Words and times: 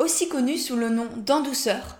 aussi 0.00 0.28
connue 0.28 0.58
sous 0.58 0.76
le 0.76 0.88
nom 0.88 1.06
d'Endouceur, 1.16 1.98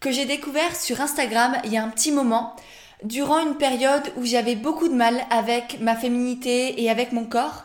que 0.00 0.10
j'ai 0.10 0.24
découvert 0.24 0.74
sur 0.74 1.00
Instagram 1.00 1.56
il 1.64 1.72
y 1.72 1.76
a 1.76 1.84
un 1.84 1.88
petit 1.88 2.12
moment, 2.12 2.56
durant 3.02 3.38
une 3.38 3.56
période 3.56 4.12
où 4.16 4.24
j'avais 4.24 4.54
beaucoup 4.54 4.88
de 4.88 4.94
mal 4.94 5.20
avec 5.30 5.78
ma 5.80 5.96
féminité 5.96 6.82
et 6.82 6.88
avec 6.88 7.12
mon 7.12 7.24
corps, 7.24 7.64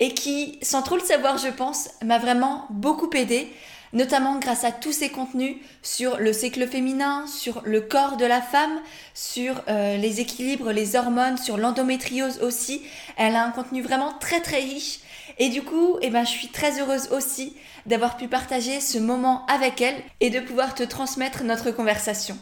et 0.00 0.14
qui, 0.14 0.58
sans 0.62 0.82
trop 0.82 0.96
le 0.96 1.02
savoir 1.02 1.38
je 1.38 1.48
pense, 1.48 1.88
m'a 2.04 2.18
vraiment 2.18 2.66
beaucoup 2.70 3.10
aidé 3.14 3.48
notamment 3.92 4.38
grâce 4.38 4.64
à 4.64 4.72
tous 4.72 4.92
ses 4.92 5.10
contenus 5.10 5.56
sur 5.82 6.18
le 6.18 6.32
cycle 6.32 6.66
féminin, 6.68 7.26
sur 7.26 7.62
le 7.64 7.80
corps 7.80 8.16
de 8.16 8.24
la 8.24 8.40
femme, 8.40 8.78
sur 9.14 9.60
euh, 9.68 9.96
les 9.96 10.20
équilibres, 10.20 10.70
les 10.70 10.96
hormones, 10.96 11.36
sur 11.36 11.56
l'endométriose 11.56 12.40
aussi. 12.40 12.82
Elle 13.16 13.34
a 13.34 13.44
un 13.44 13.50
contenu 13.50 13.82
vraiment 13.82 14.12
très 14.20 14.40
très 14.40 14.60
riche. 14.60 15.00
Et 15.38 15.48
du 15.48 15.62
coup, 15.62 15.98
eh 16.02 16.10
ben, 16.10 16.24
je 16.24 16.30
suis 16.30 16.48
très 16.48 16.80
heureuse 16.80 17.08
aussi 17.12 17.56
d'avoir 17.86 18.16
pu 18.16 18.28
partager 18.28 18.80
ce 18.80 18.98
moment 18.98 19.46
avec 19.46 19.80
elle 19.80 19.96
et 20.20 20.30
de 20.30 20.40
pouvoir 20.40 20.74
te 20.74 20.82
transmettre 20.82 21.44
notre 21.44 21.70
conversation. 21.70 22.36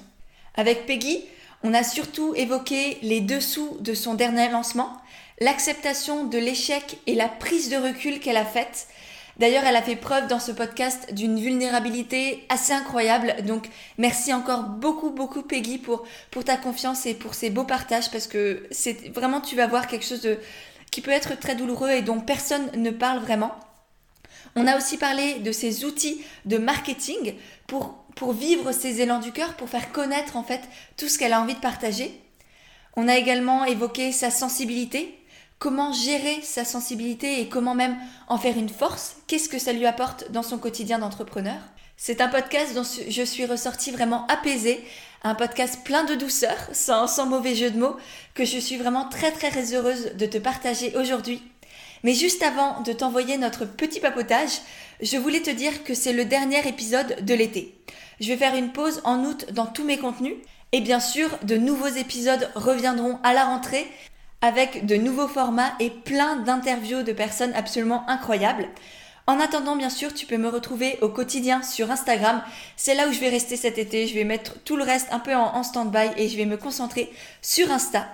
Avec 0.57 0.87
Peggy, 0.87 1.25
on 1.63 1.75
a 1.75 1.83
surtout 1.83 2.35
évoqué 2.35 2.99
les 3.03 3.21
dessous 3.21 3.77
de 3.81 3.95
son 3.95 4.15
dernier 4.15 4.49
lancement, 4.49 4.97
l'acceptation 5.41 6.25
de 6.25 6.39
l'échec 6.39 6.99
et 7.07 7.15
la 7.15 7.29
prise 7.29 7.71
de 7.71 7.77
recul 7.77 8.21
qu'elle 8.21 8.37
a 8.37 8.45
faite, 8.45 8.89
D'ailleurs, 9.39 9.63
elle 9.65 9.77
a 9.77 9.83
fait 9.83 9.95
preuve 9.95 10.27
dans 10.27 10.41
ce 10.41 10.51
podcast 10.51 11.15
d'une 11.15 11.39
vulnérabilité 11.39 12.45
assez 12.49 12.73
incroyable. 12.73 13.37
Donc, 13.47 13.69
merci 13.97 14.35
encore 14.35 14.65
beaucoup, 14.65 15.11
beaucoup 15.11 15.43
Peggy 15.43 15.79
pour, 15.79 16.03
pour 16.33 16.43
ta 16.43 16.57
confiance 16.57 17.07
et 17.07 17.15
pour 17.15 17.35
ces 17.35 17.49
beaux 17.49 17.65
partages 17.65 18.11
parce 18.11 18.27
que 18.27 18.67
c'est 18.73 19.15
vraiment, 19.15 19.41
tu 19.41 19.55
vas 19.55 19.69
voir 19.69 19.87
quelque 19.87 20.05
chose 20.05 20.23
de, 20.23 20.39
qui 20.99 21.03
peut 21.03 21.13
être 21.13 21.39
très 21.39 21.55
douloureux 21.55 21.91
et 21.91 22.03
dont 22.03 22.19
personne 22.19 22.73
ne 22.75 22.91
parle 22.91 23.21
vraiment. 23.21 23.55
On 24.57 24.67
a 24.67 24.77
aussi 24.77 24.97
parlé 24.97 25.35
de 25.35 25.53
ces 25.53 25.85
outils 25.85 26.25
de 26.45 26.59
marketing 26.59 27.35
pour, 27.69 28.03
pour 28.17 28.33
vivre 28.33 28.73
ses 28.73 29.01
élans 29.01 29.21
du 29.21 29.31
cœur, 29.31 29.55
pour 29.55 29.69
faire 29.69 29.93
connaître 29.93 30.37
en 30.37 30.43
fait 30.43 30.61
tout 30.97 31.07
ce 31.07 31.17
qu'elle 31.17 31.35
a 31.35 31.41
envie 31.41 31.55
de 31.55 31.61
partager. 31.61 32.21
On 32.97 33.07
a 33.07 33.17
également 33.17 33.65
évoqué 33.65 34.11
sa 34.11 34.33
sensibilité, 34.33 35.17
comment 35.61 35.93
gérer 35.93 36.41
sa 36.43 36.65
sensibilité 36.65 37.41
et 37.41 37.49
comment 37.49 37.77
même 37.77 37.97
en 38.27 38.37
faire 38.37 38.59
une 38.59 38.69
force, 38.69 39.19
qu'est-ce 39.29 39.49
que 39.49 39.61
ça 39.61 39.73
lui 39.73 39.87
apporte 39.87 40.33
dans 40.33 40.43
son 40.43 40.59
quotidien 40.59 40.99
d'entrepreneur? 40.99 41.61
C'est 41.97 42.21
un 42.21 42.29
podcast 42.29 42.75
dont 42.75 42.83
je 43.09 43.23
suis 43.23 43.47
ressortie 43.47 43.93
vraiment 43.93 44.27
apaisée, 44.27 44.85
un 45.23 45.35
podcast 45.35 45.81
plein 45.85 46.05
de 46.05 46.15
douceur, 46.15 46.57
sans, 46.73 47.27
mauvais 47.27 47.55
jeu 47.55 47.71
de 47.71 47.79
mots, 47.79 47.97
que 48.35 48.45
je 48.45 48.59
suis 48.59 48.77
vraiment 48.77 49.09
très 49.09 49.31
très 49.33 49.75
heureuse 49.75 50.13
de 50.17 50.27
te 50.27 50.39
partager 50.39 50.97
aujourd'hui. 50.97 51.43
Mais 52.05 52.15
juste 52.15 52.43
avant 52.43 52.81
de 52.83 52.93
t'envoyer 52.93 53.39
notre 53.39 53.65
petit 53.65 54.01
papotage, 54.01 54.61
je 55.03 55.17
voulais 55.17 55.43
te 55.43 55.51
dire 55.51 55.85
que 55.85 55.95
c'est 55.95 56.13
le 56.13 56.25
dernier 56.25 56.67
épisode 56.69 57.25
de 57.25 57.35
l'été. 57.35 57.79
Je 58.21 58.29
vais 58.29 58.37
faire 58.37 58.55
une 58.55 58.73
pause 58.73 59.01
en 59.05 59.25
août 59.25 59.47
dans 59.53 59.67
tous 59.67 59.85
mes 59.85 59.99
contenus. 59.99 60.35
Et 60.73 60.81
bien 60.81 61.01
sûr, 61.01 61.31
de 61.43 61.57
nouveaux 61.57 61.87
épisodes 61.87 62.51
reviendront 62.55 63.19
à 63.23 63.33
la 63.33 63.47
rentrée 63.47 63.91
avec 64.41 64.87
de 64.87 64.97
nouveaux 64.97 65.29
formats 65.29 65.73
et 65.81 65.91
plein 65.91 66.37
d'interviews 66.37 67.03
de 67.03 67.13
personnes 67.13 67.55
absolument 67.55 68.09
incroyables. 68.09 68.69
En 69.29 69.41
attendant, 69.41 69.77
bien 69.77 69.91
sûr, 69.91 70.15
tu 70.15 70.25
peux 70.25 70.39
me 70.39 70.49
retrouver 70.49 70.99
au 71.03 71.11
quotidien 71.11 71.63
sur 71.63 71.91
Instagram. 71.91 72.43
C'est 72.79 72.95
là 72.95 73.07
où 73.07 73.13
je 73.13 73.21
vais 73.21 73.29
rester 73.29 73.59
cet 73.59 73.77
été. 73.77 74.07
Je 74.07 74.15
vais 74.15 74.25
mettre 74.25 74.55
tout 74.65 74.75
le 74.75 74.85
reste 74.85 75.09
un 75.11 75.19
peu 75.19 75.35
en, 75.35 75.63
stand-by 75.63 76.13
et 76.17 76.31
je 76.31 76.37
vais 76.39 76.47
me 76.47 76.57
concentrer 76.57 77.13
sur 77.43 77.71
Insta. 77.71 78.09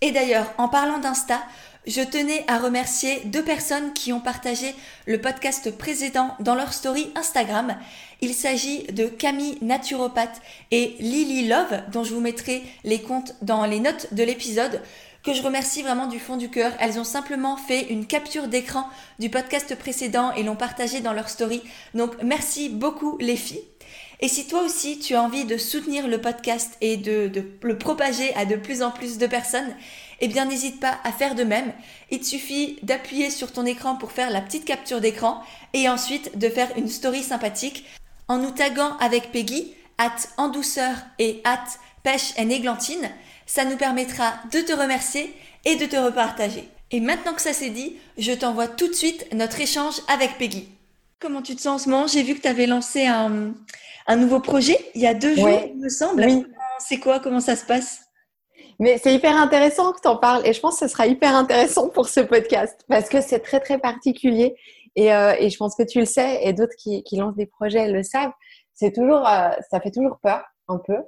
Et 0.00 0.12
d'ailleurs, 0.12 0.50
en 0.56 0.68
parlant 0.68 0.96
d'Insta, 0.96 1.42
je 1.86 2.00
tenais 2.00 2.42
à 2.48 2.56
remercier 2.56 3.20
deux 3.26 3.44
personnes 3.44 3.92
qui 3.92 4.14
ont 4.14 4.20
partagé 4.20 4.74
le 5.04 5.20
podcast 5.20 5.76
précédent 5.76 6.34
dans 6.40 6.54
leur 6.54 6.72
story 6.72 7.12
Instagram. 7.16 7.76
Il 8.22 8.32
s'agit 8.32 8.84
de 8.84 9.08
Camille 9.08 9.58
Naturopathe 9.60 10.40
et 10.70 10.96
Lily 11.00 11.48
Love, 11.48 11.82
dont 11.92 12.02
je 12.02 12.14
vous 12.14 12.22
mettrai 12.22 12.62
les 12.82 13.02
comptes 13.02 13.34
dans 13.42 13.66
les 13.66 13.78
notes 13.78 14.14
de 14.14 14.22
l'épisode 14.22 14.80
que 15.26 15.34
je 15.34 15.42
remercie 15.42 15.82
vraiment 15.82 16.06
du 16.06 16.20
fond 16.20 16.36
du 16.36 16.48
cœur. 16.48 16.72
Elles 16.78 17.00
ont 17.00 17.04
simplement 17.04 17.56
fait 17.56 17.90
une 17.90 18.06
capture 18.06 18.46
d'écran 18.46 18.88
du 19.18 19.28
podcast 19.28 19.76
précédent 19.76 20.32
et 20.34 20.44
l'ont 20.44 20.54
partagé 20.54 21.00
dans 21.00 21.12
leur 21.12 21.28
story. 21.28 21.62
Donc 21.94 22.12
merci 22.22 22.68
beaucoup 22.68 23.18
les 23.18 23.34
filles. 23.34 23.64
Et 24.20 24.28
si 24.28 24.46
toi 24.46 24.62
aussi 24.62 25.00
tu 25.00 25.16
as 25.16 25.22
envie 25.22 25.44
de 25.44 25.58
soutenir 25.58 26.06
le 26.06 26.20
podcast 26.20 26.76
et 26.80 26.96
de, 26.96 27.32
le 27.60 27.76
propager 27.76 28.32
à 28.36 28.44
de 28.44 28.54
plus 28.54 28.82
en 28.82 28.92
plus 28.92 29.18
de 29.18 29.26
personnes, 29.26 29.74
eh 30.20 30.28
bien 30.28 30.44
n'hésite 30.44 30.78
pas 30.78 30.96
à 31.02 31.10
faire 31.10 31.34
de 31.34 31.42
même. 31.42 31.72
Il 32.12 32.24
suffit 32.24 32.78
d'appuyer 32.84 33.30
sur 33.30 33.52
ton 33.52 33.66
écran 33.66 33.96
pour 33.96 34.12
faire 34.12 34.30
la 34.30 34.40
petite 34.40 34.64
capture 34.64 35.00
d'écran 35.00 35.42
et 35.72 35.88
ensuite 35.88 36.38
de 36.38 36.48
faire 36.48 36.70
une 36.76 36.88
story 36.88 37.24
sympathique 37.24 37.84
en 38.28 38.38
nous 38.38 38.52
taguant 38.52 38.96
avec 38.98 39.32
Peggy, 39.32 39.74
at 39.98 40.14
en 40.36 40.50
douceur 40.50 40.94
et 41.18 41.40
at 41.42 41.64
pêche 42.04 42.32
et 42.38 42.42
églantine. 42.42 43.10
Ça 43.46 43.64
nous 43.64 43.76
permettra 43.76 44.34
de 44.52 44.60
te 44.60 44.72
remercier 44.72 45.32
et 45.64 45.76
de 45.76 45.86
te 45.86 45.96
repartager. 45.96 46.68
Et 46.90 47.00
maintenant 47.00 47.34
que 47.34 47.40
ça 47.40 47.52
c'est 47.52 47.70
dit, 47.70 47.96
je 48.18 48.32
t'envoie 48.32 48.68
tout 48.68 48.88
de 48.88 48.92
suite 48.92 49.26
notre 49.32 49.60
échange 49.60 49.94
avec 50.08 50.38
Peggy. 50.38 50.68
Comment 51.20 51.42
tu 51.42 51.56
te 51.56 51.60
sens 51.60 51.82
en 51.82 51.84
ce 51.84 51.90
moment? 51.90 52.06
J'ai 52.06 52.22
vu 52.22 52.34
que 52.34 52.42
tu 52.42 52.48
avais 52.48 52.66
lancé 52.66 53.06
un, 53.06 53.54
nouveau 54.16 54.40
projet 54.40 54.78
il 54.94 55.00
y 55.00 55.06
a 55.06 55.14
deux 55.14 55.34
jours, 55.34 55.60
il 55.74 55.80
me 55.80 55.88
semble. 55.88 56.24
Oui. 56.24 56.46
C'est 56.78 56.98
quoi? 56.98 57.20
Comment 57.20 57.40
ça 57.40 57.56
se 57.56 57.64
passe? 57.64 58.02
Mais 58.78 58.98
c'est 59.02 59.14
hyper 59.14 59.34
intéressant 59.36 59.92
que 59.92 60.00
tu 60.02 60.08
en 60.08 60.16
parles 60.16 60.46
et 60.46 60.52
je 60.52 60.60
pense 60.60 60.78
que 60.78 60.86
ce 60.86 60.92
sera 60.92 61.06
hyper 61.06 61.34
intéressant 61.34 61.88
pour 61.88 62.08
ce 62.08 62.20
podcast 62.20 62.78
parce 62.88 63.08
que 63.08 63.22
c'est 63.22 63.40
très 63.40 63.58
très 63.58 63.78
particulier 63.78 64.54
et, 64.96 65.14
euh, 65.14 65.34
et, 65.38 65.48
je 65.48 65.56
pense 65.56 65.74
que 65.74 65.82
tu 65.82 65.98
le 65.98 66.04
sais 66.04 66.40
et 66.42 66.52
d'autres 66.52 66.76
qui, 66.78 67.02
qui 67.02 67.16
lancent 67.16 67.36
des 67.36 67.46
projets 67.46 67.90
le 67.90 68.02
savent. 68.02 68.32
C'est 68.74 68.92
toujours, 68.92 69.26
euh, 69.26 69.50
ça 69.70 69.80
fait 69.80 69.90
toujours 69.90 70.18
peur 70.22 70.44
un 70.68 70.78
peu 70.78 70.98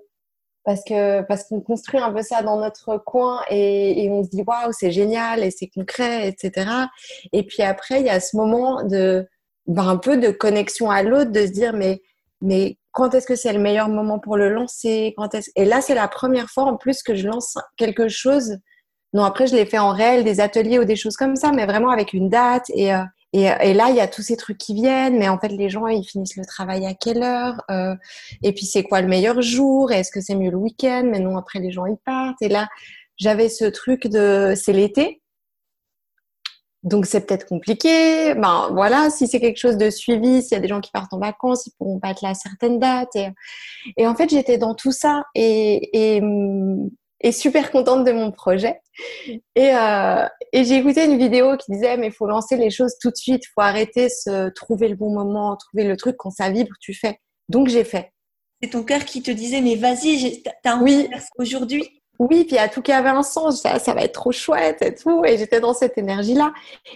parce 0.68 0.84
que 0.84 1.22
parce 1.22 1.44
qu'on 1.44 1.62
construit 1.62 1.98
un 1.98 2.12
peu 2.12 2.20
ça 2.20 2.42
dans 2.42 2.60
notre 2.60 2.98
coin 2.98 3.40
et, 3.48 4.06
on 4.10 4.22
se 4.22 4.28
dit 4.28 4.42
waouh 4.46 4.70
c'est 4.70 4.90
génial 4.90 5.42
et 5.42 5.50
c'est 5.50 5.68
concret 5.68 6.28
etc 6.28 6.70
et 7.32 7.42
puis 7.42 7.62
après 7.62 8.00
il 8.00 8.06
y 8.06 8.10
a 8.10 8.20
ce 8.20 8.36
moment 8.36 8.82
de 8.82 9.26
ben, 9.66 9.88
un 9.88 9.96
peu 9.96 10.18
de 10.18 10.28
connexion 10.30 10.90
à 10.90 11.02
l'autre 11.02 11.32
de 11.32 11.46
se 11.46 11.52
dire 11.52 11.72
mais 11.72 12.02
mais 12.42 12.76
quand 12.92 13.14
est-ce 13.14 13.26
que 13.26 13.34
c'est 13.34 13.54
le 13.54 13.60
meilleur 13.60 13.88
moment 13.88 14.18
pour 14.18 14.36
le 14.36 14.50
lancer? 14.50 15.14
Quand 15.16 15.34
est 15.34 15.50
et 15.56 15.64
là 15.64 15.80
c'est 15.80 15.94
la 15.94 16.06
première 16.06 16.50
fois 16.50 16.64
en 16.64 16.76
plus 16.76 17.02
que 17.02 17.14
je 17.14 17.26
lance 17.26 17.56
quelque 17.78 18.08
chose. 18.08 18.58
Non 19.14 19.22
après 19.24 19.46
je 19.46 19.54
l'ai 19.54 19.64
fait 19.64 19.78
en 19.78 19.92
réel 19.92 20.22
des 20.22 20.38
ateliers 20.38 20.78
ou 20.78 20.84
des 20.84 20.96
choses 20.96 21.16
comme 21.16 21.36
ça 21.36 21.50
mais 21.50 21.64
vraiment 21.64 21.88
avec 21.88 22.12
une 22.12 22.28
date 22.28 22.66
et 22.74 22.92
euh, 22.92 23.02
et, 23.32 23.44
et, 23.44 23.74
là, 23.74 23.90
il 23.90 23.96
y 23.96 24.00
a 24.00 24.08
tous 24.08 24.22
ces 24.22 24.36
trucs 24.36 24.58
qui 24.58 24.74
viennent, 24.74 25.18
mais 25.18 25.28
en 25.28 25.38
fait, 25.38 25.48
les 25.48 25.68
gens, 25.68 25.86
ils 25.86 26.04
finissent 26.04 26.36
le 26.36 26.46
travail 26.46 26.86
à 26.86 26.94
quelle 26.94 27.22
heure 27.22 27.62
euh, 27.70 27.94
Et 28.42 28.52
puis, 28.52 28.64
c'est 28.64 28.82
quoi 28.82 29.02
le 29.02 29.08
meilleur 29.08 29.42
jour 29.42 29.92
Est-ce 29.92 30.10
que 30.10 30.20
c'est 30.20 30.34
mieux 30.34 30.50
le 30.50 30.56
week-end 30.56 31.04
Mais 31.04 31.20
non, 31.20 31.36
après, 31.36 31.58
les 31.58 31.70
gens, 31.70 31.86
ils 31.86 31.98
partent. 32.04 32.40
Et 32.40 32.48
là, 32.48 32.68
j'avais 33.18 33.48
ce 33.48 33.66
truc 33.66 34.06
de... 34.06 34.54
C'est 34.56 34.72
l'été, 34.72 35.20
donc 36.84 37.06
c'est 37.06 37.26
peut-être 37.26 37.46
compliqué. 37.46 38.34
Ben 38.34 38.68
voilà, 38.72 39.10
si 39.10 39.26
c'est 39.26 39.40
quelque 39.40 39.58
chose 39.58 39.76
de 39.76 39.90
suivi, 39.90 40.42
s'il 40.42 40.52
y 40.52 40.58
a 40.58 40.60
des 40.60 40.68
gens 40.68 40.80
qui 40.80 40.90
partent 40.92 41.12
en 41.12 41.18
vacances, 41.18 41.66
ils 41.66 41.72
pourront 41.76 41.98
pas 41.98 42.10
être 42.10 42.22
là 42.22 42.30
à 42.30 42.34
certaines 42.34 42.78
dates. 42.78 43.14
Et, 43.16 43.28
et 43.96 44.06
en 44.06 44.14
fait, 44.14 44.30
j'étais 44.30 44.58
dans 44.58 44.74
tout 44.74 44.92
ça. 44.92 45.24
Et, 45.34 46.16
et 46.16 46.22
et 47.20 47.32
super 47.32 47.70
contente 47.70 48.04
de 48.04 48.12
mon 48.12 48.30
projet. 48.30 48.80
Et, 49.54 49.74
euh, 49.74 50.26
et 50.52 50.64
j'ai 50.64 50.76
écouté 50.76 51.04
une 51.04 51.18
vidéo 51.18 51.56
qui 51.56 51.72
disait 51.72 51.96
mais 51.96 52.08
il 52.08 52.12
faut 52.12 52.26
lancer 52.26 52.56
les 52.56 52.70
choses 52.70 52.96
tout 53.00 53.10
de 53.10 53.16
suite, 53.16 53.44
il 53.44 53.50
faut 53.54 53.60
arrêter 53.60 54.08
se 54.08 54.50
trouver 54.50 54.88
le 54.88 54.96
bon 54.96 55.12
moment, 55.12 55.56
trouver 55.56 55.84
le 55.84 55.96
truc 55.96 56.16
quand 56.16 56.30
ça 56.30 56.50
vibre, 56.50 56.74
tu 56.80 56.94
fais. 56.94 57.20
Donc 57.48 57.68
j'ai 57.68 57.84
fait. 57.84 58.12
C'est 58.62 58.70
ton 58.70 58.82
cœur 58.82 59.04
qui 59.04 59.22
te 59.22 59.30
disait 59.30 59.60
mais 59.60 59.76
vas-y, 59.76 60.42
t'as 60.62 60.76
envie 60.76 60.96
oui. 60.96 61.08
de 61.08 61.14
faire 61.14 61.28
aujourd'hui. 61.38 61.88
Oui, 62.18 62.44
puis 62.44 62.58
à 62.58 62.68
tout 62.68 62.82
cas 62.82 62.98
avait 62.98 63.10
un 63.10 63.22
sens, 63.22 63.62
ça, 63.62 63.78
ça 63.78 63.94
va 63.94 64.02
être 64.02 64.14
trop 64.14 64.32
chouette 64.32 64.82
et 64.82 64.92
tout. 64.92 65.24
Et 65.24 65.38
j'étais 65.38 65.60
dans 65.60 65.74
cette 65.74 65.96
énergie-là. 65.98 66.52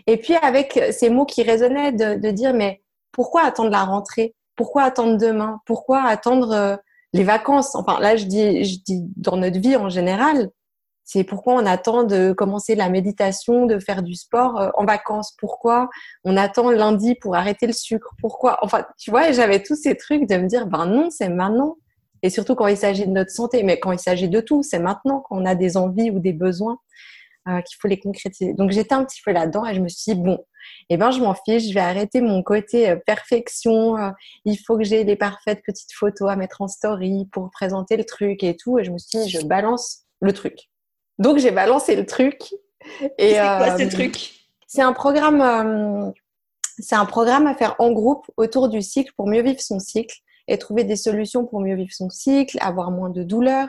Et 0.08 0.16
puis 0.16 0.34
avec 0.34 0.80
ces 0.90 1.10
mots 1.10 1.26
qui 1.26 1.44
résonnaient 1.44 1.92
de, 1.92 2.14
de 2.16 2.30
dire 2.32 2.52
mais 2.54 2.82
pourquoi 3.12 3.44
attendre 3.44 3.70
la 3.70 3.84
rentrée? 3.84 4.34
Pourquoi 4.56 4.82
attendre 4.82 5.16
demain? 5.18 5.60
Pourquoi 5.64 6.02
attendre 6.02 6.52
euh, 6.52 6.76
les 7.12 7.25
vacances, 7.25 7.75
enfin 7.75 8.00
là 8.00 8.17
je 8.17 8.25
dis, 8.25 8.64
je 8.64 8.79
dis 8.85 9.05
dans 9.17 9.37
notre 9.37 9.59
vie 9.59 9.76
en 9.76 9.88
général, 9.88 10.50
c'est 11.05 11.25
pourquoi 11.25 11.55
on 11.55 11.67
attend 11.67 12.05
de 12.05 12.32
commencer 12.32 12.75
la 12.75 12.88
méditation, 12.88 13.67
de 13.67 13.79
faire 13.79 14.03
du 14.03 14.14
sport 14.14 14.59
euh, 14.59 14.70
en 14.75 14.85
vacances? 14.85 15.35
Pourquoi 15.38 15.91
on 16.25 16.37
attend 16.37 16.70
lundi 16.70 17.17
pour 17.17 17.35
arrêter 17.35 17.67
le 17.67 17.73
sucre? 17.73 18.14
Pourquoi? 18.20 18.59
Enfin, 18.62 18.87
tu 18.99 19.11
vois, 19.11 19.32
j'avais 19.32 19.62
tous 19.62 19.75
ces 19.75 19.97
trucs 19.97 20.29
de 20.29 20.37
me 20.37 20.47
dire, 20.47 20.67
ben 20.67 20.87
non, 20.87 21.11
c'est 21.11 21.29
maintenant. 21.29 21.76
Et 22.23 22.31
surtout 22.31 22.55
quand 22.55 22.69
il 22.69 22.76
s'agit 22.76 23.06
de 23.06 23.11
notre 23.12 23.32
santé, 23.32 23.64
mais 23.64 23.81
quand 23.81 23.91
il 23.91 23.99
s'agit 23.99 24.29
de 24.29 24.41
tout, 24.41 24.62
c'est 24.62 24.79
maintenant 24.79 25.20
qu'on 25.20 25.44
a 25.44 25.56
des 25.56 25.76
envies 25.76 26.11
ou 26.11 26.20
des 26.20 26.32
besoins 26.32 26.79
euh, 27.48 27.60
qu'il 27.62 27.76
faut 27.80 27.88
les 27.88 27.98
concrétiser. 27.98 28.54
Donc 28.54 28.70
j'étais 28.70 28.94
un 28.94 29.04
petit 29.04 29.20
peu 29.24 29.32
là-dedans 29.32 29.66
et 29.66 29.74
je 29.74 29.80
me 29.80 29.88
suis 29.88 30.14
dit, 30.14 30.20
bon, 30.20 30.44
eh 30.90 30.96
ben 30.96 31.10
je 31.10 31.20
m'en 31.20 31.34
fiche, 31.34 31.68
je 31.68 31.74
vais 31.74 31.80
arrêter 31.80 32.20
mon 32.20 32.42
côté 32.42 32.90
euh, 32.90 32.96
perfection. 33.04 33.96
il 34.44 34.56
faut 34.56 34.76
que 34.76 34.84
j'ai 34.84 35.04
les 35.04 35.16
parfaites 35.16 35.62
petites 35.64 35.92
photos 35.92 36.30
à 36.30 36.36
mettre 36.36 36.62
en 36.62 36.68
story 36.68 37.28
pour 37.32 37.50
présenter 37.50 37.96
le 37.96 38.04
truc 38.04 38.42
et 38.42 38.56
tout. 38.56 38.78
Et 38.78 38.84
je 38.84 38.90
me 38.90 38.98
suis 38.98 39.18
dit, 39.18 39.28
je 39.28 39.44
balance 39.44 40.02
le 40.20 40.32
truc. 40.32 40.68
Donc 41.18 41.38
j'ai 41.38 41.50
balancé 41.50 41.96
le 41.96 42.06
truc. 42.06 42.54
Et 43.18 43.34
c'est 43.34 43.40
quoi 43.40 43.78
ce 43.78 43.84
euh, 43.84 43.88
truc? 43.88 44.30
C'est 44.66 44.82
un 44.82 44.92
programme. 44.92 45.40
Euh, 45.40 46.10
c'est 46.78 46.96
un 46.96 47.04
programme 47.04 47.46
à 47.46 47.54
faire 47.54 47.76
en 47.78 47.92
groupe 47.92 48.30
autour 48.36 48.68
du 48.68 48.80
cycle 48.80 49.12
pour 49.16 49.28
mieux 49.28 49.42
vivre 49.42 49.60
son 49.60 49.78
cycle 49.78 50.16
et 50.48 50.58
trouver 50.58 50.84
des 50.84 50.96
solutions 50.96 51.46
pour 51.46 51.60
mieux 51.60 51.76
vivre 51.76 51.92
son 51.92 52.08
cycle, 52.08 52.56
avoir 52.60 52.90
moins 52.90 53.10
de 53.10 53.22
douleurs 53.22 53.68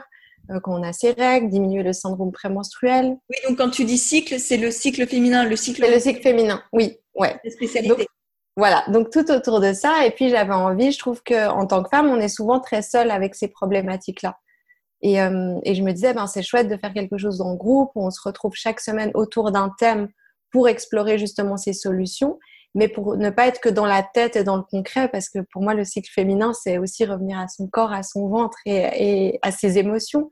quand 0.62 0.78
on 0.78 0.82
a 0.82 0.92
ses 0.92 1.12
règles, 1.12 1.48
diminuer 1.48 1.82
le 1.82 1.92
syndrome 1.92 2.32
prémenstruel. 2.32 3.16
Oui, 3.30 3.36
donc 3.48 3.58
quand 3.58 3.70
tu 3.70 3.84
dis 3.84 3.98
cycle, 3.98 4.38
c'est 4.38 4.56
le 4.56 4.70
cycle 4.70 5.06
féminin, 5.06 5.44
le 5.44 5.56
cycle. 5.56 5.82
C'est 5.84 5.94
le 5.94 6.00
cycle 6.00 6.22
féminin, 6.22 6.62
oui, 6.72 6.98
ouais. 7.14 7.36
Spécialité. 7.48 8.06
voilà, 8.56 8.84
donc 8.88 9.10
tout 9.10 9.30
autour 9.30 9.60
de 9.60 9.72
ça. 9.72 10.06
Et 10.06 10.10
puis 10.10 10.28
j'avais 10.28 10.54
envie, 10.54 10.92
je 10.92 10.98
trouve 10.98 11.22
que 11.22 11.48
en 11.48 11.66
tant 11.66 11.82
que 11.82 11.88
femme, 11.88 12.08
on 12.08 12.20
est 12.20 12.28
souvent 12.28 12.60
très 12.60 12.82
seule 12.82 13.10
avec 13.10 13.34
ces 13.34 13.48
problématiques-là. 13.48 14.36
Euh, 15.04 15.60
et, 15.64 15.74
je 15.74 15.82
me 15.82 15.92
disais, 15.92 16.14
ben, 16.14 16.26
c'est 16.26 16.42
chouette 16.42 16.68
de 16.68 16.76
faire 16.76 16.92
quelque 16.92 17.18
chose 17.18 17.40
en 17.40 17.54
groupe, 17.54 17.90
où 17.94 18.06
on 18.06 18.10
se 18.10 18.20
retrouve 18.22 18.52
chaque 18.54 18.80
semaine 18.80 19.10
autour 19.14 19.52
d'un 19.52 19.70
thème 19.78 20.08
pour 20.50 20.68
explorer 20.68 21.18
justement 21.18 21.56
ces 21.56 21.72
solutions, 21.72 22.38
mais 22.74 22.88
pour 22.88 23.16
ne 23.16 23.30
pas 23.30 23.46
être 23.46 23.60
que 23.60 23.68
dans 23.68 23.86
la 23.86 24.02
tête 24.02 24.36
et 24.36 24.44
dans 24.44 24.56
le 24.56 24.62
concret, 24.62 25.08
parce 25.08 25.28
que 25.28 25.38
pour 25.52 25.62
moi, 25.62 25.74
le 25.74 25.84
cycle 25.84 26.10
féminin, 26.10 26.52
c'est 26.52 26.78
aussi 26.78 27.04
revenir 27.04 27.38
à 27.38 27.48
son 27.48 27.68
corps, 27.68 27.92
à 27.92 28.02
son 28.02 28.28
ventre 28.28 28.58
et, 28.66 29.38
à 29.42 29.52
ses 29.52 29.78
émotions. 29.78 30.28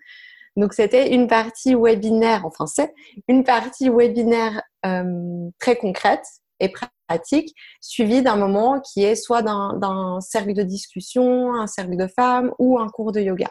Donc, 0.56 0.74
c'était 0.74 1.14
une 1.14 1.28
partie 1.28 1.74
webinaire, 1.74 2.44
enfin, 2.44 2.66
c'est 2.66 2.92
une 3.28 3.44
partie 3.44 3.88
webinaire 3.88 4.62
euh, 4.84 5.48
très 5.58 5.76
concrète 5.76 6.24
et 6.60 6.70
pratique, 7.08 7.54
suivie 7.80 8.22
d'un 8.22 8.36
moment 8.36 8.80
qui 8.80 9.02
est 9.02 9.16
soit 9.16 9.42
d'un 9.42 10.20
cercle 10.20 10.52
de 10.52 10.62
discussion, 10.62 11.54
un 11.54 11.66
cercle 11.66 11.96
de 11.96 12.06
femmes 12.06 12.52
ou 12.58 12.78
un 12.78 12.88
cours 12.88 13.12
de 13.12 13.20
yoga. 13.20 13.48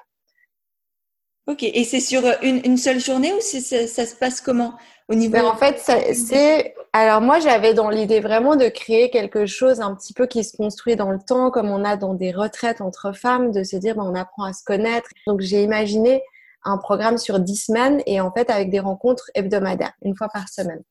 Ok, 1.47 1.63
et 1.63 1.83
c'est 1.83 1.99
sur 1.99 2.21
une, 2.43 2.77
seule 2.77 2.99
journée 2.99 3.33
ou 3.33 3.41
ça, 3.41 3.87
ça, 3.87 4.05
se 4.05 4.15
passe 4.15 4.41
comment 4.41 4.75
au 5.09 5.15
niveau 5.15 5.33
ben, 5.33 5.45
En 5.45 5.55
fait, 5.55 5.79
c'est. 6.13 6.75
Alors, 6.93 7.21
moi, 7.21 7.39
j'avais 7.39 7.73
dans 7.73 7.89
l'idée 7.89 8.19
vraiment 8.19 8.55
de 8.55 8.67
créer 8.67 9.09
quelque 9.09 9.45
chose 9.45 9.81
un 9.81 9.95
petit 9.95 10.13
peu 10.13 10.27
qui 10.27 10.43
se 10.43 10.55
construit 10.55 10.95
dans 10.95 11.09
le 11.09 11.19
temps, 11.19 11.49
comme 11.49 11.69
on 11.69 11.83
a 11.83 11.97
dans 11.97 12.13
des 12.13 12.31
retraites 12.31 12.81
entre 12.81 13.13
femmes, 13.13 13.51
de 13.51 13.63
se 13.63 13.75
dire, 13.75 13.95
ben, 13.95 14.03
on 14.03 14.13
apprend 14.13 14.43
à 14.43 14.53
se 14.53 14.63
connaître. 14.63 15.09
Donc, 15.25 15.41
j'ai 15.41 15.63
imaginé 15.63 16.21
un 16.63 16.77
programme 16.77 17.17
sur 17.17 17.39
dix 17.39 17.65
semaines 17.65 18.01
et 18.05 18.21
en 18.21 18.31
fait, 18.31 18.49
avec 18.49 18.69
des 18.69 18.79
rencontres 18.79 19.31
hebdomadaires, 19.33 19.93
une 20.03 20.15
fois 20.15 20.27
par 20.31 20.47
semaine. 20.47 20.83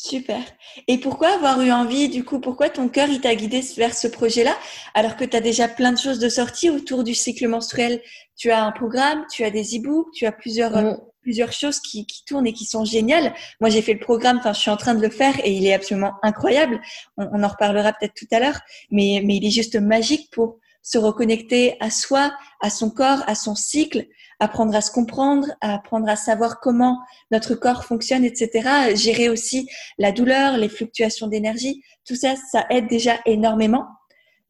Super. 0.00 0.40
Et 0.86 0.98
pourquoi 0.98 1.34
avoir 1.34 1.60
eu 1.60 1.72
envie, 1.72 2.08
du 2.08 2.24
coup, 2.24 2.38
pourquoi 2.38 2.70
ton 2.70 2.88
cœur 2.88 3.08
il 3.08 3.20
t'a 3.20 3.34
guidé 3.34 3.60
vers 3.76 3.92
ce 3.94 4.06
projet-là, 4.06 4.56
alors 4.94 5.16
que 5.16 5.24
tu 5.24 5.36
as 5.36 5.40
déjà 5.40 5.66
plein 5.66 5.90
de 5.90 5.98
choses 5.98 6.20
de 6.20 6.28
sortie 6.28 6.70
autour 6.70 7.02
du 7.02 7.14
cycle 7.14 7.48
menstruel? 7.48 8.00
Tu 8.36 8.52
as 8.52 8.62
un 8.62 8.70
programme, 8.70 9.24
tu 9.28 9.42
as 9.42 9.50
des 9.50 9.76
e-books, 9.76 10.12
tu 10.14 10.24
as 10.24 10.30
plusieurs, 10.30 10.76
euh, 10.76 10.92
mm. 10.92 11.00
plusieurs 11.22 11.52
choses 11.52 11.80
qui, 11.80 12.06
qui, 12.06 12.24
tournent 12.24 12.46
et 12.46 12.52
qui 12.52 12.64
sont 12.64 12.84
géniales. 12.84 13.34
Moi, 13.60 13.70
j'ai 13.70 13.82
fait 13.82 13.94
le 13.94 13.98
programme, 13.98 14.38
enfin, 14.38 14.52
je 14.52 14.60
suis 14.60 14.70
en 14.70 14.76
train 14.76 14.94
de 14.94 15.02
le 15.02 15.10
faire 15.10 15.34
et 15.44 15.50
il 15.50 15.66
est 15.66 15.74
absolument 15.74 16.12
incroyable. 16.22 16.80
On, 17.16 17.26
on 17.32 17.42
en 17.42 17.48
reparlera 17.48 17.92
peut-être 17.92 18.14
tout 18.14 18.28
à 18.30 18.38
l'heure, 18.38 18.60
mais, 18.92 19.20
mais 19.24 19.38
il 19.38 19.44
est 19.44 19.50
juste 19.50 19.74
magique 19.74 20.30
pour 20.30 20.60
se 20.88 20.96
reconnecter 20.96 21.76
à 21.80 21.90
soi, 21.90 22.32
à 22.60 22.70
son 22.70 22.88
corps, 22.88 23.22
à 23.26 23.34
son 23.34 23.54
cycle, 23.54 24.06
apprendre 24.40 24.74
à 24.74 24.80
se 24.80 24.90
comprendre, 24.90 25.46
apprendre 25.60 26.08
à 26.08 26.16
savoir 26.16 26.60
comment 26.60 26.98
notre 27.30 27.54
corps 27.54 27.84
fonctionne, 27.84 28.24
etc. 28.24 28.94
Gérer 28.94 29.28
aussi 29.28 29.68
la 29.98 30.12
douleur, 30.12 30.56
les 30.56 30.70
fluctuations 30.70 31.26
d'énergie, 31.26 31.82
tout 32.06 32.14
ça, 32.14 32.36
ça 32.50 32.64
aide 32.70 32.88
déjà 32.88 33.16
énormément. 33.26 33.86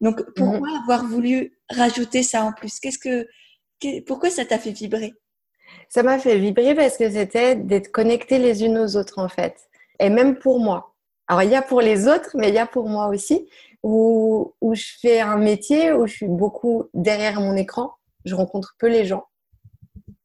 Donc, 0.01 0.23
pourquoi 0.37 0.69
mhm. 0.69 0.81
avoir 0.83 1.05
voulu 1.07 1.59
rajouter 1.71 2.23
ça 2.23 2.45
en 2.45 2.53
plus? 2.53 2.79
Qu'est-ce 2.79 3.01
que, 3.01 3.27
pourquoi 4.07 4.31
ça 4.31 4.45
t'a 4.45 4.61
fait 4.61 4.71
vibrer? 4.71 5.15
Ça 5.89 6.05
m'a 6.05 6.21
fait 6.21 6.39
vibrer 6.39 6.77
parce 6.77 6.97
que 6.97 7.11
c'était 7.11 7.57
d'être 7.57 7.91
connectés 7.91 8.39
les 8.39 8.63
unes 8.63 8.79
aux 8.79 8.97
autres 8.97 9.19
en 9.19 9.29
fait, 9.29 9.57
et 9.99 10.09
même 10.09 10.39
pour 10.39 10.61
moi. 10.61 10.95
Alors, 11.27 11.43
il 11.43 11.51
y 11.51 11.57
a 11.57 11.63
pour 11.63 11.81
les 11.81 12.07
autres, 12.09 12.31
mais 12.35 12.49
il 12.49 12.55
y 12.55 12.59
a 12.59 12.67
pour 12.67 12.89
moi 12.89 13.09
aussi, 13.09 13.49
où, 13.89 14.75
je 14.75 14.87
fais 15.01 15.21
un 15.21 15.37
métier 15.37 15.93
où 15.93 16.07
je 16.07 16.13
suis 16.13 16.29
beaucoup 16.29 16.85
derrière 16.95 17.41
mon 17.41 17.57
écran, 17.57 17.93
je 18.25 18.35
rencontre 18.35 18.75
peu 18.79 18.89
les 18.89 19.05
gens. 19.05 19.25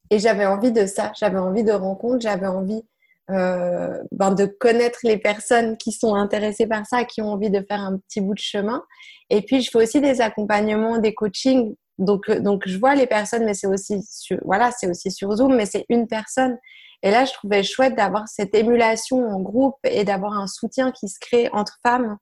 Et 0.10 0.20
j'avais 0.20 0.46
envie 0.46 0.72
de 0.72 0.86
ça, 0.86 1.12
j'avais 1.20 1.40
envie 1.40 1.64
de 1.64 1.72
rencontres, 1.72 2.22
j'avais 2.22 2.48
envie 2.48 2.84
euh, 3.32 3.98
ben 4.12 4.32
de 4.32 4.46
connaître 4.46 5.00
les 5.04 5.18
personnes 5.18 5.78
qui 5.78 5.92
sont 5.94 6.14
intéressées 6.14 6.68
par 6.68 6.86
ça, 6.86 7.06
qui 7.06 7.22
ont 7.22 7.32
envie 7.32 7.50
de 7.50 7.62
faire 7.68 7.80
un 7.80 7.98
petit 7.98 8.22
bout 8.22 8.34
de 8.34 8.40
chemin. 8.40 8.84
Et 9.30 9.42
puis, 9.42 9.62
je 9.62 9.72
fais 9.72 9.78
aussi 9.78 10.02
des 10.02 10.22
accompagnements, 10.22 10.98
des 10.98 11.14
coachings. 11.14 11.76
Donc, 11.98 12.30
euh, 12.30 12.40
donc 12.40 12.64
je 12.68 12.78
vois 12.78 12.96
les 12.96 13.08
personnes, 13.08 13.46
mais 13.46 13.54
c'est 13.54 13.68
aussi 13.68 14.04
sur, 14.04 14.38
voilà, 14.44 14.72
c'est 14.72 14.90
aussi 14.90 15.10
sur 15.10 15.32
Zoom, 15.36 15.56
mais 15.56 15.66
c'est 15.66 15.86
une 15.90 16.08
personne. 16.08 16.58
Et 17.02 17.12
là, 17.12 17.26
je 17.26 17.34
trouvais 17.34 17.64
chouette 17.64 17.96
d'avoir 17.96 18.28
cette 18.28 18.54
émulation 18.56 19.26
en 19.26 19.40
groupe 19.40 19.78
et 19.84 20.04
d'avoir 20.04 20.34
un 20.34 20.48
soutien 20.48 20.92
qui 20.92 21.08
se 21.08 21.20
crée 21.20 21.50
entre 21.54 21.78
femmes 21.86 22.18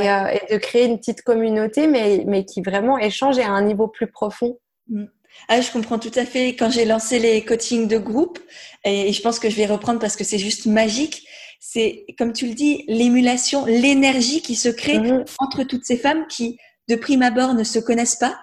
et, 0.00 0.10
euh, 0.10 0.28
et, 0.28 0.52
de 0.54 0.58
créer 0.58 0.86
une 0.86 0.98
petite 0.98 1.22
communauté, 1.22 1.86
mais, 1.86 2.24
mais 2.26 2.44
qui 2.44 2.62
vraiment 2.62 2.98
échange 2.98 3.38
à 3.38 3.48
un 3.48 3.62
niveau 3.62 3.88
plus 3.88 4.06
profond. 4.06 4.58
Mm. 4.88 5.04
Ah, 5.48 5.60
je 5.60 5.70
comprends 5.70 5.98
tout 5.98 6.12
à 6.14 6.24
fait. 6.24 6.48
Quand 6.56 6.70
j'ai 6.70 6.84
lancé 6.84 7.18
les 7.18 7.44
coachings 7.44 7.88
de 7.88 7.98
groupe, 7.98 8.38
et 8.84 9.12
je 9.12 9.22
pense 9.22 9.38
que 9.38 9.48
je 9.48 9.56
vais 9.56 9.66
reprendre 9.66 9.98
parce 9.98 10.16
que 10.16 10.24
c'est 10.24 10.38
juste 10.38 10.66
magique, 10.66 11.26
c'est, 11.58 12.04
comme 12.18 12.32
tu 12.32 12.48
le 12.48 12.54
dis, 12.54 12.84
l'émulation, 12.88 13.64
l'énergie 13.64 14.42
qui 14.42 14.56
se 14.56 14.68
crée 14.68 14.98
mhm. 14.98 15.24
entre 15.38 15.62
toutes 15.62 15.84
ces 15.84 15.96
femmes 15.96 16.26
qui, 16.28 16.58
de 16.88 16.96
prime 16.96 17.22
abord, 17.22 17.54
ne 17.54 17.64
se 17.64 17.78
connaissent 17.78 18.16
pas 18.16 18.36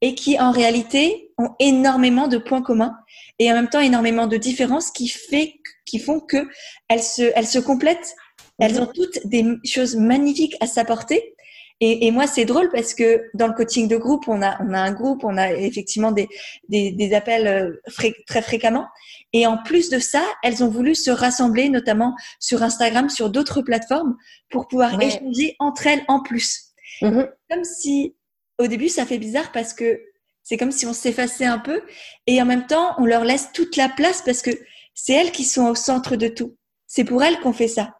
et 0.00 0.14
qui, 0.14 0.38
en 0.38 0.52
réalité, 0.52 1.32
ont 1.38 1.50
énormément 1.58 2.28
de 2.28 2.38
points 2.38 2.62
communs 2.62 2.96
et 3.38 3.50
en 3.50 3.54
même 3.54 3.68
temps 3.68 3.80
énormément 3.80 4.26
de 4.26 4.36
différences 4.36 4.90
qui, 4.90 5.08
fait, 5.08 5.54
qui 5.86 5.98
font 5.98 6.20
que 6.20 6.46
elles 6.88 7.02
se, 7.02 7.32
elles 7.34 7.46
se 7.46 7.58
complètent. 7.58 8.14
Elles 8.58 8.80
ont 8.80 8.86
toutes 8.86 9.26
des 9.26 9.44
choses 9.64 9.96
magnifiques 9.96 10.56
à 10.60 10.66
s'apporter 10.66 11.34
et, 11.80 12.06
et 12.06 12.10
moi, 12.10 12.26
c'est 12.26 12.44
drôle 12.44 12.70
parce 12.70 12.92
que 12.92 13.22
dans 13.34 13.46
le 13.46 13.52
coaching 13.52 13.86
de 13.86 13.96
groupe, 13.96 14.26
on 14.26 14.42
a, 14.42 14.60
on 14.62 14.72
a 14.72 14.80
un 14.80 14.92
groupe, 14.92 15.22
on 15.22 15.36
a 15.36 15.52
effectivement 15.52 16.10
des, 16.10 16.28
des, 16.68 16.90
des 16.90 17.14
appels 17.14 17.46
euh, 17.46 17.80
très 18.26 18.42
fréquemment. 18.42 18.86
Et 19.32 19.46
en 19.46 19.58
plus 19.58 19.88
de 19.88 20.00
ça, 20.00 20.22
elles 20.42 20.64
ont 20.64 20.68
voulu 20.68 20.96
se 20.96 21.10
rassembler, 21.10 21.68
notamment 21.68 22.16
sur 22.40 22.62
Instagram, 22.64 23.08
sur 23.08 23.30
d'autres 23.30 23.62
plateformes, 23.62 24.16
pour 24.50 24.66
pouvoir 24.66 25.00
échanger 25.00 25.54
entre 25.60 25.86
elles 25.86 26.04
en 26.08 26.20
plus. 26.20 26.72
Mm-hmm. 27.00 27.30
Comme 27.48 27.64
si, 27.64 28.16
au 28.58 28.66
début, 28.66 28.88
ça 28.88 29.06
fait 29.06 29.18
bizarre 29.18 29.52
parce 29.52 29.72
que 29.72 30.00
c'est 30.42 30.56
comme 30.56 30.72
si 30.72 30.84
on 30.86 30.92
s'effaçait 30.92 31.44
un 31.44 31.58
peu 31.58 31.82
et 32.26 32.42
en 32.42 32.46
même 32.46 32.66
temps, 32.66 32.94
on 32.98 33.04
leur 33.04 33.22
laisse 33.22 33.50
toute 33.52 33.76
la 33.76 33.88
place 33.88 34.22
parce 34.22 34.42
que 34.42 34.50
c'est 34.94 35.12
elles 35.12 35.30
qui 35.30 35.44
sont 35.44 35.68
au 35.68 35.74
centre 35.76 36.16
de 36.16 36.26
tout. 36.26 36.56
C'est 36.86 37.04
pour 37.04 37.22
elles 37.22 37.38
qu'on 37.38 37.52
fait 37.52 37.68
ça. 37.68 37.97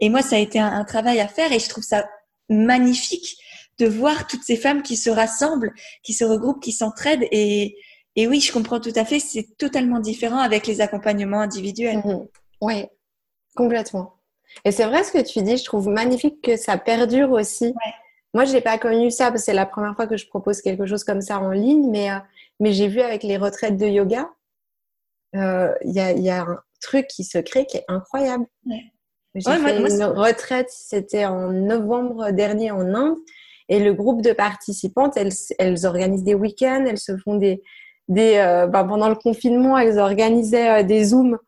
Et 0.00 0.08
moi, 0.08 0.22
ça 0.22 0.36
a 0.36 0.38
été 0.38 0.58
un, 0.58 0.72
un, 0.72 0.84
travail 0.84 1.20
à 1.20 1.28
faire 1.28 1.52
et 1.52 1.58
je 1.58 1.68
trouve 1.68 1.84
ça 1.84 2.08
magnifique 2.48 3.38
de 3.78 3.86
voir 3.86 4.26
toutes 4.26 4.42
ces 4.42 4.56
femmes 4.56 4.82
qui 4.82 4.96
se 4.96 5.10
rassemblent, 5.10 5.72
qui 6.02 6.12
se 6.12 6.24
regroupent, 6.24 6.62
qui 6.62 6.72
s'entraident. 6.72 7.26
Et, 7.30 7.76
et 8.16 8.26
oui, 8.26 8.40
je 8.40 8.52
comprends 8.52 8.80
tout 8.80 8.92
à 8.96 9.04
fait, 9.04 9.20
c'est 9.20 9.56
totalement 9.58 10.00
différent 10.00 10.38
avec 10.38 10.66
les 10.66 10.80
accompagnements 10.80 11.40
individuels. 11.40 11.98
Mhm. 12.04 12.26
Oui, 12.62 12.86
complètement. 13.54 14.14
Et 14.64 14.72
c'est 14.72 14.86
vrai 14.86 15.04
ce 15.04 15.12
que 15.12 15.22
tu 15.22 15.42
dis, 15.42 15.58
je 15.58 15.64
trouve 15.64 15.88
magnifique 15.88 16.40
que 16.42 16.56
ça 16.56 16.78
perdure 16.78 17.32
aussi. 17.32 17.74
Moi, 18.32 18.44
je 18.44 18.52
n'ai 18.52 18.60
pas 18.60 18.78
connu 18.78 19.10
ça 19.10 19.26
parce 19.26 19.42
que 19.42 19.46
c'est 19.46 19.54
la 19.54 19.66
première 19.66 19.94
fois 19.94 20.06
que 20.06 20.16
je 20.16 20.26
propose 20.26 20.62
quelque 20.62 20.86
chose 20.86 21.04
comme 21.04 21.20
ça 21.20 21.38
en 21.40 21.50
ligne, 21.50 21.90
mais, 21.90 22.10
euh, 22.10 22.18
mais 22.60 22.72
j'ai 22.72 22.88
vu 22.88 23.00
avec 23.00 23.22
les 23.22 23.36
retraites 23.36 23.76
de 23.76 23.86
yoga, 23.86 24.30
euh, 25.34 25.74
il 25.84 25.92
y, 25.92 26.00
a, 26.00 26.12
y, 26.12 26.30
a, 26.30 26.42
un 26.42 26.58
truc 26.80 27.06
qui 27.08 27.24
se 27.24 27.38
crée 27.38 27.66
qui 27.66 27.78
est 27.78 27.84
incroyable. 27.88 28.46
J'ai 29.36 29.50
fait 29.58 29.78
une 29.78 30.04
retraite, 30.04 30.70
c'était 30.70 31.26
en 31.26 31.50
novembre 31.50 32.30
dernier 32.30 32.70
en 32.70 32.94
Inde. 32.94 33.16
Et 33.68 33.80
le 33.80 33.92
groupe 33.92 34.22
de 34.22 34.32
participantes, 34.32 35.16
elles, 35.16 35.32
elles 35.58 35.86
organisent 35.86 36.22
des 36.22 36.34
week-ends, 36.34 36.84
elles 36.88 36.98
se 36.98 37.16
font 37.16 37.36
des... 37.36 37.62
des 38.08 38.36
euh, 38.36 38.66
ben, 38.66 38.84
pendant 38.84 39.08
le 39.08 39.16
confinement, 39.16 39.76
elles 39.76 39.98
organisaient 39.98 40.80
euh, 40.80 40.82
des 40.84 41.06
Zooms 41.06 41.38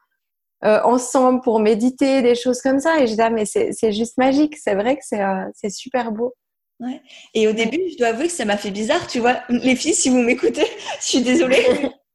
euh, 0.64 0.80
ensemble 0.83 1.40
pour 1.42 1.61
méditer, 1.61 2.21
des 2.21 2.35
choses 2.35 2.61
comme 2.61 2.80
ça. 2.80 2.97
Et 2.99 3.07
je 3.07 3.12
disais, 3.12 3.23
ah, 3.23 3.30
mais 3.30 3.45
c'est 3.47 3.92
juste 3.92 4.18
magique. 4.18 4.57
C'est 4.57 4.75
vrai 4.75 4.97
que 4.97 5.04
c'est 5.04 5.71
super 5.71 6.11
beau. 6.11 6.35
Ouais. 6.80 7.00
Et 7.35 7.49
au 7.49 7.52
début, 7.52 7.80
je 7.92 7.97
dois 7.97 8.09
avouer 8.09 8.26
que 8.26 8.33
ça 8.33 8.45
m'a 8.45 8.57
fait 8.57 8.71
bizarre. 8.71 9.07
Tu 9.07 9.21
vois, 9.21 9.37
les 9.49 9.76
filles, 9.76 9.95
si 9.95 10.11
vous 10.11 10.21
m'écoutez, 10.21 10.66
je 11.00 11.07
suis 11.07 11.23
désolée. 11.23 11.64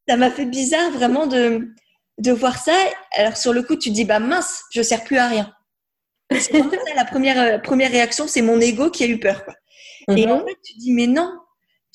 ça 0.08 0.16
m'a 0.16 0.30
fait 0.30 0.46
bizarre 0.46 0.90
vraiment 0.90 1.26
de 1.26 1.74
de 2.18 2.32
voir 2.32 2.58
ça. 2.58 2.76
Alors 3.12 3.36
sur 3.36 3.52
le 3.52 3.62
coup, 3.62 3.76
tu 3.76 3.90
te 3.90 3.94
dis 3.94 4.04
bah 4.04 4.18
mince, 4.18 4.62
je 4.70 4.82
sers 4.82 5.04
plus 5.04 5.18
à 5.18 5.28
rien. 5.28 5.52
C'est 6.30 6.94
la 6.96 7.04
première 7.04 7.40
euh, 7.40 7.58
première 7.58 7.90
réaction, 7.90 8.26
c'est 8.26 8.42
mon 8.42 8.60
ego 8.60 8.90
qui 8.90 9.04
a 9.04 9.06
eu 9.06 9.18
peur. 9.18 9.44
Quoi. 9.44 9.54
Et 10.16 10.26
en 10.26 10.38
mhm. 10.38 10.46
fait, 10.46 10.56
tu 10.64 10.74
dis 10.78 10.92
mais 10.92 11.06
non, 11.06 11.30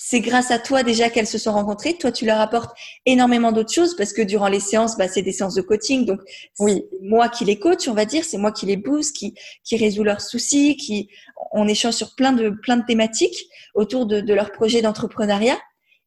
c'est 0.02 0.22
grâce 0.22 0.50
à 0.50 0.60
toi 0.60 0.82
déjà 0.82 1.10
qu'elles 1.10 1.28
se 1.28 1.38
sont 1.38 1.52
rencontrées. 1.52 1.94
Toi, 1.96 2.14
tu 2.14 2.26
leur 2.26 2.40
apportes 2.40 2.72
énormément 3.06 3.52
d'autres 3.52 3.74
choses 3.74 3.98
parce 3.98 4.14
que 4.14 4.22
durant 4.22 4.48
les 4.48 4.62
séances, 4.62 4.98
bah, 4.98 5.10
c'est 5.10 5.22
des 5.22 5.34
séances 5.34 5.56
de 5.56 5.62
coaching. 5.62 6.06
Donc, 6.06 6.22
oui, 6.60 6.86
moi 7.02 7.28
qui 7.28 7.44
les 7.44 7.60
coach, 7.60 7.90
on 7.90 7.94
va 7.94 8.06
dire, 8.06 8.24
c'est 8.24 8.38
moi 8.38 8.54
qui 8.54 8.66
les 8.66 8.78
booste, 8.78 9.14
qui, 9.14 9.34
qui 9.66 9.76
résout 9.76 10.06
leurs 10.06 10.22
soucis, 10.22 10.78
qui, 10.78 11.10
on 11.52 11.68
échange 11.68 11.96
sur 11.96 12.16
plein 12.16 12.32
de, 12.32 12.50
plein 12.50 12.78
de 12.78 12.86
thématiques 12.86 13.50
autour 13.76 14.06
de, 14.06 14.22
de 14.22 14.34
leur 14.34 14.54
projet 14.54 14.82
d'entrepreneuriat. 14.82 15.60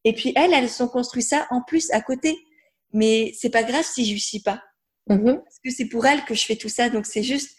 Et 0.04 0.14
puis, 0.14 0.32
elles, 0.36 0.54
elles 0.54 0.82
ont 0.82 0.88
construit 0.88 1.22
ça 1.22 1.46
en 1.50 1.60
plus 1.60 1.90
à 1.92 2.00
côté. 2.00 2.38
Mais 2.94 3.32
c'est 3.38 3.50
pas 3.50 3.62
grave 3.62 3.84
si 3.84 4.06
je 4.06 4.18
suis 4.18 4.40
pas. 4.40 4.62
Mm-hmm. 5.10 5.34
Parce 5.34 5.58
que 5.62 5.70
c'est 5.70 5.86
pour 5.86 6.06
elles 6.06 6.24
que 6.24 6.34
je 6.34 6.46
fais 6.46 6.56
tout 6.56 6.70
ça. 6.70 6.88
Donc, 6.88 7.04
c'est 7.04 7.22
juste, 7.22 7.58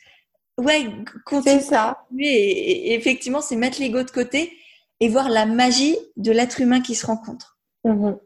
ouais, 0.59 0.87
continuer. 1.25 1.59
ça. 1.61 2.05
et 2.17 2.93
effectivement, 2.93 3.41
c'est 3.41 3.55
mettre 3.55 3.79
l'ego 3.79 4.03
de 4.03 4.11
côté 4.11 4.57
et 4.99 5.09
voir 5.09 5.29
la 5.29 5.45
magie 5.45 5.97
de 6.15 6.31
l'être 6.31 6.61
humain 6.61 6.81
qui 6.81 6.95
se 6.95 7.05
rencontre. 7.05 7.57
Mhm. 7.83 8.17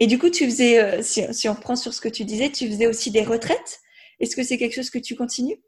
Et 0.00 0.06
du 0.06 0.18
coup, 0.18 0.30
tu 0.30 0.44
faisais, 0.44 0.82
euh, 0.82 1.02
si, 1.02 1.48
on 1.48 1.52
reprend 1.52 1.76
sur 1.76 1.92
ce 1.92 2.00
que 2.00 2.08
tu 2.08 2.24
disais, 2.24 2.50
tu 2.50 2.68
faisais 2.68 2.86
aussi 2.86 3.10
des 3.10 3.22
retraites. 3.22 3.80
Est-ce 4.20 4.36
que 4.36 4.42
c'est 4.42 4.58
quelque 4.58 4.74
chose 4.74 4.90
que 4.90 4.98
tu 4.98 5.16
continues? 5.16 5.60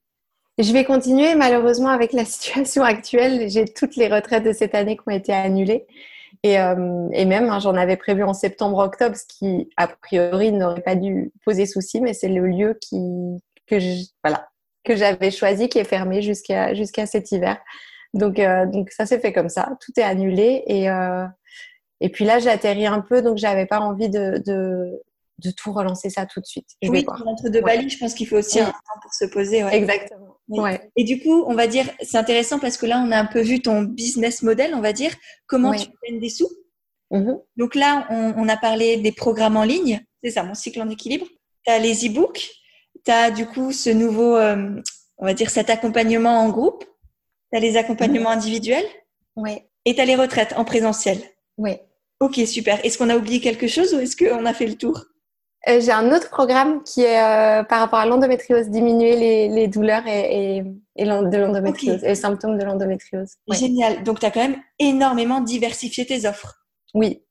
Je 0.58 0.72
vais 0.72 0.84
continuer. 0.84 1.34
Malheureusement, 1.34 1.88
avec 1.88 2.12
la 2.12 2.24
situation 2.26 2.82
actuelle, 2.82 3.50
j'ai 3.50 3.66
toutes 3.66 3.96
les 3.96 4.08
retraites 4.08 4.44
de 4.44 4.52
cette 4.52 4.74
année 4.74 4.96
qui 4.96 5.02
ont 5.06 5.10
été 5.14 5.32
annulées. 5.32 5.86
Et, 6.44 6.58
euh, 6.58 6.76
même, 6.76 7.50
hein, 7.50 7.58
j'en 7.58 7.74
avais 7.74 7.96
prévu 7.96 8.22
en 8.22 8.32
septembre-octobre, 8.32 9.16
ce 9.16 9.26
qui, 9.26 9.68
a 9.76 9.88
priori, 9.88 10.52
n'aurait 10.52 10.80
pas 10.80 10.94
dû 10.94 11.32
poser 11.44 11.66
souci, 11.66 12.00
mais 12.00 12.14
c'est 12.14 12.28
le 12.28 12.46
lieu 12.46 12.78
qui, 12.80 12.96
que 13.66 13.76
voilà, 14.22 14.48
que 14.84 14.96
j'avais 14.96 15.30
choisi 15.30 15.68
qui 15.68 15.78
est 15.78 15.84
fermé 15.84 16.22
jusqu'à 16.22 16.74
jusqu'à 16.74 17.06
cet 17.06 17.32
hiver. 17.32 17.58
Donc, 18.14 18.38
euh, 18.38 18.66
donc 18.66 18.90
ça 18.90 19.06
s'est 19.06 19.20
fait 19.20 19.32
comme 19.32 19.48
ça. 19.48 19.70
Tout 19.80 19.92
est 19.96 20.02
annulé. 20.02 20.64
Et, 20.66 20.90
euh, 20.90 21.26
et 22.00 22.08
puis 22.08 22.24
là, 22.24 22.38
j'atterris 22.38 22.86
un 22.86 23.00
peu, 23.00 23.22
donc 23.22 23.38
j'avais 23.38 23.66
pas 23.66 23.80
envie 23.80 24.08
de, 24.08 24.42
de, 24.44 25.00
de, 25.38 25.50
tout 25.50 25.72
relancer 25.72 26.10
ça 26.10 26.26
tout 26.26 26.40
de 26.40 26.46
suite. 26.46 26.66
Je 26.82 26.90
oui, 26.90 27.04
entre 27.26 27.48
deux 27.50 27.60
Bali, 27.60 27.88
je 27.88 27.98
pense 27.98 28.14
qu'il 28.14 28.26
faut 28.26 28.38
aussi 28.38 28.60
un 28.60 28.66
temps 28.66 29.00
pour 29.02 29.12
se 29.12 29.26
poser. 29.26 29.62
Ouais. 29.62 29.76
Exactement. 29.76 30.36
Ouais. 30.48 30.90
Et 30.96 31.04
du 31.04 31.20
coup, 31.20 31.44
on 31.46 31.54
va 31.54 31.66
dire, 31.66 31.86
c'est 32.02 32.18
intéressant 32.18 32.58
parce 32.58 32.76
que 32.76 32.86
là, 32.86 33.02
on 33.06 33.12
a 33.12 33.18
un 33.18 33.26
peu 33.26 33.40
vu 33.40 33.60
ton 33.60 33.82
business 33.82 34.42
model, 34.42 34.74
on 34.74 34.80
va 34.80 34.92
dire, 34.92 35.12
comment 35.46 35.72
tu 35.72 35.86
gagnes 36.04 36.20
des 36.20 36.30
sous? 36.30 36.50
Mm-hmm. 37.12 37.42
Donc 37.56 37.74
là, 37.74 38.06
on, 38.10 38.34
on, 38.36 38.48
a 38.48 38.56
parlé 38.56 38.96
des 38.96 39.12
programmes 39.12 39.56
en 39.56 39.64
ligne, 39.64 40.04
c'est 40.22 40.30
ça, 40.30 40.42
mon 40.42 40.54
cycle 40.54 40.80
en 40.80 40.88
équilibre. 40.88 41.26
Tu 41.64 41.72
as 41.72 41.78
les 41.78 42.06
e-books, 42.06 42.50
tu 43.04 43.10
as 43.10 43.30
du 43.30 43.46
coup 43.46 43.72
ce 43.72 43.90
nouveau, 43.90 44.36
euh, 44.36 44.80
on 45.18 45.26
va 45.26 45.34
dire, 45.34 45.50
cet 45.50 45.70
accompagnement 45.70 46.38
en 46.40 46.48
groupe. 46.48 46.84
Tu 47.52 47.58
as 47.58 47.60
les 47.60 47.76
accompagnements 47.76 48.30
individuels 48.30 48.86
Oui. 49.36 49.58
Et 49.84 49.94
tu 49.94 50.00
as 50.00 50.04
les 50.04 50.16
retraites 50.16 50.54
en 50.56 50.64
présentiel 50.64 51.18
Oui. 51.58 51.76
Ok, 52.20 52.36
super. 52.46 52.84
Est-ce 52.84 52.98
qu'on 52.98 53.08
a 53.08 53.16
oublié 53.16 53.40
quelque 53.40 53.66
chose 53.66 53.94
ou 53.94 53.98
est-ce 53.98 54.16
qu'on 54.16 54.44
a 54.44 54.52
fait 54.52 54.66
le 54.66 54.74
tour? 54.74 55.04
Euh, 55.68 55.80
J'ai 55.80 55.92
un 55.92 56.12
autre 56.14 56.30
programme 56.30 56.82
qui 56.84 57.02
est 57.02 57.20
euh, 57.20 57.64
par 57.64 57.80
rapport 57.80 57.98
à 57.98 58.06
l'endométriose, 58.06 58.68
diminuer 58.68 59.48
les, 59.48 59.68
douleurs 59.68 60.06
et, 60.06 60.58
et, 60.96 61.04
de 61.04 61.36
l'endométriose, 61.36 62.02
et 62.04 62.08
les 62.08 62.14
symptômes 62.14 62.58
de 62.58 62.64
l'endométriose. 62.64 63.36
Génial. 63.50 64.02
Donc, 64.02 64.20
tu 64.20 64.26
as 64.26 64.30
quand 64.30 64.40
même 64.40 64.60
énormément 64.78 65.40
diversifié 65.40 66.06
tes 66.06 66.26
offres. 66.26 66.66
Oui. 66.94 67.22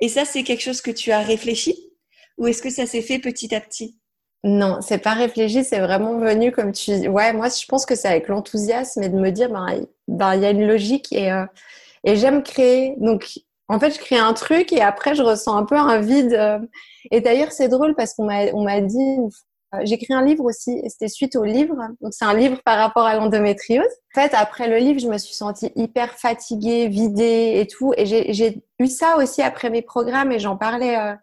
Et 0.00 0.08
ça, 0.08 0.24
c'est 0.24 0.42
quelque 0.42 0.62
chose 0.62 0.80
que 0.80 0.90
tu 0.90 1.12
as 1.12 1.20
réfléchi 1.20 1.94
ou 2.38 2.46
est-ce 2.46 2.62
que 2.62 2.70
ça 2.70 2.86
s'est 2.86 3.02
fait 3.02 3.18
petit 3.18 3.54
à 3.54 3.60
petit? 3.60 3.98
Non, 4.44 4.80
c'est 4.82 4.98
pas 4.98 5.14
réfléchi, 5.14 5.64
c'est 5.64 5.80
vraiment 5.80 6.18
venu 6.18 6.52
comme 6.52 6.72
tu. 6.72 7.08
Ouais, 7.08 7.32
moi 7.32 7.48
je 7.48 7.64
pense 7.66 7.86
que 7.86 7.94
c'est 7.94 8.08
avec 8.08 8.28
l'enthousiasme 8.28 9.02
et 9.02 9.08
de 9.08 9.16
me 9.16 9.30
dire, 9.30 9.48
ben, 9.48 9.86
ben 10.06 10.34
il 10.34 10.42
y 10.42 10.44
a 10.44 10.50
une 10.50 10.66
logique 10.66 11.10
et, 11.12 11.32
euh, 11.32 11.46
et 12.04 12.16
j'aime 12.16 12.42
créer. 12.42 12.94
Donc 12.98 13.40
en 13.68 13.80
fait, 13.80 13.92
je 13.92 13.98
crée 13.98 14.18
un 14.18 14.34
truc 14.34 14.70
et 14.74 14.82
après 14.82 15.14
je 15.14 15.22
ressens 15.22 15.56
un 15.56 15.64
peu 15.64 15.76
un 15.76 15.98
vide. 15.98 16.34
Euh. 16.34 16.58
Et 17.10 17.22
d'ailleurs, 17.22 17.52
c'est 17.52 17.68
drôle 17.68 17.94
parce 17.94 18.12
qu'on 18.12 18.24
m'a 18.26 18.80
dit, 18.82 19.16
j'ai 19.84 19.94
écrit 19.94 20.12
un 20.12 20.22
livre 20.24 20.44
aussi 20.44 20.82
c'était 20.88 21.08
suite 21.08 21.36
au 21.36 21.44
livre. 21.44 21.76
Donc 22.02 22.12
c'est 22.12 22.26
un 22.26 22.34
livre 22.34 22.60
par 22.66 22.76
rapport 22.76 23.06
à 23.06 23.16
l'endométriose. 23.16 23.86
En 24.14 24.20
fait, 24.20 24.34
après 24.34 24.68
le 24.68 24.76
livre, 24.76 25.00
je 25.00 25.08
me 25.08 25.16
suis 25.16 25.34
sentie 25.34 25.72
hyper 25.74 26.18
fatiguée, 26.18 26.88
vidée 26.88 27.54
et 27.60 27.66
tout. 27.66 27.94
Et 27.96 28.04
j'ai 28.04 28.62
eu 28.78 28.86
ça 28.88 29.16
aussi 29.16 29.40
après 29.40 29.70
mes 29.70 29.82
programmes 29.82 30.32
et 30.32 30.38
j'en 30.38 30.58
parlais. 30.58 31.16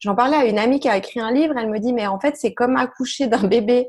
Euh, 0.00 0.10
J'en 0.10 0.14
parlais 0.14 0.36
à 0.36 0.44
une 0.44 0.58
amie 0.58 0.80
qui 0.80 0.88
a 0.88 0.96
écrit 0.96 1.20
un 1.20 1.32
livre. 1.32 1.54
Elle 1.58 1.70
me 1.70 1.78
dit, 1.78 1.92
mais 1.92 2.06
en 2.06 2.18
fait, 2.18 2.36
c'est 2.36 2.54
comme 2.54 2.76
accoucher 2.76 3.26
d'un 3.26 3.46
bébé. 3.46 3.88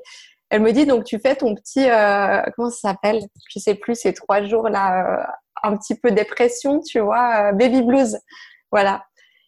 Elle 0.50 0.62
me 0.62 0.72
dit, 0.72 0.86
donc 0.86 1.06
tu 1.06 1.20
fais 1.20 1.36
ton 1.36 1.56
petit, 1.56 1.89
euh, 1.89 2.41
comment 2.56 2.70
ça 2.70 2.89
s'appelle? 2.89 3.22
Je 3.50 3.60
sais 3.60 3.75
plus, 3.75 3.96
ces 3.96 4.13
trois 4.13 4.44
jours 4.44 4.68
là, 4.68 5.22
euh, 5.22 5.24
un 5.63 5.77
petit 5.77 5.96
peu 5.96 6.12
dépression, 6.12 6.82
tu 6.82 7.00
vois, 7.00 7.51
euh, 7.51 7.51
baby 7.53 7.82
blues. 7.82 8.18
Voilà. 8.72 9.06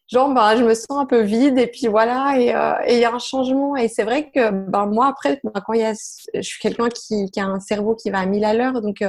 Genre, 0.08 0.34
ben, 0.34 0.56
je 0.56 0.64
me 0.64 0.74
sens 0.74 0.92
un 0.92 1.06
peu 1.06 1.22
vide 1.22 1.58
et 1.58 1.68
puis 1.68 1.88
voilà, 1.88 2.38
et 2.38 2.94
il 2.94 3.00
y 3.00 3.06
a 3.06 3.14
un 3.14 3.20
changement. 3.20 3.76
Et 3.76 3.88
c'est 3.88 4.04
vrai 4.04 4.32
que 4.32 4.52
ben, 4.52 4.86
moi, 4.86 5.08
après, 5.08 5.40
ben, 5.44 5.52
quand 5.66 5.74
il 5.74 5.82
y 5.82 5.86
a, 5.86 5.94
je 6.34 6.42
suis 6.42 6.60
quelqu'un 6.62 6.90
qui, 6.90 7.32
qui, 7.32 7.40
a 7.40 7.46
un 7.46 7.60
cerveau 7.60 7.96
qui 7.96 8.10
va 8.10 8.20
à 8.20 8.26
mille 8.26 8.46
à 8.46 8.54
l'heure, 8.54 8.82
donc 8.82 9.04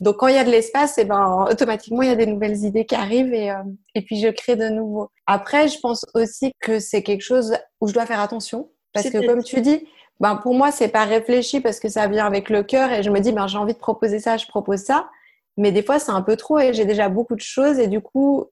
donc 0.00 0.16
quand 0.18 0.28
il 0.28 0.34
y 0.34 0.38
a 0.38 0.44
de 0.44 0.50
l'espace, 0.50 0.98
et 0.98 1.02
eh 1.02 1.04
ben 1.04 1.46
automatiquement 1.50 2.02
il 2.02 2.08
y 2.08 2.12
a 2.12 2.16
des 2.16 2.26
nouvelles 2.26 2.64
idées 2.64 2.86
qui 2.86 2.94
arrivent 2.94 3.34
et, 3.34 3.50
euh, 3.50 3.62
et 3.94 4.02
puis 4.02 4.20
je 4.20 4.28
crée 4.28 4.56
de 4.56 4.68
nouveau. 4.68 5.10
Après, 5.26 5.68
je 5.68 5.78
pense 5.80 6.04
aussi 6.14 6.52
que 6.60 6.78
c'est 6.78 7.02
quelque 7.02 7.22
chose 7.22 7.56
où 7.80 7.88
je 7.88 7.94
dois 7.94 8.06
faire 8.06 8.20
attention 8.20 8.70
parce 8.92 9.10
que 9.10 9.26
comme 9.26 9.42
tu 9.42 9.60
dis, 9.60 9.86
ben 10.20 10.36
pour 10.36 10.54
moi 10.54 10.70
c'est 10.72 10.88
pas 10.88 11.04
réfléchi 11.04 11.60
parce 11.60 11.80
que 11.80 11.88
ça 11.88 12.06
vient 12.08 12.26
avec 12.26 12.48
le 12.50 12.62
cœur 12.62 12.90
et 12.92 13.02
je 13.02 13.10
me 13.10 13.20
dis 13.20 13.32
ben 13.32 13.46
j'ai 13.46 13.58
envie 13.58 13.74
de 13.74 13.78
proposer 13.78 14.18
ça, 14.20 14.36
je 14.36 14.46
propose 14.46 14.80
ça. 14.80 15.08
Mais 15.56 15.72
des 15.72 15.82
fois 15.82 15.98
c'est 15.98 16.12
un 16.12 16.22
peu 16.22 16.36
trop 16.36 16.58
et 16.58 16.72
j'ai 16.72 16.84
déjà 16.84 17.08
beaucoup 17.08 17.34
de 17.34 17.40
choses 17.40 17.78
et 17.78 17.88
du 17.88 18.00
coup 18.00 18.46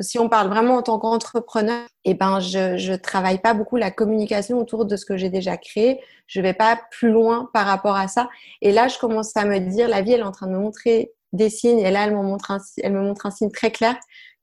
si 0.00 0.18
on 0.18 0.28
parle 0.28 0.48
vraiment 0.48 0.76
en 0.76 0.82
tant 0.82 0.98
qu'entrepreneur, 0.98 1.86
eh 2.04 2.14
ben, 2.14 2.40
je 2.40 2.90
ne 2.90 2.96
travaille 2.96 3.38
pas 3.38 3.54
beaucoup 3.54 3.76
la 3.76 3.90
communication 3.90 4.58
autour 4.58 4.84
de 4.84 4.96
ce 4.96 5.04
que 5.04 5.16
j'ai 5.16 5.30
déjà 5.30 5.56
créé. 5.56 6.00
Je 6.26 6.40
vais 6.40 6.54
pas 6.54 6.80
plus 6.90 7.10
loin 7.10 7.50
par 7.52 7.66
rapport 7.66 7.96
à 7.96 8.08
ça. 8.08 8.28
Et 8.62 8.72
là, 8.72 8.88
je 8.88 8.98
commence 8.98 9.36
à 9.36 9.44
me 9.44 9.58
dire, 9.58 9.88
la 9.88 10.02
vie, 10.02 10.12
elle 10.12 10.20
est 10.20 10.24
en 10.24 10.32
train 10.32 10.46
de 10.46 10.52
me 10.52 10.58
montrer 10.58 11.12
des 11.32 11.50
signes. 11.50 11.80
Et 11.80 11.90
là, 11.90 12.04
elle 12.04 12.16
me 12.16 12.22
montre 12.22 12.50
un, 12.50 12.58
elle 12.82 12.92
me 12.92 13.02
montre 13.02 13.26
un 13.26 13.30
signe 13.30 13.50
très 13.50 13.70
clair 13.70 13.96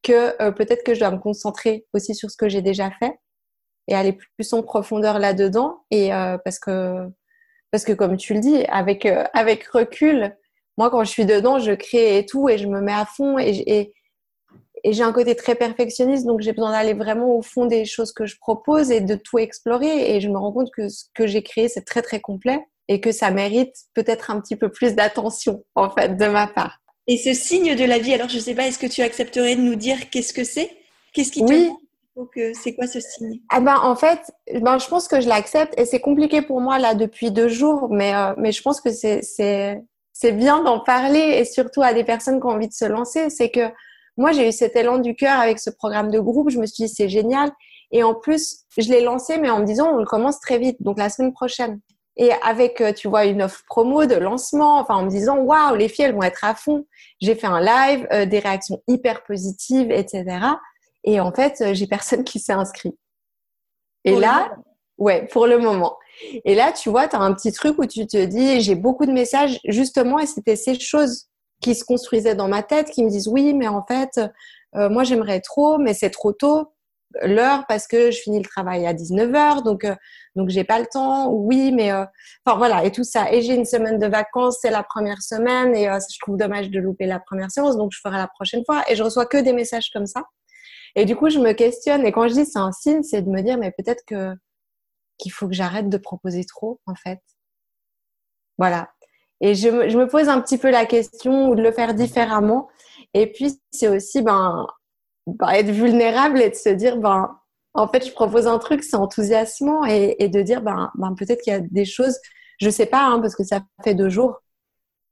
que 0.03 0.41
euh, 0.41 0.51
peut-être 0.51 0.83
que 0.83 0.93
je 0.93 0.99
dois 0.99 1.11
me 1.11 1.19
concentrer 1.19 1.85
aussi 1.93 2.13
sur 2.15 2.29
ce 2.29 2.37
que 2.37 2.49
j'ai 2.49 2.61
déjà 2.61 2.91
fait 2.91 3.19
et 3.87 3.95
aller 3.95 4.13
plus 4.13 4.53
en 4.53 4.61
profondeur 4.61 5.19
là-dedans. 5.19 5.85
Et 5.89 6.13
euh, 6.13 6.37
parce 6.43 6.59
que, 6.59 7.07
parce 7.71 7.85
que 7.85 7.93
comme 7.93 8.17
tu 8.17 8.33
le 8.33 8.39
dis, 8.41 8.65
avec, 8.65 9.05
euh, 9.05 9.23
avec 9.33 9.65
recul, 9.67 10.35
moi, 10.77 10.89
quand 10.89 11.03
je 11.05 11.09
suis 11.09 11.25
dedans, 11.25 11.59
je 11.59 11.71
crée 11.71 12.17
et 12.17 12.25
tout 12.25 12.49
et 12.49 12.57
je 12.57 12.67
me 12.67 12.81
mets 12.81 12.93
à 12.93 13.05
fond 13.05 13.39
et, 13.39 13.63
et 13.67 13.93
et 14.85 14.93
j'ai 14.93 15.01
un 15.01 15.11
côté 15.11 15.35
très 15.35 15.55
perfectionniste, 15.55 16.27
donc 16.27 16.41
j'ai 16.41 16.53
besoin 16.53 16.71
d'aller 16.71 16.93
vraiment 16.93 17.35
au 17.35 17.41
fond 17.41 17.65
des 17.65 17.85
choses 17.85 18.13
que 18.13 18.27
je 18.27 18.37
propose 18.37 18.91
et 18.91 19.01
de 19.01 19.15
tout 19.15 19.39
explorer. 19.39 20.15
Et 20.15 20.21
je 20.21 20.29
me 20.29 20.37
rends 20.37 20.51
compte 20.51 20.69
que 20.71 20.89
ce 20.89 21.05
que 21.15 21.25
j'ai 21.25 21.41
créé, 21.41 21.67
c'est 21.69 21.81
très 21.81 22.03
très 22.03 22.19
complet 22.19 22.59
et 22.87 23.01
que 23.01 23.11
ça 23.11 23.31
mérite 23.31 23.73
peut-être 23.95 24.29
un 24.29 24.39
petit 24.39 24.55
peu 24.55 24.69
plus 24.69 24.93
d'attention, 24.93 25.65
en 25.73 25.89
fait, 25.89 26.15
de 26.15 26.27
ma 26.27 26.45
part. 26.45 26.81
Et 27.07 27.17
ce 27.17 27.33
signe 27.33 27.75
de 27.75 27.83
la 27.83 27.97
vie, 27.97 28.13
alors 28.13 28.29
je 28.29 28.35
ne 28.35 28.41
sais 28.41 28.53
pas, 28.53 28.67
est-ce 28.67 28.77
que 28.77 28.85
tu 28.85 29.01
accepterais 29.01 29.55
de 29.55 29.61
nous 29.61 29.73
dire 29.73 30.11
qu'est-ce 30.11 30.33
que 30.33 30.43
c'est? 30.43 30.69
Qu'est-ce 31.13 31.31
qui 31.31 31.43
te 31.43 31.51
oui. 31.51 32.53
c'est 32.53 32.75
quoi 32.75 32.85
ce 32.85 32.99
signe? 32.99 33.39
Ah 33.49 33.61
ben, 33.61 33.79
En 33.81 33.95
fait, 33.95 34.19
ben, 34.53 34.77
je 34.77 34.87
pense 34.87 35.07
que 35.07 35.19
je 35.19 35.27
l'accepte 35.27 35.73
et 35.79 35.85
c'est 35.85 35.99
compliqué 35.99 36.43
pour 36.43 36.61
moi 36.61 36.77
là 36.77 36.93
depuis 36.93 37.31
deux 37.31 37.47
jours, 37.47 37.87
mais, 37.89 38.13
euh, 38.13 38.35
mais 38.37 38.51
je 38.51 38.61
pense 38.61 38.81
que 38.81 38.91
c'est 38.91 40.31
bien 40.33 40.61
d'en 40.61 40.79
parler 40.79 41.39
et 41.39 41.43
surtout 41.43 41.81
à 41.81 41.95
des 41.95 42.03
personnes 42.03 42.39
qui 42.39 42.45
ont 42.45 42.51
envie 42.51 42.67
de 42.67 42.73
se 42.73 42.85
lancer. 42.85 43.31
C'est 43.31 43.49
que 43.49 43.71
moi, 44.17 44.31
j'ai 44.31 44.47
eu 44.47 44.51
cet 44.51 44.75
élan 44.75 44.97
du 44.99 45.15
cœur 45.15 45.39
avec 45.39 45.59
ce 45.59 45.69
programme 45.69 46.09
de 46.09 46.19
groupe. 46.19 46.49
Je 46.49 46.59
me 46.59 46.65
suis 46.65 46.85
dit, 46.85 46.93
c'est 46.93 47.09
génial. 47.09 47.51
Et 47.91 48.03
en 48.03 48.15
plus, 48.15 48.65
je 48.77 48.89
l'ai 48.89 49.01
lancé, 49.01 49.37
mais 49.37 49.49
en 49.49 49.59
me 49.59 49.65
disant, 49.65 49.91
on 49.93 49.97
le 49.97 50.05
commence 50.05 50.39
très 50.39 50.57
vite, 50.57 50.81
donc 50.81 50.97
la 50.97 51.09
semaine 51.09 51.33
prochaine. 51.33 51.79
Et 52.17 52.31
avec, 52.43 52.79
euh, 52.79 52.93
tu 52.93 53.09
vois, 53.09 53.25
une 53.25 53.41
offre 53.41 53.63
promo 53.67 54.05
de 54.05 54.15
lancement, 54.15 54.79
enfin, 54.79 54.95
en 54.95 55.03
me 55.03 55.09
disant, 55.09 55.37
waouh, 55.37 55.75
les 55.75 55.89
filles, 55.89 56.05
elles 56.05 56.15
vont 56.15 56.23
être 56.23 56.43
à 56.43 56.55
fond. 56.55 56.85
J'ai 57.19 57.35
fait 57.35 57.47
un 57.47 57.59
live, 57.59 58.07
euh, 58.13 58.25
des 58.25 58.39
réactions 58.39 58.81
hyper 58.87 59.23
positives, 59.23 59.91
etc. 59.91 60.25
Et 61.03 61.19
en 61.19 61.33
fait, 61.33 61.61
euh, 61.61 61.73
j'ai 61.73 61.87
personne 61.87 62.23
qui 62.25 62.39
s'est 62.39 62.53
inscrit. 62.53 62.97
Et 64.05 64.15
là, 64.15 64.55
ouais, 64.97 65.27
pour 65.27 65.47
le 65.47 65.57
moment. 65.57 65.97
Et 66.45 66.55
là, 66.55 66.71
tu 66.71 66.89
vois, 66.89 67.07
tu 67.07 67.15
as 67.15 67.19
un 67.19 67.33
petit 67.33 67.51
truc 67.51 67.77
où 67.79 67.85
tu 67.85 68.07
te 68.07 68.23
dis, 68.23 68.61
j'ai 68.61 68.75
beaucoup 68.75 69.05
de 69.05 69.11
messages, 69.11 69.59
justement, 69.65 70.19
et 70.19 70.25
c'était 70.27 70.55
ces 70.55 70.79
choses 70.79 71.27
qui 71.61 71.75
se 71.75 71.83
construisaient 71.83 72.35
dans 72.35 72.47
ma 72.47 72.63
tête, 72.63 72.89
qui 72.91 73.03
me 73.03 73.09
disent 73.09 73.27
oui, 73.27 73.53
mais 73.53 73.67
en 73.67 73.83
fait, 73.85 74.19
euh, 74.75 74.89
moi 74.89 75.03
j'aimerais 75.03 75.41
trop, 75.41 75.77
mais 75.77 75.93
c'est 75.93 76.09
trop 76.09 76.33
tôt 76.33 76.71
l'heure 77.23 77.65
parce 77.67 77.87
que 77.87 78.11
je 78.11 78.19
finis 78.19 78.39
le 78.39 78.45
travail 78.45 78.85
à 78.85 78.93
19h, 78.93 79.63
donc 79.63 79.85
euh, 79.85 79.95
donc 80.35 80.49
j'ai 80.49 80.63
pas 80.63 80.79
le 80.79 80.85
temps. 80.85 81.29
Oui, 81.31 81.71
mais 81.71 81.91
euh, 81.91 82.05
enfin 82.45 82.57
voilà 82.57 82.83
et 82.83 82.91
tout 82.91 83.03
ça. 83.03 83.31
Et 83.31 83.41
j'ai 83.41 83.55
une 83.55 83.65
semaine 83.65 83.99
de 83.99 84.07
vacances, 84.07 84.57
c'est 84.61 84.71
la 84.71 84.83
première 84.83 85.21
semaine 85.21 85.75
et 85.75 85.85
je 85.85 86.19
trouve 86.19 86.37
dommage 86.37 86.69
de 86.69 86.79
louper 86.79 87.05
la 87.05 87.19
première 87.19 87.51
séance, 87.51 87.77
donc 87.77 87.91
je 87.93 87.99
ferai 88.03 88.17
la 88.17 88.27
prochaine 88.27 88.63
fois. 88.65 88.83
Et 88.89 88.95
je 88.95 89.03
reçois 89.03 89.25
que 89.25 89.37
des 89.37 89.53
messages 89.53 89.89
comme 89.91 90.07
ça. 90.07 90.23
Et 90.95 91.05
du 91.05 91.15
coup, 91.15 91.29
je 91.29 91.39
me 91.39 91.53
questionne. 91.53 92.05
Et 92.05 92.11
quand 92.11 92.27
je 92.27 92.33
dis 92.33 92.45
c'est 92.45 92.59
un 92.59 92.71
signe, 92.71 93.03
c'est 93.03 93.21
de 93.21 93.29
me 93.29 93.41
dire 93.41 93.57
mais 93.57 93.71
peut-être 93.71 94.03
que 94.05 94.33
qu'il 95.17 95.31
faut 95.31 95.47
que 95.47 95.53
j'arrête 95.53 95.89
de 95.89 95.97
proposer 95.97 96.45
trop, 96.45 96.79
en 96.85 96.95
fait. 96.95 97.21
Voilà. 98.57 98.89
Et 99.41 99.55
je, 99.55 99.69
me 99.69 100.07
pose 100.07 100.29
un 100.29 100.41
petit 100.41 100.57
peu 100.57 100.69
la 100.69 100.85
question 100.85 101.49
ou 101.49 101.55
de 101.55 101.61
le 101.61 101.71
faire 101.71 101.93
différemment. 101.93 102.69
Et 103.13 103.31
puis, 103.31 103.59
c'est 103.71 103.87
aussi 103.87 104.21
ben, 104.21 104.67
ben, 105.27 105.49
être 105.49 105.69
vulnérable 105.69 106.41
et 106.41 106.49
de 106.49 106.55
se 106.55 106.69
dire, 106.69 106.97
ben, 106.97 107.37
en 107.73 107.87
fait, 107.87 108.05
je 108.05 108.11
propose 108.11 108.47
un 108.47 108.57
truc, 108.57 108.83
c'est 108.83 108.95
enthousiasmant 108.95 109.85
et, 109.85 110.29
de 110.29 110.41
dire, 110.41 110.61
ben, 110.61 110.91
ben 110.95 111.13
peut-être 111.17 111.41
qu'il 111.41 111.53
y 111.53 111.55
a 111.55 111.59
des 111.59 111.85
choses, 111.85 112.17
je 112.59 112.69
sais 112.69 112.85
pas, 112.85 113.05
hein, 113.05 113.19
parce 113.19 113.35
que 113.35 113.43
ça 113.43 113.61
fait 113.83 113.95
deux 113.95 114.09
jours, 114.09 114.41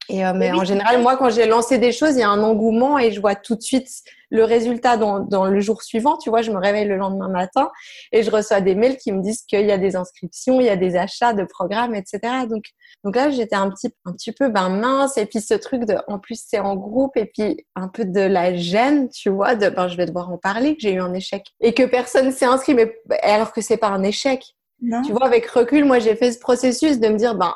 et, 0.10 0.26
euh, 0.26 0.34
mais 0.36 0.52
en 0.52 0.66
général, 0.66 1.02
moi, 1.02 1.18
quand 1.18 1.30
j'ai 1.30 1.46
lancé 1.46 1.78
des 1.78 1.92
choses, 1.92 2.16
il 2.16 2.20
y 2.20 2.24
a 2.24 2.30
un 2.30 2.44
engouement 2.44 3.00
et 3.00 3.12
je 3.12 3.22
vois 3.22 3.36
tout 3.36 3.56
de 3.56 3.62
suite 3.62 3.88
le 4.34 4.44
résultat 4.44 4.98
dans, 4.98 5.20
dans, 5.20 5.46
le 5.46 5.60
jour 5.60 5.84
suivant. 5.84 6.18
Tu 6.18 6.32
vois, 6.32 6.42
je 6.42 6.52
me 6.52 6.58
réveille 6.58 6.88
le 6.88 6.98
lendemain 6.98 7.30
matin 7.30 7.70
et 8.12 8.24
je 8.24 8.32
reçois 8.32 8.62
des 8.62 8.74
mails 8.74 8.98
qui 8.98 9.12
me 9.12 9.22
disent 9.22 9.44
qu'il 9.44 9.66
y 9.66 9.72
a 9.72 9.78
des 9.78 9.96
inscriptions, 9.96 10.60
il 10.60 10.66
y 10.66 10.70
a 10.70 10.76
des 10.76 10.96
achats 10.96 11.34
de 11.34 11.44
programmes, 11.44 11.94
etc. 11.94 12.20
Donc, 12.50 12.66
donc 13.04 13.16
là, 13.16 13.30
j'étais 13.30 13.56
un 13.56 13.70
petit, 13.70 13.94
un 14.06 14.12
petit 14.12 14.32
peu 14.32 14.50
ben 14.50 14.70
mince. 14.70 15.18
Et 15.20 15.28
puis 15.28 15.40
ce 15.40 15.54
truc 15.54 15.86
de, 15.86 15.98
en 16.08 16.18
plus, 16.18 16.44
c'est 16.44 16.60
en 16.60 16.76
groupe 16.76 17.16
et 17.16 17.26
puis 17.26 17.64
un 17.76 17.88
peu 17.88 18.06
de 18.06 18.22
la 18.22 18.56
gêne, 18.56 19.08
tu 19.10 19.30
vois, 19.30 19.54
de 19.54 19.70
ben 19.70 19.88
je 19.88 19.98
vais 19.98 20.08
devoir 20.08 20.32
en 20.32 20.40
parler 20.40 20.76
que 20.76 20.82
j'ai 20.82 20.94
eu 20.94 21.00
un 21.00 21.14
échec 21.14 21.46
et 21.62 21.76
que 21.76 21.84
personne 21.84 22.32
s'est 22.32 22.46
inscrit, 22.46 22.74
mais 22.74 22.92
alors 23.22 23.54
que 23.54 23.62
c'est 23.62 23.78
pas 23.78 23.90
un 23.90 24.02
échec. 24.02 24.44
Non. 24.82 25.04
Tu 25.04 25.12
vois, 25.12 25.28
avec 25.28 25.46
recul, 25.46 25.86
moi, 25.86 26.00
j'ai 26.00 26.16
fait 26.16 26.32
ce 26.32 26.40
processus 26.40 27.00
de 27.00 27.08
me 27.08 27.18
dire, 27.18 27.36
ben 27.36 27.54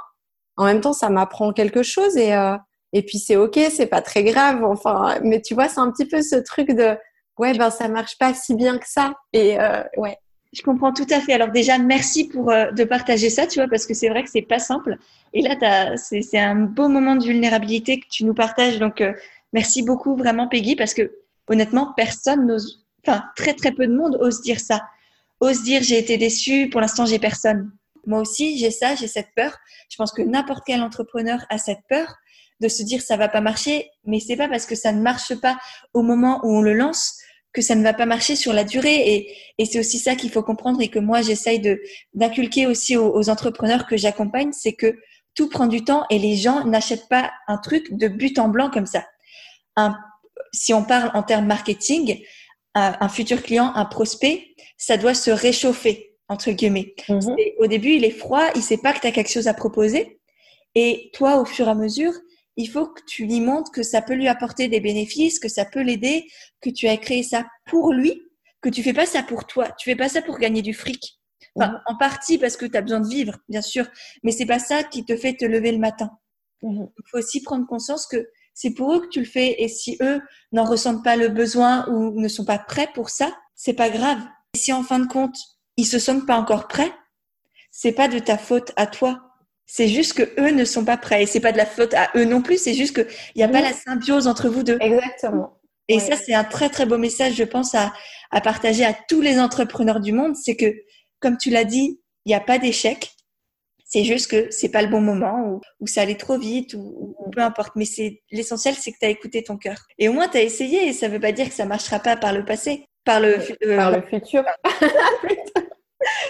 en 0.57 0.65
même 0.65 0.81
temps, 0.81 0.93
ça 0.93 1.09
m'apprend 1.09 1.53
quelque 1.53 1.81
chose 1.81 2.17
et, 2.17 2.35
euh, 2.35 2.55
et 2.93 3.03
puis 3.03 3.19
c'est 3.19 3.35
ok, 3.35 3.59
c'est 3.71 3.87
pas 3.87 4.01
très 4.01 4.23
grave. 4.23 4.63
Enfin, 4.63 5.19
mais 5.23 5.41
tu 5.41 5.53
vois, 5.53 5.69
c'est 5.69 5.79
un 5.79 5.91
petit 5.91 6.05
peu 6.05 6.21
ce 6.21 6.35
truc 6.35 6.69
de 6.69 6.95
ouais, 7.37 7.53
ben 7.57 7.69
ça 7.69 7.87
marche 7.87 8.17
pas 8.17 8.33
si 8.33 8.55
bien 8.55 8.77
que 8.77 8.87
ça. 8.87 9.13
Et 9.33 9.59
euh, 9.59 9.83
ouais. 9.97 10.17
Je 10.53 10.61
comprends 10.61 10.93
tout 10.93 11.05
à 11.11 11.19
fait. 11.19 11.33
Alors 11.33 11.51
déjà, 11.51 11.77
merci 11.77 12.29
pour 12.29 12.49
euh, 12.51 12.71
de 12.71 12.85
partager 12.85 13.29
ça, 13.29 13.45
tu 13.47 13.59
vois, 13.59 13.67
parce 13.67 13.85
que 13.85 13.93
c'est 13.93 14.07
vrai 14.07 14.23
que 14.23 14.29
c'est 14.29 14.41
pas 14.41 14.59
simple. 14.59 14.97
Et 15.33 15.41
là, 15.41 15.97
c'est 15.97 16.39
un 16.39 16.55
beau 16.55 16.87
moment 16.87 17.15
de 17.15 17.25
vulnérabilité 17.25 17.99
que 17.99 18.07
tu 18.09 18.23
nous 18.23 18.33
partages. 18.33 18.79
Donc 18.79 19.03
merci 19.51 19.83
beaucoup 19.83 20.15
vraiment, 20.15 20.47
Peggy, 20.47 20.75
parce 20.75 20.93
que 20.93 21.11
honnêtement, 21.47 21.93
personne 21.95 22.47
n'ose, 22.47 22.85
enfin 23.05 23.23
très 23.35 23.53
très 23.53 23.71
peu 23.71 23.87
de 23.87 23.93
monde 23.93 24.17
ose 24.21 24.41
dire 24.41 24.59
ça. 24.59 24.83
Ose 25.41 25.63
dire 25.63 25.83
j'ai 25.83 25.99
été 25.99 26.17
déçu. 26.17 26.69
Pour 26.69 26.81
l'instant, 26.81 27.05
j'ai 27.05 27.19
personne. 27.19 27.71
Moi 28.05 28.21
aussi, 28.21 28.57
j'ai 28.57 28.71
ça, 28.71 28.95
j'ai 28.95 29.07
cette 29.07 29.33
peur. 29.35 29.57
Je 29.89 29.97
pense 29.97 30.13
que 30.13 30.21
n'importe 30.21 30.63
quel 30.65 30.81
entrepreneur 30.81 31.45
a 31.49 31.57
cette 31.57 31.81
peur 31.89 32.15
de 32.59 32.67
se 32.67 32.83
dire 32.83 33.01
ça 33.01 33.17
va 33.17 33.27
pas 33.27 33.41
marcher, 33.41 33.89
mais 34.05 34.19
c'est 34.19 34.35
pas 34.35 34.47
parce 34.47 34.65
que 34.65 34.75
ça 34.75 34.91
ne 34.91 35.01
marche 35.01 35.35
pas 35.35 35.57
au 35.93 36.01
moment 36.01 36.39
où 36.43 36.57
on 36.57 36.61
le 36.61 36.73
lance 36.73 37.15
que 37.53 37.61
ça 37.61 37.75
ne 37.75 37.83
va 37.83 37.93
pas 37.93 38.05
marcher 38.05 38.35
sur 38.35 38.53
la 38.53 38.63
durée. 38.63 38.95
Et, 38.95 39.35
et 39.57 39.65
c'est 39.65 39.79
aussi 39.79 39.99
ça 39.99 40.15
qu'il 40.15 40.29
faut 40.29 40.43
comprendre 40.43 40.81
et 40.81 40.89
que 40.89 40.99
moi 40.99 41.21
j'essaye 41.21 41.59
de 41.59 41.79
d'inculquer 42.13 42.67
aussi 42.67 42.97
aux, 42.97 43.29
entrepreneurs 43.29 43.87
que 43.87 43.97
j'accompagne, 43.97 44.51
c'est 44.51 44.73
que 44.73 44.97
tout 45.33 45.49
prend 45.49 45.67
du 45.67 45.83
temps 45.83 46.05
et 46.09 46.19
les 46.19 46.35
gens 46.35 46.65
n'achètent 46.65 47.09
pas 47.09 47.31
un 47.47 47.57
truc 47.57 47.93
de 47.93 48.07
but 48.07 48.39
en 48.39 48.49
blanc 48.49 48.69
comme 48.71 48.87
ça. 48.87 49.05
Un, 49.75 49.95
si 50.51 50.73
on 50.73 50.83
parle 50.83 51.11
en 51.13 51.23
termes 51.23 51.45
marketing, 51.45 52.23
un 52.73 53.09
futur 53.09 53.41
client, 53.41 53.71
un 53.73 53.85
prospect, 53.85 54.45
ça 54.77 54.97
doit 54.97 55.15
se 55.15 55.31
réchauffer 55.31 56.07
entre 56.29 56.51
guillemets. 56.51 56.93
Mhm. 57.09 57.35
Au 57.59 57.67
début, 57.67 57.91
il 57.91 58.05
est 58.05 58.11
froid, 58.11 58.43
il 58.55 58.61
sait 58.61 58.77
pas 58.77 58.93
que 58.93 58.99
tu 58.99 59.07
as 59.07 59.11
quelque 59.11 59.31
chose 59.31 59.47
à 59.47 59.53
proposer. 59.53 60.19
Et 60.75 61.09
toi, 61.13 61.37
au 61.37 61.45
fur 61.45 61.67
et 61.67 61.71
à 61.71 61.75
mesure, 61.75 62.13
il 62.57 62.67
faut 62.67 62.87
que 62.87 63.01
tu 63.07 63.25
lui 63.25 63.39
montres 63.39 63.71
que 63.71 63.83
ça 63.83 64.01
peut 64.01 64.15
lui 64.15 64.27
apporter 64.27 64.67
des 64.67 64.79
bénéfices, 64.79 65.39
que 65.39 65.47
ça 65.47 65.63
peut 65.63 65.81
l'aider, 65.81 66.27
que 66.59 66.69
tu 66.69 66.87
as 66.87 66.97
créé 66.97 67.23
ça 67.23 67.45
pour 67.65 67.93
lui, 67.93 68.21
que 68.61 68.69
tu 68.69 68.83
fais 68.83 68.93
pas 68.93 69.05
ça 69.05 69.23
pour 69.23 69.45
toi. 69.45 69.69
Tu 69.77 69.89
fais 69.89 69.95
pas 69.95 70.09
ça 70.09 70.21
pour 70.21 70.39
gagner 70.39 70.63
du 70.63 70.73
fric. 70.73 71.19
Enfin, 71.55 71.71
mhm. 71.71 71.81
en 71.85 71.97
partie 71.97 72.37
parce 72.37 72.57
que 72.57 72.65
tu 72.65 72.75
as 72.75 72.81
besoin 72.81 72.99
de 72.99 73.07
vivre, 73.07 73.37
bien 73.47 73.61
sûr, 73.61 73.87
mais 74.23 74.31
c'est 74.31 74.45
pas 74.45 74.59
ça 74.59 74.83
qui 74.83 75.05
te 75.05 75.15
fait 75.15 75.35
te 75.35 75.45
lever 75.45 75.71
le 75.71 75.77
matin. 75.77 76.11
Mhm. 76.63 76.87
Il 76.97 77.09
faut 77.09 77.19
aussi 77.19 77.41
prendre 77.41 77.67
conscience 77.67 78.07
que 78.07 78.27
c'est 78.53 78.73
pour 78.73 78.91
eux 78.93 79.01
que 79.01 79.09
tu 79.09 79.19
le 79.19 79.25
fais 79.25 79.61
et 79.61 79.67
si 79.67 79.97
eux 80.01 80.19
n'en 80.51 80.65
ressentent 80.65 81.03
pas 81.03 81.15
le 81.15 81.29
besoin 81.29 81.87
ou 81.89 82.19
ne 82.19 82.27
sont 82.27 82.45
pas 82.45 82.57
prêts 82.57 82.89
pour 82.95 83.11
ça, 83.11 83.31
c'est 83.53 83.73
pas 83.73 83.89
grave. 83.89 84.19
Et 84.55 84.57
si 84.57 84.73
en 84.73 84.81
fin 84.81 84.97
de 84.99 85.07
compte, 85.07 85.37
ils 85.77 85.85
se 85.85 85.99
sentent 85.99 86.25
pas 86.25 86.37
encore 86.37 86.67
prêts, 86.67 86.91
c'est 87.69 87.91
pas 87.91 88.07
de 88.07 88.17
ta 88.17 88.39
faute 88.39 88.71
à 88.75 88.87
toi. 88.87 89.26
C'est 89.69 89.89
juste 89.89 90.13
que 90.13 90.41
eux 90.41 90.51
ne 90.51 90.63
sont 90.63 90.85
pas 90.85 90.97
prêts 90.97 91.23
et 91.23 91.25
c'est 91.25 91.41
pas 91.41 91.51
de 91.51 91.57
la 91.57 91.65
faute 91.65 91.93
à 91.93 92.09
eux 92.15 92.23
non 92.23 92.41
plus. 92.41 92.57
C'est 92.57 92.73
juste 92.73 92.95
qu'il 92.95 93.07
n'y 93.35 93.43
a 93.43 93.49
pas 93.49 93.61
la 93.61 93.73
symbiose 93.73 94.25
entre 94.25 94.47
vous 94.47 94.63
deux. 94.63 94.77
Exactement. 94.79 95.59
Et 95.89 95.99
ça, 95.99 96.15
c'est 96.15 96.33
un 96.33 96.43
très 96.43 96.69
très 96.69 96.85
beau 96.85 96.97
message, 96.97 97.35
je 97.35 97.43
pense, 97.43 97.75
à, 97.75 97.93
à 98.31 98.41
partager 98.41 98.85
à 98.85 98.93
tous 98.93 99.21
les 99.21 99.39
entrepreneurs 99.39 99.99
du 99.99 100.13
monde. 100.13 100.35
C'est 100.35 100.55
que, 100.55 100.73
comme 101.19 101.37
tu 101.37 101.49
l'as 101.49 101.65
dit, 101.65 101.99
il 102.25 102.29
n'y 102.29 102.35
a 102.35 102.39
pas 102.39 102.59
d'échec. 102.59 103.11
C'est 103.85 104.03
juste 104.03 104.29
que 104.29 104.51
c'est 104.51 104.69
pas 104.69 104.81
le 104.81 104.89
bon 104.89 104.99
moment 104.99 105.61
ou, 105.79 105.87
ça 105.87 106.01
allait 106.01 106.17
trop 106.17 106.37
vite 106.37 106.73
ou, 106.73 107.15
peu 107.31 107.41
importe. 107.41 107.75
Mais 107.75 107.85
c'est 107.85 108.21
l'essentiel, 108.31 108.75
c'est 108.75 108.91
que 108.91 108.97
tu 108.99 109.05
as 109.05 109.09
écouté 109.09 109.43
ton 109.43 109.57
cœur. 109.57 109.77
Et 109.97 110.09
au 110.09 110.13
moins, 110.13 110.27
tu 110.27 110.37
as 110.37 110.41
essayé 110.41 110.87
et 110.87 110.93
ça 110.93 111.07
veut 111.07 111.21
pas 111.21 111.31
dire 111.31 111.47
que 111.47 111.55
ça 111.55 111.65
marchera 111.65 111.99
pas 111.99 112.17
par 112.17 112.33
le 112.33 112.43
passé. 112.43 112.85
Par 113.05 113.21
le, 113.21 113.37
euh, 113.63 113.77
par 113.77 113.91
le 113.91 114.01
futur. 114.01 114.43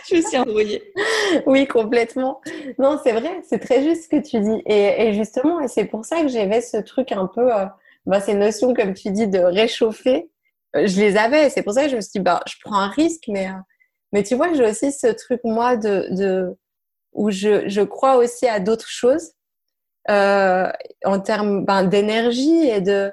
je 0.11 0.21
suis 0.21 0.37
embrouillée. 0.37 0.93
Oui, 1.45 1.67
complètement. 1.67 2.41
Non, 2.79 2.99
c'est 3.03 3.11
vrai, 3.11 3.41
c'est 3.47 3.59
très 3.59 3.83
juste 3.83 4.05
ce 4.05 4.09
que 4.09 4.21
tu 4.21 4.39
dis. 4.39 4.61
Et, 4.65 5.13
justement, 5.13 5.59
et 5.59 5.67
c'est 5.67 5.85
pour 5.85 6.05
ça 6.05 6.21
que 6.21 6.27
j'avais 6.27 6.61
ce 6.61 6.77
truc 6.77 7.11
un 7.11 7.27
peu, 7.27 7.53
euh, 7.53 7.65
bah, 8.05 8.21
ces 8.21 8.33
notions, 8.33 8.73
comme 8.73 8.93
tu 8.93 9.11
dis, 9.11 9.27
de 9.27 9.39
réchauffer. 9.39 10.29
Euh, 10.75 10.87
je 10.87 10.99
les 10.99 11.17
avais. 11.17 11.49
C'est 11.49 11.63
pour 11.63 11.73
ça 11.73 11.83
que 11.83 11.89
je 11.89 11.95
me 11.97 12.01
suis 12.01 12.11
dit, 12.15 12.19
bah, 12.19 12.41
je 12.47 12.55
prends 12.63 12.79
un 12.79 12.89
risque, 12.89 13.25
mais, 13.27 13.47
euh, 13.47 13.59
mais 14.13 14.23
tu 14.23 14.35
vois, 14.35 14.53
j'ai 14.53 14.65
aussi 14.65 14.91
ce 14.91 15.07
truc, 15.07 15.41
moi, 15.43 15.75
de, 15.75 16.07
de 16.11 16.57
où 17.13 17.31
je, 17.31 17.67
je 17.67 17.81
crois 17.81 18.17
aussi 18.17 18.47
à 18.47 18.59
d'autres 18.59 18.89
choses 18.89 19.31
en 20.09 21.19
termes 21.21 21.65
ben, 21.65 21.83
d'énergie 21.83 22.69
et 22.69 22.79
de 22.79 23.11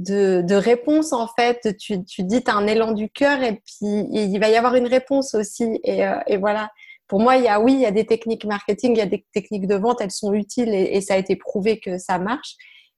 de, 0.00 0.42
de 0.42 0.54
réponse 0.54 1.12
en 1.12 1.28
fait. 1.28 1.76
Tu, 1.78 2.02
tu 2.04 2.24
dis, 2.24 2.42
tu 2.42 2.50
as 2.50 2.54
un 2.54 2.66
élan 2.66 2.92
du 2.92 3.08
cœur 3.08 3.42
et 3.42 3.62
puis 3.64 4.06
il 4.10 4.38
va 4.40 4.48
y 4.48 4.56
avoir 4.56 4.74
une 4.74 4.88
réponse 4.88 5.34
aussi. 5.34 5.78
Et, 5.84 6.04
euh, 6.04 6.18
et, 6.26 6.36
voilà. 6.38 6.70
Pour 7.06 7.20
moi, 7.20 7.36
il 7.36 7.44
y 7.44 7.48
a 7.48 7.60
oui, 7.60 7.74
il 7.74 7.80
y 7.80 7.86
a 7.86 7.90
des 7.90 8.06
techniques 8.06 8.44
marketing, 8.44 8.92
il 8.92 8.98
y 8.98 9.02
a 9.02 9.06
des 9.06 9.24
techniques 9.32 9.66
de 9.66 9.76
vente, 9.76 10.00
elles 10.00 10.10
sont 10.10 10.32
utiles 10.32 10.74
et, 10.74 11.00
ça 11.00 11.14
a 11.14 11.16
été 11.16 11.36
prouvé 11.36 11.78
que 11.78 11.98
ça 11.98 12.18
marche. 12.18 12.54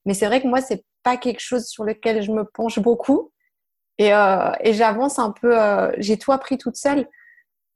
Mais 0.06 0.14
c'est 0.14 0.26
vrai 0.26 0.40
que 0.40 0.46
moi, 0.46 0.60
c'est 0.60 0.84
pas 1.02 1.16
quelque 1.16 1.40
chose 1.40 1.66
sur 1.66 1.84
lequel 1.84 2.22
je 2.22 2.30
me 2.30 2.44
penche 2.44 2.78
beaucoup. 2.78 3.32
Et, 3.98 4.14
euh, 4.14 4.50
et 4.60 4.72
j'avance 4.72 5.18
un 5.18 5.32
peu, 5.32 5.60
euh, 5.60 5.92
j'ai 5.98 6.18
tout 6.18 6.32
appris 6.32 6.58
toute 6.58 6.76
seule. 6.76 7.08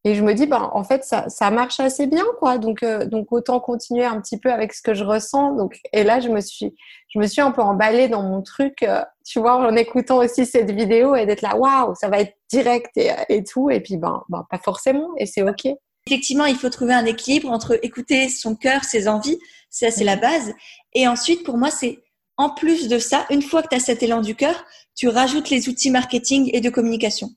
Et 0.06 0.14
je 0.14 0.22
me 0.22 0.34
dis, 0.34 0.46
ben, 0.46 0.70
en 0.72 0.84
fait, 0.84 1.02
ça, 1.02 1.28
ça 1.28 1.50
marche 1.50 1.80
assez 1.80 2.06
bien, 2.06 2.22
quoi. 2.38 2.58
Donc, 2.58 2.84
euh, 2.84 3.06
donc, 3.06 3.32
autant 3.32 3.58
continuer 3.58 4.04
un 4.04 4.20
petit 4.20 4.38
peu 4.38 4.52
avec 4.52 4.72
ce 4.72 4.80
que 4.80 4.94
je 4.94 5.02
ressens. 5.02 5.56
Donc, 5.56 5.80
et 5.92 6.04
là, 6.04 6.20
je 6.20 6.28
me 6.28 6.40
suis, 6.40 6.76
je 7.12 7.18
me 7.18 7.26
suis 7.26 7.40
un 7.40 7.50
peu 7.50 7.60
emballée 7.60 8.06
dans 8.06 8.22
mon 8.22 8.40
truc, 8.40 8.84
euh, 8.84 9.02
tu 9.26 9.40
vois, 9.40 9.56
en 9.56 9.74
écoutant 9.74 10.18
aussi 10.18 10.46
cette 10.46 10.70
vidéo 10.70 11.16
et 11.16 11.26
d'être 11.26 11.42
là, 11.42 11.56
waouh, 11.56 11.96
ça 11.96 12.08
va 12.08 12.20
être 12.20 12.36
direct 12.48 12.96
et, 12.96 13.10
et 13.28 13.42
tout. 13.42 13.68
Et 13.68 13.80
puis, 13.80 13.96
ben, 13.96 14.22
ben, 14.28 14.46
pas 14.48 14.58
forcément. 14.58 15.08
Et 15.18 15.26
c'est 15.26 15.42
OK. 15.42 15.66
Effectivement, 16.06 16.44
il 16.44 16.54
faut 16.54 16.70
trouver 16.70 16.94
un 16.94 17.04
équilibre 17.04 17.50
entre 17.50 17.76
écouter 17.84 18.28
son 18.28 18.54
cœur, 18.54 18.84
ses 18.84 19.08
envies. 19.08 19.40
Ça, 19.70 19.90
c'est 19.90 20.04
la 20.04 20.14
base. 20.14 20.54
Et 20.94 21.08
ensuite, 21.08 21.42
pour 21.42 21.58
moi, 21.58 21.72
c'est 21.72 21.98
en 22.36 22.50
plus 22.50 22.86
de 22.86 23.00
ça, 23.00 23.26
une 23.30 23.42
fois 23.42 23.60
que 23.60 23.70
tu 23.70 23.74
as 23.74 23.80
cet 23.80 24.04
élan 24.04 24.20
du 24.20 24.36
cœur, 24.36 24.64
tu 24.94 25.08
rajoutes 25.08 25.50
les 25.50 25.68
outils 25.68 25.90
marketing 25.90 26.48
et 26.52 26.60
de 26.60 26.70
communication. 26.70 27.30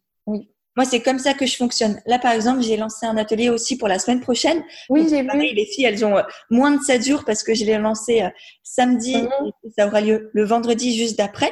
Moi, 0.79 0.85
c'est 0.85 1.01
comme 1.01 1.19
ça 1.19 1.33
que 1.33 1.45
je 1.45 1.57
fonctionne. 1.57 2.01
Là, 2.05 2.19
par 2.19 2.31
exemple, 2.31 2.61
j'ai 2.61 2.77
lancé 2.77 3.05
un 3.05 3.17
atelier 3.17 3.49
aussi 3.49 3.77
pour 3.77 3.89
la 3.89 3.99
semaine 3.99 4.21
prochaine. 4.21 4.63
Oui, 4.87 5.05
j'ai 5.09 5.23
vu. 5.23 5.53
Les 5.53 5.65
filles, 5.65 5.83
elles 5.83 6.05
ont 6.05 6.15
euh, 6.15 6.21
moins 6.49 6.71
de 6.71 6.81
7 6.81 7.05
jours 7.05 7.25
parce 7.25 7.43
que 7.43 7.53
je 7.53 7.65
l'ai 7.65 7.77
lancé 7.77 8.21
euh, 8.21 8.29
samedi 8.63 9.17
mhm. 9.17 9.51
et 9.65 9.71
ça 9.77 9.87
aura 9.87 9.99
lieu 9.99 10.29
le 10.33 10.45
vendredi 10.45 10.97
juste 10.97 11.17
d'après. 11.17 11.51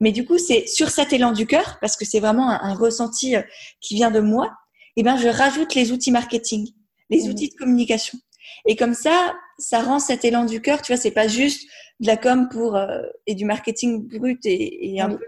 Mais 0.00 0.12
du 0.12 0.26
coup, 0.26 0.36
c'est 0.36 0.66
sur 0.66 0.90
cet 0.90 1.14
élan 1.14 1.32
du 1.32 1.46
cœur 1.46 1.78
parce 1.80 1.96
que 1.96 2.04
c'est 2.04 2.20
vraiment 2.20 2.50
un, 2.50 2.74
ressenti 2.74 3.36
euh, 3.36 3.42
qui 3.80 3.94
vient 3.94 4.10
de 4.10 4.20
moi. 4.20 4.52
Et 4.96 5.00
eh 5.00 5.02
ben, 5.02 5.16
je 5.16 5.28
rajoute 5.28 5.74
les 5.74 5.90
outils 5.90 6.12
marketing, 6.12 6.68
les 7.08 7.22
mhm. 7.22 7.30
outils 7.30 7.48
de 7.48 7.54
communication. 7.54 8.18
Et 8.66 8.76
comme 8.76 8.92
ça, 8.92 9.34
ça 9.56 9.80
rend 9.80 9.98
cet 9.98 10.26
élan 10.26 10.44
du 10.44 10.60
cœur. 10.60 10.82
Tu 10.82 10.92
vois, 10.92 11.00
c'est 11.00 11.10
pas 11.10 11.26
juste 11.26 11.66
de 12.00 12.06
la 12.06 12.18
com 12.18 12.50
pour 12.50 12.78
et 13.26 13.34
du 13.34 13.46
marketing 13.46 14.06
brut 14.06 14.40
et, 14.44 15.00
un 15.00 15.08
peu 15.08 15.24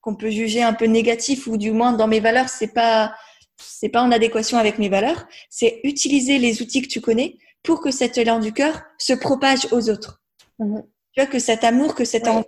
qu'on 0.00 0.14
peut 0.14 0.30
juger 0.30 0.62
un 0.62 0.72
peu 0.72 0.86
négatif 0.86 1.46
ou 1.46 1.56
du 1.56 1.72
moins 1.72 1.92
dans 1.92 2.08
mes 2.08 2.20
valeurs, 2.20 2.48
c'est 2.48 2.72
pas 2.72 3.14
c'est 3.62 3.88
pas 3.90 4.02
en 4.02 4.10
adéquation 4.10 4.58
avec 4.58 4.78
mes 4.78 4.88
valeurs, 4.88 5.26
c'est 5.50 5.80
utiliser 5.84 6.38
les 6.38 6.62
outils 6.62 6.82
que 6.82 6.88
tu 6.88 7.00
connais 7.00 7.36
pour 7.62 7.80
que 7.80 7.90
cet 7.90 8.16
élan 8.18 8.40
du 8.40 8.52
cœur 8.52 8.82
se 8.98 9.12
propage 9.12 9.68
aux 9.72 9.90
autres. 9.90 10.22
Mhm. 10.58 10.82
Tu 11.12 11.20
vois 11.20 11.30
que 11.30 11.38
cet 11.38 11.64
amour, 11.64 11.94
que 11.94 12.04
cette 12.04 12.28
envie 12.28 12.46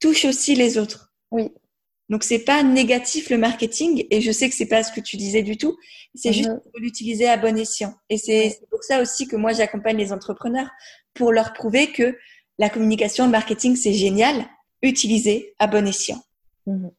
touche 0.00 0.24
aussi 0.24 0.54
les 0.54 0.78
autres. 0.78 1.12
Oui. 1.30 1.50
Donc 2.08 2.24
c'est 2.24 2.38
pas 2.38 2.62
négatif 2.62 3.28
le 3.28 3.36
marketing 3.36 4.06
et 4.10 4.20
je 4.20 4.32
sais 4.32 4.48
que 4.48 4.54
c'est 4.54 4.66
pas 4.66 4.82
ce 4.82 4.92
que 4.92 5.00
tu 5.00 5.16
disais 5.16 5.42
du 5.42 5.58
tout. 5.58 5.76
C'est 6.14 6.32
juste 6.32 6.48
mhm. 6.48 6.60
pour 6.60 6.80
l'utiliser 6.80 7.28
à 7.28 7.36
bon 7.36 7.56
escient. 7.58 7.94
Et 8.08 8.16
c'est 8.16 8.60
pour 8.70 8.82
ça 8.82 9.02
aussi 9.02 9.26
que 9.26 9.36
moi 9.36 9.52
j'accompagne 9.52 9.96
les 9.96 10.12
entrepreneurs 10.12 10.70
pour 11.14 11.32
leur 11.32 11.52
prouver 11.52 11.92
que 11.92 12.16
la 12.58 12.70
communication, 12.70 13.26
le 13.26 13.30
marketing 13.30 13.76
c'est 13.76 13.92
génial, 13.92 14.46
utilisé 14.82 15.54
à 15.58 15.66
bon 15.66 15.86
escient. 15.86 16.22
Mhm. 16.68 16.90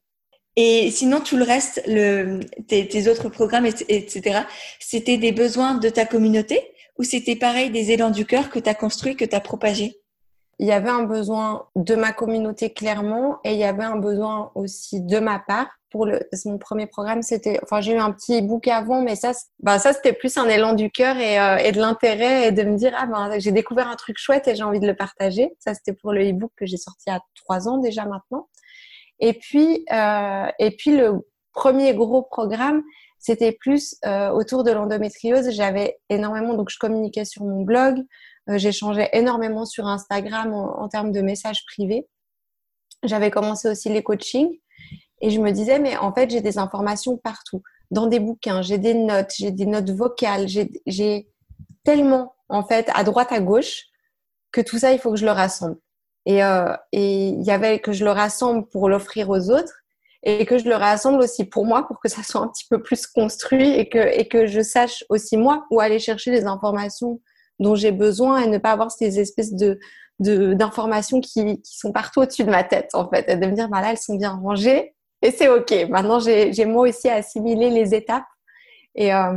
Et 0.55 0.91
sinon, 0.91 1.21
tout 1.21 1.38
le 1.38 1.43
reste, 1.43 1.82
le, 1.88 2.41
tes, 2.67 3.08
autres 3.08 3.29
programmes, 3.29 3.65
etc., 3.65 4.41
c'était 4.79 5.17
des 5.17 5.32
besoins 5.32 5.75
de 5.75 5.88
ta 5.89 6.05
communauté 6.05 6.73
ou 6.97 7.03
c'était 7.03 7.38
pareil 7.38 7.69
des 7.69 7.91
élans 7.91 8.10
du 8.10 8.25
cœur 8.25 8.49
que 8.49 8.60
tu 8.60 8.67
as 8.67 8.75
construit, 8.75 9.15
que 9.15 9.23
tu 9.23 9.36
as 9.36 9.39
propagé 9.39 10.01
Il 10.58 10.67
y 10.67 10.73
avait 10.73 10.89
un 10.89 11.03
besoin 11.03 11.67
de 11.77 11.95
ma 11.95 12.12
communauté 12.12 12.73
clairement 12.73 13.39
et 13.45 13.53
il 13.53 13.58
y 13.58 13.63
avait 13.63 13.86
un 13.86 13.95
besoin 13.95 14.51
aussi 14.55 14.99
de 14.99 15.19
ma 15.19 15.39
part. 15.39 15.67
Pour 15.91 16.05
le, 16.05 16.19
mon 16.45 16.58
premier 16.58 16.86
programme, 16.86 17.23
c'était, 17.23 17.60
enfin, 17.63 17.82
j'ai 17.82 17.93
eu 17.93 17.97
un 17.97 18.12
petit 18.12 18.41
book 18.41 18.67
avant, 18.67 19.01
mais 19.01 19.15
ça, 19.15 19.32
bah, 19.60 19.79
ça 19.79 19.93
c'était 19.93 20.13
plus 20.13 20.38
un 20.38 20.47
élan 20.47 20.73
du 20.73 20.91
cœur 20.91 21.17
et, 21.17 21.39
euh, 21.39 21.58
et 21.58 21.71
de 21.71 21.79
l'intérêt 21.79 22.49
et 22.49 22.51
de 22.51 22.62
me 22.63 22.77
dire, 22.77 22.93
ah 22.95 23.08
ben, 23.08 23.39
j'ai 23.39 23.51
découvert 23.51 23.88
un 23.88 23.95
truc 23.95 24.17
chouette 24.19 24.47
et 24.47 24.55
j'ai 24.55 24.62
envie 24.63 24.79
de 24.79 24.86
le 24.86 24.95
partager. 24.95 25.55
Ça, 25.58 25.73
c'était 25.73 25.93
pour 25.93 26.12
le 26.12 26.29
e-book 26.29 26.51
que 26.58 26.65
j'ai 26.65 26.77
sorti 26.77 27.10
a 27.10 27.21
trois 27.34 27.67
ans 27.67 27.77
déjà 27.77 28.05
maintenant. 28.05 28.49
Et 29.19 29.34
puis, 29.34 29.86
euh, 29.91 30.47
et 30.60 30.71
puis 30.71 30.95
le 30.95 31.27
premier 31.53 31.93
gros 31.93 32.21
programme, 32.21 32.84
c'était 33.17 33.51
plus 33.51 33.95
euh, 34.05 34.29
autour 34.29 34.63
de 34.63 34.71
l'endométriose. 34.71 35.51
J'avais 35.51 35.99
énormément, 36.10 36.53
donc 36.53 36.69
je 36.69 36.77
communiquais 36.79 37.25
sur 37.25 37.43
mon 37.43 37.63
blog, 37.63 37.97
euh, 38.49 38.58
j'échangeais 38.58 39.10
énormément 39.13 39.65
sur 39.65 39.88
Instagram 39.88 40.53
en, 40.53 40.88
termes 40.88 41.12
de 41.12 41.21
messages 41.21 41.65
privés. 41.65 42.08
J'avais 43.03 43.29
commencé 43.29 43.69
aussi 43.69 43.89
les 43.89 44.03
coachings 44.03 44.58
et 45.21 45.29
je 45.29 45.39
me 45.39 45.51
disais, 45.51 45.79
mais 45.79 45.97
en 45.97 46.13
fait, 46.13 46.29
j'ai 46.29 46.41
des 46.41 46.58
informations 46.58 47.17
partout, 47.17 47.62
dans 47.91 48.08
des 48.08 48.19
bouquins, 48.19 48.62
j'ai 48.62 48.77
des 48.77 48.93
notes, 48.93 49.34
j'ai 49.38 49.51
des 49.51 49.65
notes 49.65 49.89
vocales, 49.89 50.47
j'ai 50.47 51.29
tellement, 51.84 52.36
en 52.47 52.63
fait, 52.63 52.89
à 52.93 53.03
droite, 53.03 53.32
à 53.32 53.41
gauche, 53.41 53.86
que 54.51 54.62
tout 54.62 54.77
ça, 54.79 54.93
il 54.93 54.99
faut 54.99 55.12
que 55.12 55.17
je 55.17 55.25
le 55.25 55.32
rassemble. 55.32 55.77
Et 56.29 56.43
euh, 56.43 56.75
il 56.91 57.41
y 57.41 57.49
avait 57.49 57.79
que 57.79 57.91
je 57.91 58.05
le 58.05 58.11
rassemble 58.11 58.67
pour 58.69 58.87
l'offrir 58.87 59.31
aux 59.31 59.49
autres 59.49 59.73
et 60.21 60.45
que 60.45 60.59
je 60.59 60.65
le 60.65 60.75
rassemble 60.75 61.23
aussi 61.23 61.43
pour 61.43 61.65
moi 61.65 61.87
pour 61.87 61.99
que 61.99 62.07
ça 62.07 62.21
soit 62.21 62.41
un 62.41 62.49
petit 62.49 62.67
peu 62.69 62.83
plus 62.83 63.07
construit 63.07 63.71
et 63.71 63.89
que, 63.89 63.97
et 63.97 64.27
que 64.27 64.45
je 64.45 64.61
sache 64.61 65.03
aussi 65.09 65.37
moi 65.37 65.65
où 65.71 65.79
aller 65.79 65.97
chercher 65.97 66.29
les 66.29 66.45
informations 66.45 67.19
dont 67.57 67.73
j'ai 67.73 67.91
besoin 67.91 68.43
et 68.43 68.47
ne 68.47 68.59
pas 68.59 68.73
avoir 68.73 68.91
ces 68.91 69.19
espèces 69.19 69.53
de 69.53 69.79
d'informations 70.19 71.19
qui, 71.19 71.61
qui, 71.61 71.77
sont 71.77 71.93
partout 71.93 72.19
au-dessus 72.19 72.43
de 72.43 72.51
ma 72.51 72.63
tête 72.63 72.89
en 72.93 73.09
fait. 73.09 73.27
Et 73.27 73.35
de 73.35 73.45
me 73.47 73.53
dire 73.53 73.67
bah 73.67 73.81
là 73.81 73.89
elles 73.89 73.97
sont 73.97 74.15
bien 74.15 74.31
rangées 74.31 74.93
et 75.23 75.31
c'est 75.31 75.47
ok. 75.47 75.73
Maintenant 75.89 76.19
j'ai 76.19 76.65
moi 76.65 76.87
aussi 76.87 77.09
assimiler 77.09 77.71
les 77.71 77.95
étapes 77.95 78.27
et, 78.93 79.11
euh, 79.15 79.33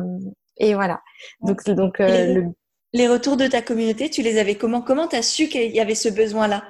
et 0.58 0.74
voilà. 0.74 1.00
Donc 1.40 1.64
donc 1.70 2.00
euh, 2.00 2.34
le... 2.34 2.44
les 2.92 3.08
retours 3.08 3.38
de 3.38 3.46
ta 3.46 3.62
communauté 3.62 4.10
tu 4.10 4.20
les 4.20 4.38
avais 4.38 4.56
comment? 4.56 4.82
Comment 4.82 5.08
tu 5.08 5.16
as 5.16 5.22
su 5.22 5.48
qu'il 5.48 5.70
y 5.70 5.80
avait 5.80 5.94
ce 5.94 6.10
besoin 6.10 6.48
là 6.48 6.64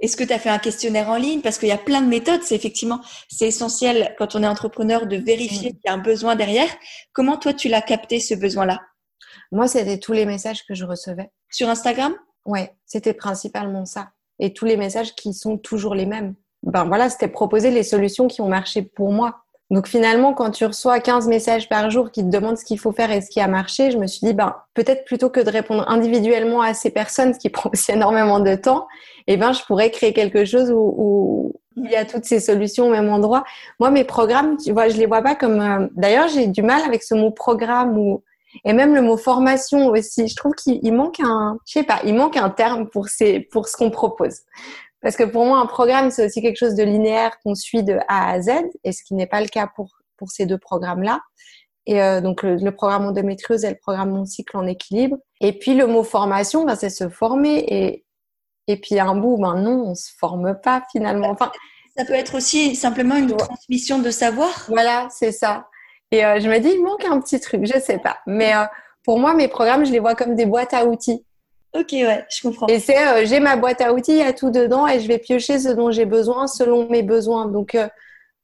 est-ce 0.00 0.16
que 0.16 0.24
tu 0.24 0.32
as 0.32 0.38
fait 0.38 0.48
un 0.48 0.58
questionnaire 0.58 1.08
en 1.08 1.16
ligne? 1.16 1.40
Parce 1.40 1.58
qu'il 1.58 1.68
y 1.68 1.72
a 1.72 1.78
plein 1.78 2.00
de 2.02 2.06
méthodes. 2.06 2.42
C'est 2.42 2.54
effectivement, 2.54 3.00
c'est 3.28 3.48
essentiel 3.48 4.14
quand 4.18 4.36
on 4.36 4.42
est 4.42 4.46
entrepreneur 4.46 5.06
de 5.06 5.16
vérifier 5.16 5.70
mm. 5.70 5.72
qu'il 5.72 5.82
y 5.86 5.88
a 5.88 5.94
un 5.94 5.98
besoin 5.98 6.36
derrière. 6.36 6.68
Comment 7.12 7.36
toi, 7.36 7.52
tu 7.52 7.68
l'as 7.68 7.82
capté, 7.82 8.20
ce 8.20 8.34
besoin-là? 8.34 8.80
Moi, 9.50 9.66
c'était 9.66 9.98
tous 9.98 10.12
les 10.12 10.26
messages 10.26 10.64
que 10.66 10.74
je 10.74 10.84
recevais. 10.84 11.30
Sur 11.50 11.68
Instagram? 11.68 12.14
Ouais, 12.44 12.74
c'était 12.86 13.14
principalement 13.14 13.84
ça. 13.84 14.10
Et 14.38 14.52
tous 14.52 14.66
les 14.66 14.76
messages 14.76 15.14
qui 15.14 15.34
sont 15.34 15.58
toujours 15.58 15.94
les 15.94 16.06
mêmes. 16.06 16.34
Ben 16.62 16.84
voilà, 16.84 17.08
c'était 17.10 17.28
proposer 17.28 17.70
les 17.70 17.82
solutions 17.82 18.28
qui 18.28 18.40
ont 18.40 18.48
marché 18.48 18.82
pour 18.82 19.12
moi. 19.12 19.44
Donc 19.70 19.86
finalement, 19.86 20.32
quand 20.32 20.50
tu 20.50 20.64
reçois 20.64 20.98
15 20.98 21.28
messages 21.28 21.68
par 21.68 21.90
jour 21.90 22.10
qui 22.10 22.22
te 22.22 22.28
demandent 22.28 22.56
ce 22.56 22.64
qu'il 22.64 22.78
faut 22.78 22.92
faire 22.92 23.10
et 23.10 23.20
ce 23.20 23.28
qui 23.28 23.40
a 23.40 23.48
marché, 23.48 23.90
je 23.90 23.98
me 23.98 24.06
suis 24.06 24.26
dit, 24.26 24.32
ben, 24.32 24.56
peut-être 24.72 25.04
plutôt 25.04 25.28
que 25.28 25.40
de 25.40 25.50
répondre 25.50 25.84
individuellement 25.88 26.62
à 26.62 26.72
ces 26.72 26.90
personnes, 26.90 27.34
ce 27.34 27.38
qui 27.38 27.48
prend 27.50 27.70
aussi 27.72 27.92
énormément 27.92 28.40
de 28.40 28.54
temps, 28.54 28.86
eh 29.26 29.36
ben, 29.36 29.52
je 29.52 29.62
pourrais 29.64 29.90
créer 29.90 30.12
quelque 30.14 30.44
chose 30.44 30.70
où, 30.70 30.94
où 30.96 31.60
il 31.76 31.90
y 31.90 31.96
a 31.96 32.04
toutes 32.04 32.24
ces 32.24 32.40
solutions 32.40 32.86
au 32.86 32.90
même 32.90 33.10
endroit. 33.10 33.44
Moi, 33.78 33.90
mes 33.90 34.04
programmes, 34.04 34.56
tu 34.56 34.72
vois, 34.72 34.88
je 34.88 34.96
les 34.96 35.06
vois 35.06 35.22
pas 35.22 35.34
comme. 35.34 35.60
Euh, 35.60 35.86
d'ailleurs, 35.92 36.28
j'ai 36.28 36.46
du 36.46 36.62
mal 36.62 36.82
avec 36.82 37.02
ce 37.02 37.14
mot 37.14 37.30
programme 37.30 37.98
ou 37.98 38.22
et 38.64 38.72
même 38.72 38.94
le 38.94 39.02
mot 39.02 39.16
formation 39.16 39.88
aussi. 39.88 40.28
Je 40.28 40.36
trouve 40.36 40.54
qu'il 40.54 40.92
manque 40.92 41.20
un, 41.20 41.58
je 41.66 41.74
sais 41.74 41.82
pas, 41.82 42.00
il 42.04 42.14
manque 42.14 42.36
un 42.36 42.50
terme 42.50 42.88
pour 42.88 43.08
ces, 43.08 43.40
pour 43.40 43.68
ce 43.68 43.76
qu'on 43.76 43.90
propose. 43.90 44.40
Parce 45.00 45.16
que 45.16 45.24
pour 45.24 45.44
moi, 45.44 45.58
un 45.58 45.66
programme, 45.66 46.10
c'est 46.10 46.26
aussi 46.26 46.42
quelque 46.42 46.56
chose 46.56 46.74
de 46.74 46.82
linéaire 46.82 47.38
qu'on 47.42 47.54
suit 47.54 47.82
de 47.82 47.98
A 48.08 48.30
à 48.30 48.40
Z, 48.40 48.50
et 48.84 48.92
ce 48.92 49.02
qui 49.04 49.14
n'est 49.14 49.26
pas 49.26 49.40
le 49.40 49.48
cas 49.48 49.68
pour, 49.74 49.90
pour 50.16 50.30
ces 50.30 50.46
deux 50.46 50.58
programmes-là. 50.58 51.20
Et 51.86 52.02
euh, 52.02 52.20
donc, 52.20 52.42
le, 52.42 52.70
programme 52.70 53.06
endométriose 53.06 53.64
et 53.64 53.70
le 53.70 53.78
programme 53.80 54.10
Mon 54.10 54.26
cycle 54.26 54.56
en 54.56 54.66
équilibre. 54.66 55.16
Et 55.40 55.58
puis, 55.58 55.74
le 55.74 55.86
mot 55.86 56.02
formation, 56.02 56.64
ben, 56.64 56.76
c'est 56.76 56.90
se 56.90 57.08
former. 57.08 57.64
Et, 57.68 58.04
et 58.66 58.76
puis, 58.76 58.98
un 58.98 59.14
bout, 59.14 59.38
ben 59.38 59.54
non, 59.54 59.84
on 59.86 59.94
se 59.94 60.10
forme 60.18 60.58
pas 60.60 60.84
finalement. 60.92 61.30
Enfin, 61.30 61.50
ça 61.96 62.04
peut 62.04 62.12
être 62.12 62.36
aussi 62.36 62.76
simplement 62.76 63.16
une 63.16 63.34
transmission 63.34 64.00
de 64.00 64.10
savoir. 64.10 64.66
Voilà, 64.68 65.08
c'est 65.10 65.32
ça. 65.32 65.68
Et 66.10 66.24
euh, 66.24 66.40
je 66.40 66.48
me 66.48 66.58
dis, 66.58 66.68
il 66.68 66.82
manque 66.82 67.04
un 67.04 67.20
petit 67.20 67.40
truc, 67.40 67.64
je 67.64 67.78
sais 67.80 67.98
pas. 67.98 68.18
Mais 68.26 68.54
euh, 68.54 68.64
pour 69.04 69.18
moi, 69.18 69.34
mes 69.34 69.48
programmes, 69.48 69.86
je 69.86 69.92
les 69.92 69.98
vois 69.98 70.14
comme 70.14 70.34
des 70.34 70.46
boîtes 70.46 70.74
à 70.74 70.84
outils. 70.84 71.24
Ok, 71.74 71.88
ouais, 71.92 72.24
je 72.30 72.40
comprends. 72.40 72.66
Et 72.66 72.80
c'est, 72.80 72.96
euh, 72.96 73.26
j'ai 73.26 73.40
ma 73.40 73.56
boîte 73.56 73.80
à 73.82 73.92
outils, 73.92 74.12
il 74.12 74.18
y 74.18 74.22
a 74.22 74.32
tout 74.32 74.50
dedans 74.50 74.86
et 74.86 75.00
je 75.00 75.08
vais 75.08 75.18
piocher 75.18 75.58
ce 75.58 75.68
dont 75.68 75.90
j'ai 75.90 76.06
besoin 76.06 76.46
selon 76.46 76.88
mes 76.88 77.02
besoins. 77.02 77.46
Donc, 77.46 77.74
euh, 77.74 77.88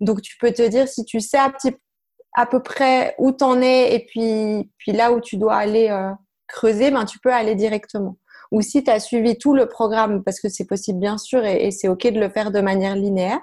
donc 0.00 0.20
tu 0.20 0.36
peux 0.38 0.52
te 0.52 0.66
dire 0.66 0.88
si 0.88 1.04
tu 1.06 1.20
sais 1.20 1.38
à, 1.38 2.46
peu 2.46 2.62
près 2.62 3.14
où 3.18 3.32
t'en 3.32 3.62
es 3.62 3.94
et 3.94 4.04
puis, 4.04 4.70
puis 4.76 4.92
là 4.92 5.12
où 5.12 5.20
tu 5.20 5.38
dois 5.38 5.56
aller 5.56 5.88
euh, 5.88 6.10
creuser, 6.48 6.90
ben, 6.90 7.06
tu 7.06 7.18
peux 7.18 7.32
aller 7.32 7.54
directement. 7.54 8.18
Ou 8.52 8.60
si 8.60 8.84
tu 8.84 8.90
as 8.90 9.00
suivi 9.00 9.38
tout 9.38 9.54
le 9.54 9.66
programme, 9.68 10.22
parce 10.22 10.38
que 10.38 10.50
c'est 10.50 10.66
possible 10.66 11.00
bien 11.00 11.16
sûr 11.16 11.44
et, 11.44 11.70
c'est 11.70 11.88
ok 11.88 12.06
de 12.08 12.20
le 12.20 12.28
faire 12.28 12.50
de 12.50 12.60
manière 12.60 12.94
linéaire. 12.94 13.40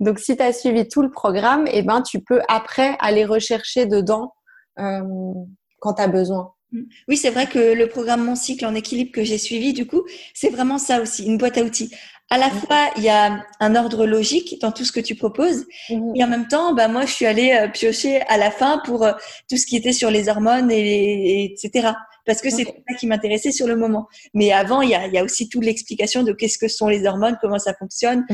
Donc, 0.00 0.18
si 0.18 0.36
tu 0.36 0.42
as 0.42 0.52
suivi 0.52 0.88
tout 0.88 1.02
le 1.02 1.10
programme, 1.10 1.66
et 1.66 1.78
eh 1.78 1.82
ben, 1.82 2.02
tu 2.02 2.20
peux 2.20 2.40
après 2.48 2.96
aller 2.98 3.24
rechercher 3.24 3.86
dedans 3.86 4.32
quand 4.76 5.94
tu 5.94 6.02
as 6.02 6.08
besoin. 6.08 6.54
Mm. 6.72 6.82
Oui, 7.08 7.16
c'est 7.16 7.30
vrai 7.30 7.46
que 7.46 7.58
le 7.58 7.86
programme 7.86 8.24
Mon 8.24 8.34
cycle 8.34 8.66
en 8.66 8.74
équilibre 8.74 9.12
que 9.12 9.24
j'ai 9.24 9.38
suivi, 9.38 9.72
du 9.72 9.86
coup, 9.86 10.02
c'est 10.34 10.50
vraiment 10.50 10.78
ça 10.78 11.00
aussi, 11.00 11.24
une 11.24 11.38
boîte 11.38 11.58
à 11.58 11.62
outils. 11.62 11.90
À 12.30 12.38
la 12.38 12.48
fois, 12.48 12.88
il 12.96 13.02
y 13.02 13.10
a 13.10 13.44
un 13.60 13.76
ordre 13.76 14.06
logique 14.06 14.58
dans 14.62 14.72
tout 14.72 14.84
ce 14.84 14.92
que 14.92 15.00
tu 15.00 15.14
proposes, 15.14 15.66
mm. 15.90 16.12
et 16.16 16.24
en 16.24 16.28
même 16.28 16.48
temps, 16.48 16.74
bah, 16.74 16.88
moi, 16.88 17.04
je 17.04 17.12
suis 17.12 17.26
allée 17.26 17.52
euh, 17.52 17.68
piocher 17.68 18.22
à 18.22 18.38
la 18.38 18.50
fin 18.50 18.80
pour 18.84 19.04
euh, 19.04 19.12
tout 19.50 19.56
ce 19.56 19.66
qui 19.66 19.76
était 19.76 19.92
sur 19.92 20.10
les 20.10 20.28
hormones, 20.28 20.70
et, 20.70 21.44
etc. 21.44 21.90
Parce 22.24 22.40
que 22.40 22.50
c'est 22.50 22.64
ça 22.64 22.94
qui 22.98 23.08
m'intéressait 23.08 23.50
sur 23.50 23.66
le 23.66 23.74
moment. 23.74 24.06
Mais 24.32 24.52
avant, 24.52 24.80
il 24.80 24.90
y 24.90 24.94
a, 24.94 25.08
il 25.08 25.12
y 25.12 25.18
a 25.18 25.24
aussi 25.24 25.48
toute 25.48 25.64
l'explication 25.64 26.22
de 26.22 26.32
qu'est-ce 26.32 26.56
que 26.56 26.68
sont 26.68 26.86
les 26.86 27.04
hormones, 27.04 27.36
comment 27.40 27.58
ça 27.58 27.74
fonctionne, 27.74 28.24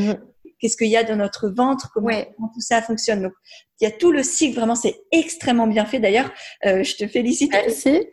qu'est-ce 0.58 0.76
qu'il 0.76 0.88
y 0.88 0.96
a 0.96 1.04
dans 1.04 1.16
notre 1.16 1.48
ventre, 1.48 1.90
comment, 1.92 2.10
tout 2.54 2.60
ça 2.60 2.82
fonctionne. 2.82 3.22
Donc, 3.22 3.32
il 3.80 3.84
y 3.84 3.86
a 3.86 3.90
tout 3.90 4.12
le 4.12 4.22
cycle, 4.22 4.56
vraiment, 4.56 4.74
c'est 4.74 5.00
extrêmement 5.12 5.66
bien 5.66 5.84
fait. 5.84 6.00
D'ailleurs, 6.00 6.30
euh, 6.66 6.82
je 6.82 6.96
te 6.96 7.06
félicite. 7.06 7.52
Merci. 7.52 8.06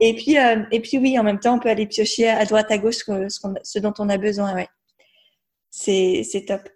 Et 0.00 0.14
puis, 0.14 0.38
euh, 0.38 0.62
et 0.70 0.80
puis 0.80 0.98
oui, 0.98 1.18
en 1.18 1.24
même 1.24 1.40
temps, 1.40 1.56
on 1.56 1.58
peut 1.58 1.68
aller 1.68 1.86
piocher 1.86 2.28
à 2.28 2.44
droite, 2.44 2.70
à 2.70 2.78
gauche 2.78 2.96
ce, 2.96 3.48
ce 3.62 3.78
dont 3.78 3.94
on 3.98 4.08
a 4.08 4.16
besoin. 4.16 4.54
Ouais. 4.54 4.68
C'est, 5.70 6.44
top. 6.46 6.68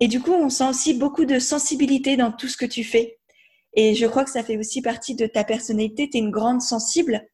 Et 0.00 0.08
du 0.08 0.20
coup, 0.20 0.32
on 0.32 0.48
sent 0.48 0.68
aussi 0.68 0.94
beaucoup 0.94 1.24
de 1.24 1.38
sensibilité 1.38 2.16
dans 2.16 2.32
tout 2.32 2.48
ce 2.48 2.56
que 2.56 2.64
tu 2.64 2.84
fais. 2.84 3.18
Et 3.74 3.94
je 3.94 4.06
crois 4.06 4.24
que 4.24 4.30
ça 4.30 4.42
fait 4.42 4.56
aussi 4.56 4.80
partie 4.80 5.14
de 5.14 5.26
ta 5.26 5.44
personnalité. 5.44 6.08
Tu 6.08 6.16
es 6.16 6.20
une 6.20 6.30
grande 6.30 6.62
sensible. 6.62 7.26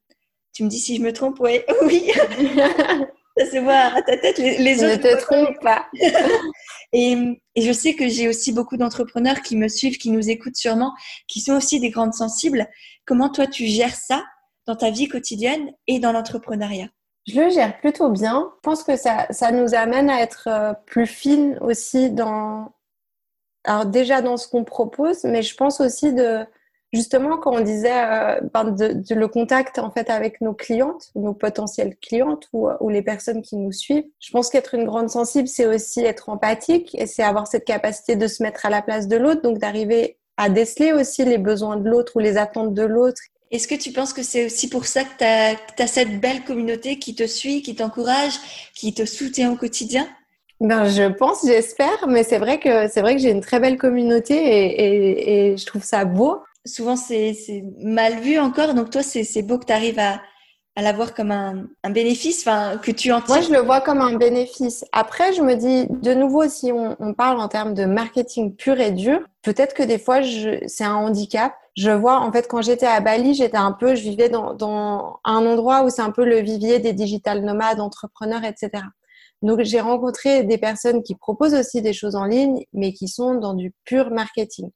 Tu 0.53 0.65
me 0.65 0.69
dis 0.69 0.81
si 0.81 0.97
je 0.97 1.03
me 1.03 1.13
trompe, 1.13 1.39
ouais. 1.41 1.65
oui. 1.83 2.11
ça 3.37 3.47
se 3.47 3.59
voit 3.63 3.95
à 3.95 4.03
ta 4.03 4.17
tête. 4.17 4.39
Les, 4.39 4.83
autres. 4.83 4.97
Ne 4.97 4.97
te 4.97 5.21
trompe 5.21 5.61
pas. 5.61 5.87
et, 6.93 7.41
je 7.57 7.73
sais 7.73 7.95
que 7.95 8.09
j'ai 8.09 8.29
aussi 8.29 8.53
beaucoup 8.53 8.77
d'entrepreneurs 8.77 9.43
qui 9.43 9.57
me 9.57 9.69
suivent, 9.69 9.99
qui 9.99 10.11
nous 10.11 10.31
écoutent 10.31 10.57
sûrement, 10.57 10.95
qui 11.27 11.41
sont 11.41 11.55
aussi 11.55 11.81
des 11.81 11.91
grandes 11.91 12.15
sensibles. 12.15 12.69
Comment 13.05 13.31
toi 13.31 13.47
tu 13.47 13.67
gères 13.67 13.95
ça 13.95 14.25
dans 14.67 14.77
ta 14.77 14.91
vie 14.91 15.09
quotidienne 15.09 15.71
et 15.87 15.99
dans 15.99 16.13
l'entrepreneuriat? 16.13 16.89
Je 17.27 17.41
le 17.41 17.51
gère 17.51 17.79
plutôt 17.81 18.11
bien. 18.11 18.51
Je 18.57 18.61
pense 18.63 18.83
que 18.83 18.97
ça, 18.97 19.27
ça 19.31 19.53
nous 19.53 19.75
amène 19.75 20.11
à 20.11 20.21
être 20.21 20.49
euh, 20.49 20.73
plus 20.87 21.07
fine 21.07 21.59
aussi 21.61 22.11
dans. 22.11 22.75
Alors, 23.65 23.87
déjà 23.87 24.23
dans 24.23 24.37
ce 24.37 24.49
qu'on 24.49 24.65
propose, 24.65 25.23
mais 25.25 25.43
je 25.43 25.55
pense 25.55 25.81
aussi 25.81 26.13
de 26.13 26.45
justement, 26.93 27.39
quand 27.39 27.55
on 27.55 27.61
disait 27.61 27.93
euh, 27.93 28.41
ben, 28.53 28.65
de, 28.65 29.15
le 29.15 29.29
contact 29.29 29.79
en 29.79 29.91
fait 29.91 30.11
avec 30.11 30.41
nos 30.41 30.53
clientes, 30.53 31.11
nos 31.15 31.33
potentielles 31.33 31.97
clientes 31.97 32.49
ou, 32.53 32.69
ou 32.81 32.89
les 32.89 33.03
personnes 33.03 33.43
qui 33.43 33.57
nous 33.57 33.73
suivent, 33.73 34.05
je 34.21 34.31
pense 34.31 34.51
qu'être 34.51 34.75
une 34.75 34.85
grande 34.85 35.11
sensible, 35.11 35.49
c'est 35.49 35.67
aussi 35.67 36.01
être 36.05 36.29
empathique 36.29 36.95
et 36.95 37.07
c'est 37.07 37.23
avoir 37.23 37.47
cette 37.47 37.65
capacité 37.65 38.17
de 38.17 38.27
se 38.27 38.43
mettre 38.43 38.67
à 38.67 38.71
la 38.71 38.83
place 38.83 39.09
de 39.09 39.17
l'autre, 39.17 39.43
donc 39.43 39.59
d'arriver 39.59 40.19
à 40.37 40.49
déceler 40.49 40.93
aussi 40.93 41.25
les 41.25 41.39
besoins 41.39 41.77
de 41.77 41.89
l'autre 41.89 42.17
ou 42.17 42.19
les 42.19 42.37
attentes 42.37 42.75
de 42.75 42.83
l'autre. 42.83 43.21
Est-ce 43.51 43.69
que 43.69 43.75
tu 43.75 43.93
penses 43.93 44.15
que 44.15 44.23
c'est 44.23 44.47
aussi 44.47 44.69
pour 44.69 44.87
ça 44.87 45.05
que 45.05 45.19
tu 45.19 45.83
as, 45.83 45.87
cette 45.87 46.21
belle 46.21 46.43
communauté 46.45 46.99
qui 46.99 47.15
te 47.15 47.27
suit, 47.27 47.63
qui 47.63 47.75
t'encourage, 47.75 48.33
qui 48.75 48.95
te 48.95 49.05
soutient 49.05 49.53
au 49.53 49.57
quotidien? 49.57 50.09
Ben, 50.59 50.89
je 50.89 51.13
pense, 51.13 51.45
j'espère, 51.45 52.07
mais 52.09 52.23
c'est 52.23 52.39
vrai 52.39 52.61
que 52.61 52.89
c'est 52.89 53.01
vrai 53.01 53.17
que 53.17 53.21
j'ai 53.21 53.31
une 53.31 53.41
très 53.41 53.61
belle 53.61 53.77
communauté 53.77 54.37
et, 54.37 55.51
et 55.51 55.57
je 55.57 55.67
trouve 55.67 55.83
ça 55.83 56.05
beau 56.05 56.39
souvent 56.65 56.97
c'est 56.97 57.35
mal 57.79 58.21
vu 58.21 58.39
encore. 58.39 58.75
Donc 58.75 58.91
toi, 58.91 59.03
c'est 59.03 59.43
beau 59.43 59.59
que 59.59 59.67
tu 59.67 59.73
arrives 59.73 59.99
à, 59.99 60.21
à 60.75 60.83
l'avoir 60.83 61.15
comme 61.15 61.31
un, 61.31 61.67
un 61.83 61.91
bénéfice, 61.91 62.41
enfin 62.41 62.79
que 62.79 62.91
tu 62.91 63.13
en 63.13 63.21
Moi, 63.29 63.43
je 63.43 63.53
le 63.53 63.61
vois 63.61 63.81
comme 63.81 64.01
un 64.01 64.17
bénéfice. 64.17 64.85
Après, 64.93 65.33
je 65.35 65.43
me 65.43 65.55
dis, 65.55 65.87
de 65.89 66.15
nouveau, 66.15 66.49
si 66.49 66.73
on, 66.73 66.97
on 66.99 67.13
parle 67.13 67.41
en 67.41 67.49
termes 67.49 67.75
de 67.75 67.85
marketing 67.85 68.57
pur 68.57 68.81
et 68.81 68.91
dur, 68.91 69.21
peut-être 69.43 69.75
que 69.75 69.83
des 69.83 69.99
fois, 69.99 70.21
c'est 70.67 70.85
un 70.85 70.95
handicap. 70.95 71.53
Je 71.77 71.91
vois, 71.91 72.21
en 72.21 72.33
fait, 72.33 72.49
quand 72.49 72.63
j'étais 72.63 72.87
à 72.87 73.01
Bali, 73.01 73.35
j'étais 73.35 73.57
un 73.57 73.73
peu, 73.73 73.95
je 73.95 74.03
vivais 74.03 74.29
dans, 74.29 74.55
dans 74.55 75.21
un 75.25 75.45
endroit 75.47 75.85
où 75.85 75.91
c'est 75.91 76.03
un 76.03 76.11
peu 76.11 76.25
le 76.25 76.41
vivier 76.41 76.79
des 76.79 76.93
digital 76.93 77.43
nomades, 77.43 77.81
entrepreneurs, 77.81 78.45
etc. 78.45 78.85
Donc, 79.43 79.61
j'ai 79.63 79.81
rencontré 79.81 80.45
des 80.45 80.59
personnes 80.59 81.03
qui 81.03 81.17
proposent 81.17 81.55
aussi 81.55 81.83
des 81.83 81.93
choses 81.93 82.15
en 82.15 82.25
ligne, 82.25 82.65
mais 82.73 82.93
qui 82.93 83.09
sont 83.09 83.35
dans 83.35 83.55
du 83.55 83.75
pur 83.85 84.11
marketing. 84.11 84.71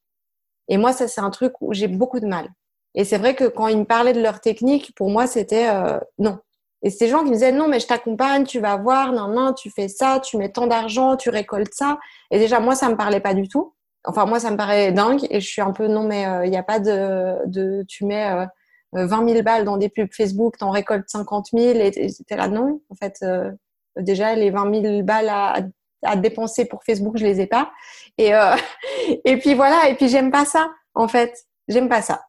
Et 0.69 0.77
moi, 0.77 0.93
ça, 0.93 1.09
c'est 1.09 1.21
un 1.21 1.31
truc 1.31 1.55
où 1.61 1.73
j'ai 1.73 1.89
beaucoup 1.89 2.21
de 2.21 2.27
mal. 2.27 2.49
Et 2.95 3.05
c'est 3.05 3.19
vrai 3.19 3.35
que 3.35 3.45
quand 3.45 3.69
ils 3.69 3.79
me 3.79 3.85
parlaient 3.85 4.15
de 4.15 4.23
leur 4.23 4.41
technique, 4.41 4.95
pour 4.95 5.11
moi, 5.11 5.27
c'était 5.27 5.69
euh, 5.69 5.99
non. 6.19 6.39
Et 6.83 6.91
ces 6.91 7.09
gens 7.09 7.21
qui 7.21 7.31
me 7.31 7.35
disaient 7.35 7.53
non, 7.53 7.69
mais 7.69 7.81
je 7.81 7.87
t'accompagne, 7.87 8.45
tu 8.45 8.61
vas 8.61 8.77
voir, 8.77 9.13
non, 9.13 9.29
non, 9.29 9.53
tu 9.53 9.71
fais 9.71 9.89
ça, 9.89 10.21
tu 10.21 10.37
mets 10.37 10.53
tant 10.53 10.67
d'argent, 10.67 11.17
tu 11.17 11.31
récoltes 11.31 11.75
ça. 11.75 11.99
Et 12.31 12.39
déjà, 12.39 12.61
moi, 12.61 12.75
ça 12.75 12.89
me 12.89 12.97
parlait 12.97 13.21
pas 13.21 13.35
du 13.35 13.49
tout. 13.49 13.75
Enfin, 14.05 14.25
moi, 14.25 14.41
ça 14.41 14.51
me 14.51 14.57
paraît 14.57 14.93
dingue. 14.93 15.27
Et 15.31 15.41
je 15.41 15.47
suis 15.47 15.63
un 15.63 15.73
peu 15.73 15.89
non, 15.89 16.05
mais 16.05 16.27
euh, 16.27 16.47
il 16.47 16.51
n'y 16.51 16.57
a 16.57 16.63
pas 16.63 16.79
de, 16.79 17.85
tu 17.89 18.05
mets 18.05 18.31
euh, 18.31 18.47
20 18.93 19.29
000 19.29 19.43
balles 19.43 19.65
dans 19.65 19.77
des 19.77 19.89
pubs 19.89 20.13
Facebook, 20.13 20.59
t'en 20.59 20.71
récoltes 20.71 21.09
50 21.09 21.49
000. 21.53 21.79
Et 21.79 22.09
c'était 22.09 22.37
là, 22.37 22.49
non. 22.49 22.81
En 22.89 22.95
fait, 22.95 23.17
euh, 23.23 23.51
déjà, 23.97 24.35
les 24.35 24.51
20 24.51 24.83
000 24.83 25.03
balles 25.03 25.29
à, 25.29 25.61
à, 26.07 26.17
dépenser 26.17 26.65
pour 26.65 26.85
Facebook, 26.85 27.17
je 27.17 27.25
les 27.25 27.41
ai 27.41 27.47
pas. 27.47 27.71
Et, 28.19 28.35
euh, 28.35 28.55
et 29.25 29.37
puis 29.39 29.55
voilà. 29.55 29.89
Et 29.89 29.95
puis, 29.95 30.09
j'aime 30.09 30.31
pas 30.31 30.45
ça, 30.45 30.71
en 30.95 31.09
fait. 31.09 31.35
J'aime 31.69 31.89
pas 31.89 32.03
ça. 32.03 32.23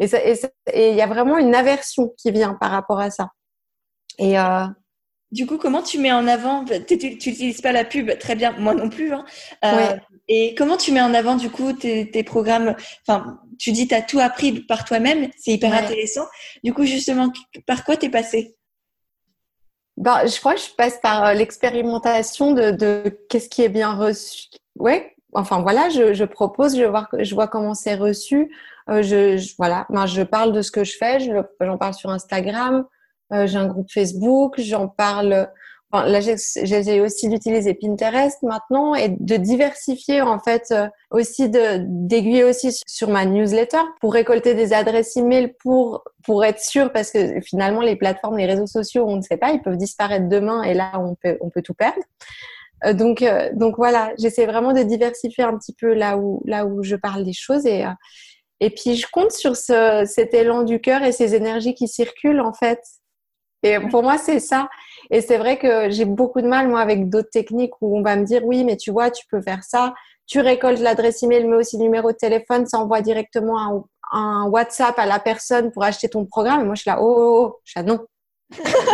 Et 0.00 0.90
il 0.90 0.96
y 0.96 1.02
a 1.02 1.06
vraiment 1.06 1.38
une 1.38 1.54
aversion 1.54 2.12
qui 2.16 2.30
vient 2.30 2.54
par 2.54 2.70
rapport 2.70 3.00
à 3.00 3.10
ça. 3.10 3.30
Et 4.18 4.38
euh, 4.38 4.66
du 5.32 5.46
coup, 5.46 5.58
comment 5.58 5.82
tu 5.82 5.98
mets 5.98 6.12
en 6.12 6.26
avant 6.26 6.64
Tu 6.64 6.96
n'utilises 6.96 7.60
pas 7.60 7.72
la 7.72 7.84
pub, 7.84 8.16
très 8.18 8.34
bien, 8.34 8.52
moi 8.58 8.74
non 8.74 8.88
plus. 8.88 9.12
Hein. 9.12 9.24
Euh, 9.64 9.96
et 10.28 10.54
comment 10.54 10.76
tu 10.76 10.92
mets 10.92 11.00
en 11.00 11.14
avant 11.14 11.36
du 11.36 11.50
coup 11.50 11.72
tes, 11.72 12.10
tes 12.10 12.22
programmes 12.22 12.74
Enfin, 13.06 13.38
tu 13.58 13.72
dis 13.72 13.88
tu 13.88 13.94
as 13.94 14.02
tout 14.02 14.20
appris 14.20 14.60
par 14.60 14.84
toi-même, 14.84 15.30
c'est 15.36 15.52
hyper 15.52 15.72
intéressant. 15.72 16.24
Du 16.64 16.72
coup, 16.72 16.84
justement, 16.84 17.32
par 17.66 17.84
quoi 17.84 17.96
t'es 17.96 18.10
passé? 18.10 18.56
Ben, 20.00 20.26
je 20.26 20.40
crois 20.40 20.54
que 20.54 20.60
je 20.60 20.74
passe 20.76 20.98
par 21.00 21.24
euh, 21.24 21.32
l'expérimentation 21.34 22.52
de, 22.52 22.70
de 22.70 23.18
qu'est-ce 23.28 23.48
qui 23.48 23.62
est 23.62 23.68
bien 23.68 23.92
reçu. 23.94 24.48
Ouais, 24.78 25.14
enfin 25.34 25.60
voilà, 25.60 25.90
je, 25.90 26.14
je 26.14 26.24
propose, 26.24 26.76
je 26.76 26.84
vois, 26.84 27.06
je 27.18 27.34
vois 27.34 27.48
comment 27.48 27.74
c'est 27.74 27.94
reçu. 27.94 28.50
Euh, 28.88 29.02
je, 29.02 29.54
voilà, 29.58 29.86
ben, 29.90 30.06
je 30.06 30.22
parle 30.22 30.52
de 30.52 30.62
ce 30.62 30.70
que 30.70 30.84
je 30.84 30.96
fais, 30.96 31.20
j'en 31.20 31.76
parle 31.78 31.94
sur 31.94 32.10
Instagram, 32.10 32.86
euh, 33.32 33.46
j'ai 33.46 33.58
un 33.58 33.66
groupe 33.66 33.90
Facebook, 33.92 34.54
j'en 34.58 34.88
parle. 34.88 35.48
Là, 35.92 36.20
j'ai 36.20 37.00
aussi 37.00 37.28
d'utiliser 37.28 37.74
Pinterest 37.74 38.40
maintenant 38.42 38.94
et 38.94 39.08
de 39.08 39.36
diversifier 39.36 40.20
en 40.22 40.38
fait 40.38 40.66
euh, 40.70 40.86
aussi 41.10 41.48
de 41.48 41.78
d'aiguiller 41.84 42.44
aussi 42.44 42.70
sur 42.86 43.08
ma 43.08 43.24
newsletter 43.24 43.80
pour 44.00 44.12
récolter 44.12 44.54
des 44.54 44.72
adresses 44.72 45.16
email 45.16 45.54
pour 45.58 46.04
pour 46.24 46.44
être 46.44 46.60
sûr 46.60 46.92
parce 46.92 47.10
que 47.10 47.40
finalement 47.40 47.80
les 47.80 47.96
plateformes, 47.96 48.36
les 48.36 48.46
réseaux 48.46 48.68
sociaux, 48.68 49.04
on 49.08 49.16
ne 49.16 49.22
sait 49.22 49.36
pas, 49.36 49.50
ils 49.50 49.62
peuvent 49.62 49.76
disparaître 49.76 50.28
demain 50.28 50.62
et 50.62 50.74
là 50.74 50.92
on 51.00 51.16
peut 51.16 51.36
on 51.40 51.50
peut 51.50 51.62
tout 51.62 51.74
perdre. 51.74 52.02
donc 52.94 53.24
donc 53.54 53.76
voilà, 53.76 54.12
j'essaie 54.16 54.46
vraiment 54.46 54.72
de 54.72 54.82
diversifier 54.82 55.42
un 55.42 55.58
petit 55.58 55.74
peu 55.74 55.92
là 55.92 56.16
où 56.18 56.40
là 56.46 56.66
où 56.66 56.84
je 56.84 56.94
parle 56.94 57.24
des 57.24 57.32
choses 57.32 57.66
et 57.66 57.84
et 58.60 58.68
puis, 58.68 58.94
je 58.94 59.06
compte 59.10 59.32
sur 59.32 59.56
ce, 59.56 60.04
cet 60.06 60.34
élan 60.34 60.62
du 60.62 60.80
cœur 60.80 61.02
et 61.02 61.12
ces 61.12 61.34
énergies 61.34 61.74
qui 61.74 61.88
circulent, 61.88 62.40
en 62.40 62.52
fait. 62.52 62.78
Et 63.62 63.78
pour 63.90 64.02
moi, 64.02 64.16
c'est 64.18 64.40
ça. 64.40 64.68
Et 65.10 65.20
c'est 65.20 65.38
vrai 65.38 65.58
que 65.58 65.90
j'ai 65.90 66.04
beaucoup 66.04 66.40
de 66.40 66.46
mal, 66.46 66.68
moi, 66.68 66.80
avec 66.80 67.08
d'autres 67.08 67.30
techniques 67.30 67.74
où 67.80 67.98
on 67.98 68.02
va 68.02 68.16
me 68.16 68.24
dire, 68.24 68.44
oui, 68.44 68.64
mais 68.64 68.76
tu 68.76 68.90
vois, 68.90 69.10
tu 69.10 69.26
peux 69.30 69.42
faire 69.42 69.64
ça. 69.64 69.94
Tu 70.26 70.40
récoltes 70.40 70.80
l'adresse 70.80 71.22
email, 71.22 71.44
mais 71.46 71.56
aussi 71.56 71.76
le 71.76 71.82
numéro 71.82 72.12
de 72.12 72.16
téléphone, 72.16 72.66
ça 72.66 72.78
envoie 72.78 73.00
directement 73.00 73.58
un, 73.58 73.84
un, 74.12 74.44
WhatsApp 74.48 74.98
à 74.98 75.06
la 75.06 75.18
personne 75.18 75.72
pour 75.72 75.82
acheter 75.82 76.08
ton 76.08 76.24
programme. 76.24 76.60
Et 76.62 76.64
moi, 76.64 76.74
je 76.74 76.82
suis 76.82 76.90
là, 76.90 76.98
oh, 77.00 77.14
oh, 77.18 77.46
oh. 77.46 77.60
Je 77.64 77.72
suis 77.72 77.80
là, 77.80 77.84
non. 77.84 78.00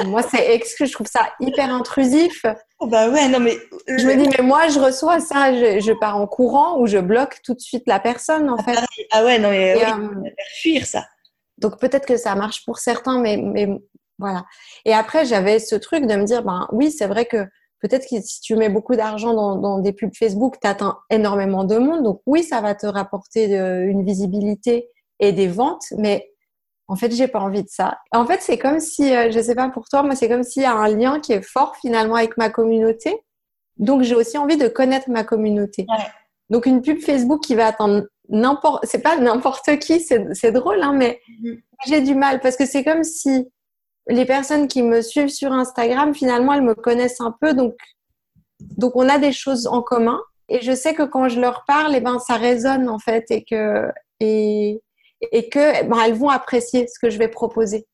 moi, 0.06 0.22
c'est 0.22 0.54
exclu. 0.54 0.86
Je 0.86 0.92
trouve 0.92 1.06
ça 1.06 1.28
hyper 1.40 1.72
intrusif. 1.72 2.44
Oh 2.78 2.86
bah 2.86 3.08
ouais, 3.08 3.28
non 3.28 3.40
mais. 3.40 3.56
Je 3.88 4.06
me 4.06 4.16
dis, 4.16 4.28
mais 4.36 4.44
moi, 4.44 4.68
je 4.68 4.78
reçois 4.78 5.20
ça, 5.20 5.52
je, 5.54 5.80
je, 5.80 5.92
pars 5.92 6.16
en 6.16 6.26
courant 6.26 6.78
ou 6.78 6.86
je 6.86 6.98
bloque 6.98 7.40
tout 7.42 7.54
de 7.54 7.60
suite 7.60 7.84
la 7.86 7.98
personne, 7.98 8.50
en 8.50 8.58
fait. 8.58 8.76
Ah 9.12 9.24
ouais, 9.24 9.38
non 9.38 9.50
mais. 9.50 9.76
oui, 9.76 9.82
euh, 9.82 10.30
fuir 10.60 10.86
ça. 10.86 11.04
Donc 11.58 11.78
peut-être 11.80 12.06
que 12.06 12.16
ça 12.16 12.34
marche 12.34 12.64
pour 12.64 12.78
certains, 12.78 13.18
mais, 13.18 13.38
mais 13.38 13.68
voilà. 14.18 14.44
Et 14.84 14.94
après, 14.94 15.24
j'avais 15.24 15.58
ce 15.58 15.74
truc 15.76 16.06
de 16.06 16.14
me 16.14 16.24
dire, 16.24 16.42
ben 16.42 16.68
oui, 16.72 16.90
c'est 16.90 17.06
vrai 17.06 17.26
que 17.26 17.46
peut-être 17.80 18.08
que 18.08 18.20
si 18.22 18.40
tu 18.40 18.56
mets 18.56 18.68
beaucoup 18.68 18.96
d'argent 18.96 19.34
dans, 19.34 19.56
dans, 19.56 19.78
des 19.78 19.92
pubs 19.92 20.14
Facebook, 20.16 20.56
tu 20.60 20.66
atteins 20.66 20.98
énormément 21.10 21.64
de 21.64 21.78
monde. 21.78 22.02
Donc 22.02 22.22
oui, 22.26 22.42
ça 22.42 22.60
va 22.60 22.74
te 22.74 22.86
rapporter 22.86 23.48
de, 23.48 23.84
une 23.86 24.04
visibilité 24.04 24.88
et 25.20 25.32
des 25.32 25.48
ventes, 25.48 25.84
mais 25.96 26.30
en 26.88 26.96
fait, 26.96 27.12
j'ai 27.12 27.28
pas 27.28 27.40
envie 27.40 27.64
de 27.64 27.68
ça. 27.68 27.98
En 28.12 28.26
fait, 28.26 28.40
c'est 28.40 28.58
comme 28.58 28.80
si, 28.80 29.14
euh, 29.14 29.30
je 29.30 29.40
sais 29.40 29.54
pas 29.54 29.68
pour 29.68 29.88
toi, 29.88 30.02
moi, 30.02 30.14
c'est 30.14 30.28
comme 30.28 30.44
s'il 30.44 30.62
y 30.62 30.66
a 30.66 30.74
un 30.74 30.88
lien 30.88 31.20
qui 31.20 31.32
est 31.32 31.42
fort 31.42 31.74
finalement 31.76 32.14
avec 32.14 32.36
ma 32.36 32.48
communauté. 32.48 33.16
Donc, 33.76 34.02
j'ai 34.02 34.14
aussi 34.14 34.38
envie 34.38 34.56
de 34.56 34.68
connaître 34.68 35.10
ma 35.10 35.24
communauté. 35.24 35.86
Donc, 36.48 36.66
une 36.66 36.80
pub 36.80 37.00
Facebook 37.00 37.42
qui 37.42 37.56
va 37.56 37.66
attendre 37.66 38.04
n'importe, 38.28 38.86
c'est 38.86 39.02
pas 39.02 39.16
n'importe 39.16 39.78
qui, 39.78 40.00
c'est 40.00 40.52
drôle, 40.52 40.80
hein, 40.80 40.92
mais 40.92 41.20
mm-hmm. 41.28 41.60
j'ai 41.88 42.00
du 42.02 42.14
mal 42.14 42.40
parce 42.40 42.56
que 42.56 42.66
c'est 42.66 42.84
comme 42.84 43.02
si 43.02 43.48
les 44.08 44.24
personnes 44.24 44.68
qui 44.68 44.82
me 44.82 45.00
suivent 45.02 45.28
sur 45.28 45.52
Instagram, 45.52 46.14
finalement, 46.14 46.52
elles 46.54 46.62
me 46.62 46.74
connaissent 46.74 47.20
un 47.20 47.34
peu, 47.40 47.54
donc, 47.54 47.74
donc 48.60 48.94
on 48.96 49.08
a 49.08 49.18
des 49.18 49.32
choses 49.32 49.66
en 49.66 49.82
commun. 49.82 50.20
Et 50.48 50.60
je 50.62 50.72
sais 50.72 50.94
que 50.94 51.02
quand 51.02 51.28
je 51.28 51.40
leur 51.40 51.64
parle, 51.66 51.94
eh 51.96 52.00
ben, 52.00 52.18
ça 52.18 52.34
résonne 52.34 52.88
en 52.88 52.98
fait, 52.98 53.24
et 53.30 53.44
que, 53.44 53.88
et, 54.20 54.80
et 55.32 55.48
que 55.48 55.84
ben, 55.86 55.98
elles 56.04 56.14
vont 56.14 56.28
apprécier 56.28 56.86
ce 56.86 56.98
que 56.98 57.10
je 57.10 57.18
vais 57.18 57.28
proposer. 57.28 57.86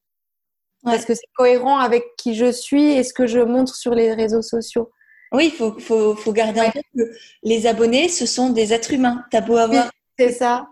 Parce 0.84 1.04
que 1.04 1.14
c'est 1.14 1.28
cohérent 1.36 1.78
avec 1.78 2.04
qui 2.18 2.34
je 2.34 2.50
suis 2.50 2.92
et 2.92 3.04
ce 3.04 3.14
que 3.14 3.26
je 3.26 3.38
montre 3.38 3.74
sur 3.74 3.94
les 3.94 4.12
réseaux 4.12 4.42
sociaux. 4.42 4.90
Oui, 5.30 5.46
il 5.46 5.52
faut, 5.52 5.78
faut, 5.78 6.14
faut, 6.14 6.32
garder 6.32 6.60
en 6.60 6.70
tête 6.70 6.84
que 6.94 7.04
les 7.42 7.66
abonnés, 7.66 8.08
ce 8.08 8.26
sont 8.26 8.50
des 8.50 8.74
êtres 8.74 8.92
humains. 8.92 9.24
T'as 9.30 9.40
beau 9.40 9.56
avoir 9.56 9.90
c'est 10.18 10.32
ça. 10.32 10.68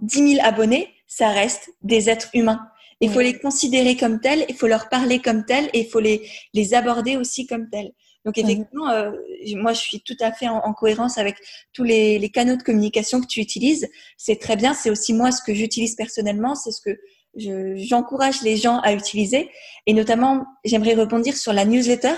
10 0.00 0.34
000 0.36 0.46
abonnés, 0.46 0.94
ça 1.06 1.28
reste 1.28 1.70
des 1.82 2.08
êtres 2.08 2.28
humains. 2.34 2.69
Il 3.00 3.10
faut 3.10 3.20
les 3.20 3.38
considérer 3.38 3.96
comme 3.96 4.20
tels, 4.20 4.44
il 4.48 4.54
faut 4.54 4.66
leur 4.66 4.88
parler 4.88 5.20
comme 5.20 5.44
tels 5.44 5.70
et 5.72 5.80
il 5.80 5.88
faut 5.88 6.00
les, 6.00 6.28
les 6.52 6.74
aborder 6.74 7.16
aussi 7.16 7.46
comme 7.46 7.68
tels. 7.70 7.92
Donc 8.26 8.36
effectivement, 8.36 8.90
euh, 8.90 9.12
moi 9.54 9.72
je 9.72 9.80
suis 9.80 10.02
tout 10.02 10.16
à 10.20 10.30
fait 10.30 10.46
en, 10.46 10.74
cohérence 10.74 11.16
avec 11.16 11.36
tous 11.72 11.84
les, 11.84 12.18
les, 12.18 12.28
canaux 12.28 12.56
de 12.56 12.62
communication 12.62 13.22
que 13.22 13.26
tu 13.26 13.40
utilises. 13.40 13.88
C'est 14.18 14.38
très 14.38 14.56
bien, 14.56 14.74
c'est 14.74 14.90
aussi 14.90 15.14
moi 15.14 15.32
ce 15.32 15.42
que 15.42 15.54
j'utilise 15.54 15.94
personnellement, 15.94 16.54
c'est 16.54 16.70
ce 16.70 16.82
que 16.82 16.98
j'encourage 17.36 18.42
les 18.42 18.56
gens 18.56 18.80
à 18.80 18.92
utiliser. 18.92 19.50
Et 19.86 19.94
notamment, 19.94 20.44
j'aimerais 20.64 20.94
rebondir 20.94 21.36
sur 21.36 21.52
la 21.52 21.64
newsletter 21.64 22.14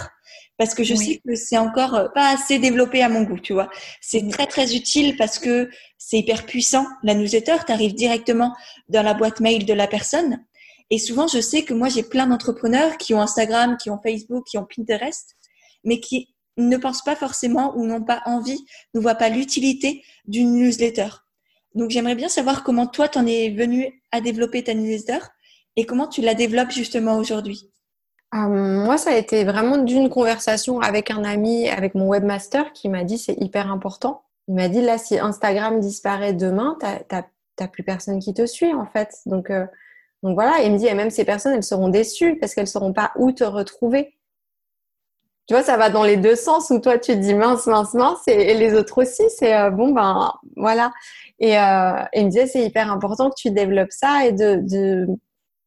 parce 0.58 0.74
que 0.74 0.84
je 0.84 0.94
sais 0.94 1.20
que 1.26 1.34
c'est 1.34 1.58
encore 1.58 1.94
euh, 1.94 2.08
pas 2.14 2.34
assez 2.34 2.58
développé 2.58 3.02
à 3.02 3.08
mon 3.08 3.22
goût, 3.22 3.38
tu 3.38 3.52
vois. 3.52 3.70
C'est 4.00 4.26
très 4.28 4.46
très 4.46 4.76
utile 4.76 5.16
parce 5.16 5.38
que 5.38 5.70
c'est 5.98 6.18
hyper 6.18 6.46
puissant. 6.46 6.86
La 7.02 7.14
newsletter, 7.14 7.56
tu 7.66 7.72
arrives 7.72 7.94
directement 7.94 8.54
dans 8.88 9.02
la 9.02 9.14
boîte 9.14 9.40
mail 9.40 9.64
de 9.66 9.72
la 9.72 9.86
personne. 9.86 10.44
Et 10.92 10.98
souvent, 10.98 11.26
je 11.26 11.40
sais 11.40 11.64
que 11.64 11.74
moi, 11.74 11.88
j'ai 11.88 12.04
plein 12.04 12.28
d'entrepreneurs 12.28 12.96
qui 12.98 13.14
ont 13.14 13.20
Instagram, 13.20 13.76
qui 13.76 13.90
ont 13.90 13.98
Facebook, 13.98 14.44
qui 14.46 14.58
ont 14.58 14.66
Pinterest 14.66 15.36
mais 15.84 16.00
qui 16.00 16.34
ne 16.56 16.76
pensent 16.76 17.02
pas 17.02 17.16
forcément 17.16 17.76
ou 17.76 17.86
n'ont 17.86 18.02
pas 18.02 18.22
envie, 18.26 18.64
ne 18.94 19.00
voient 19.00 19.14
pas 19.14 19.28
l'utilité 19.28 20.02
d'une 20.26 20.52
newsletter. 20.52 21.08
Donc 21.74 21.90
j'aimerais 21.90 22.14
bien 22.14 22.28
savoir 22.28 22.62
comment 22.62 22.86
toi 22.86 23.08
t'en 23.08 23.26
es 23.26 23.50
venu 23.50 24.02
à 24.10 24.20
développer 24.20 24.62
ta 24.62 24.74
newsletter 24.74 25.24
et 25.76 25.86
comment 25.86 26.06
tu 26.06 26.20
la 26.20 26.34
développes 26.34 26.70
justement 26.70 27.16
aujourd'hui. 27.16 27.70
Euh, 28.34 28.84
moi, 28.84 28.98
ça 28.98 29.10
a 29.10 29.16
été 29.16 29.44
vraiment 29.44 29.78
d'une 29.78 30.08
conversation 30.08 30.80
avec 30.80 31.10
un 31.10 31.24
ami, 31.24 31.68
avec 31.68 31.94
mon 31.94 32.08
webmaster, 32.08 32.72
qui 32.72 32.88
m'a 32.88 33.04
dit 33.04 33.18
c'est 33.18 33.36
hyper 33.40 33.70
important. 33.70 34.22
Il 34.48 34.54
m'a 34.54 34.68
dit 34.68 34.80
là, 34.80 34.98
si 34.98 35.18
Instagram 35.18 35.80
disparaît 35.80 36.32
demain, 36.32 36.78
t'as 37.08 37.68
plus 37.68 37.82
personne 37.82 38.20
qui 38.20 38.34
te 38.34 38.44
suit 38.44 38.72
en 38.74 38.86
fait. 38.86 39.14
Donc, 39.26 39.50
euh, 39.50 39.66
donc 40.22 40.34
voilà. 40.34 40.62
il 40.62 40.72
me 40.72 40.78
dit 40.78 40.86
et 40.86 40.94
même 40.94 41.10
ces 41.10 41.24
personnes, 41.24 41.54
elles 41.54 41.64
seront 41.64 41.88
déçues 41.88 42.38
parce 42.38 42.54
qu'elles 42.54 42.68
sauront 42.68 42.92
pas 42.92 43.12
où 43.16 43.32
te 43.32 43.44
retrouver 43.44 44.14
tu 45.48 45.54
vois, 45.54 45.64
ça 45.64 45.76
va 45.76 45.90
dans 45.90 46.04
les 46.04 46.16
deux 46.16 46.36
sens 46.36 46.70
où 46.70 46.78
toi 46.78 46.98
tu 46.98 47.12
te 47.12 47.18
dis 47.18 47.34
mince, 47.34 47.66
mince, 47.66 47.94
mince, 47.94 48.20
et, 48.28 48.54
les 48.54 48.74
autres 48.74 49.02
aussi, 49.02 49.24
c'est 49.28 49.54
euh, 49.54 49.70
bon, 49.70 49.92
ben 49.92 50.32
voilà. 50.56 50.92
Et, 51.40 51.58
euh, 51.58 52.04
il 52.14 52.26
me 52.26 52.30
disait, 52.30 52.46
c'est 52.46 52.62
hyper 52.64 52.90
important 52.92 53.28
que 53.28 53.34
tu 53.36 53.50
développes 53.50 53.90
ça 53.90 54.26
et 54.26 54.32
de, 54.32 54.60
de... 54.62 55.06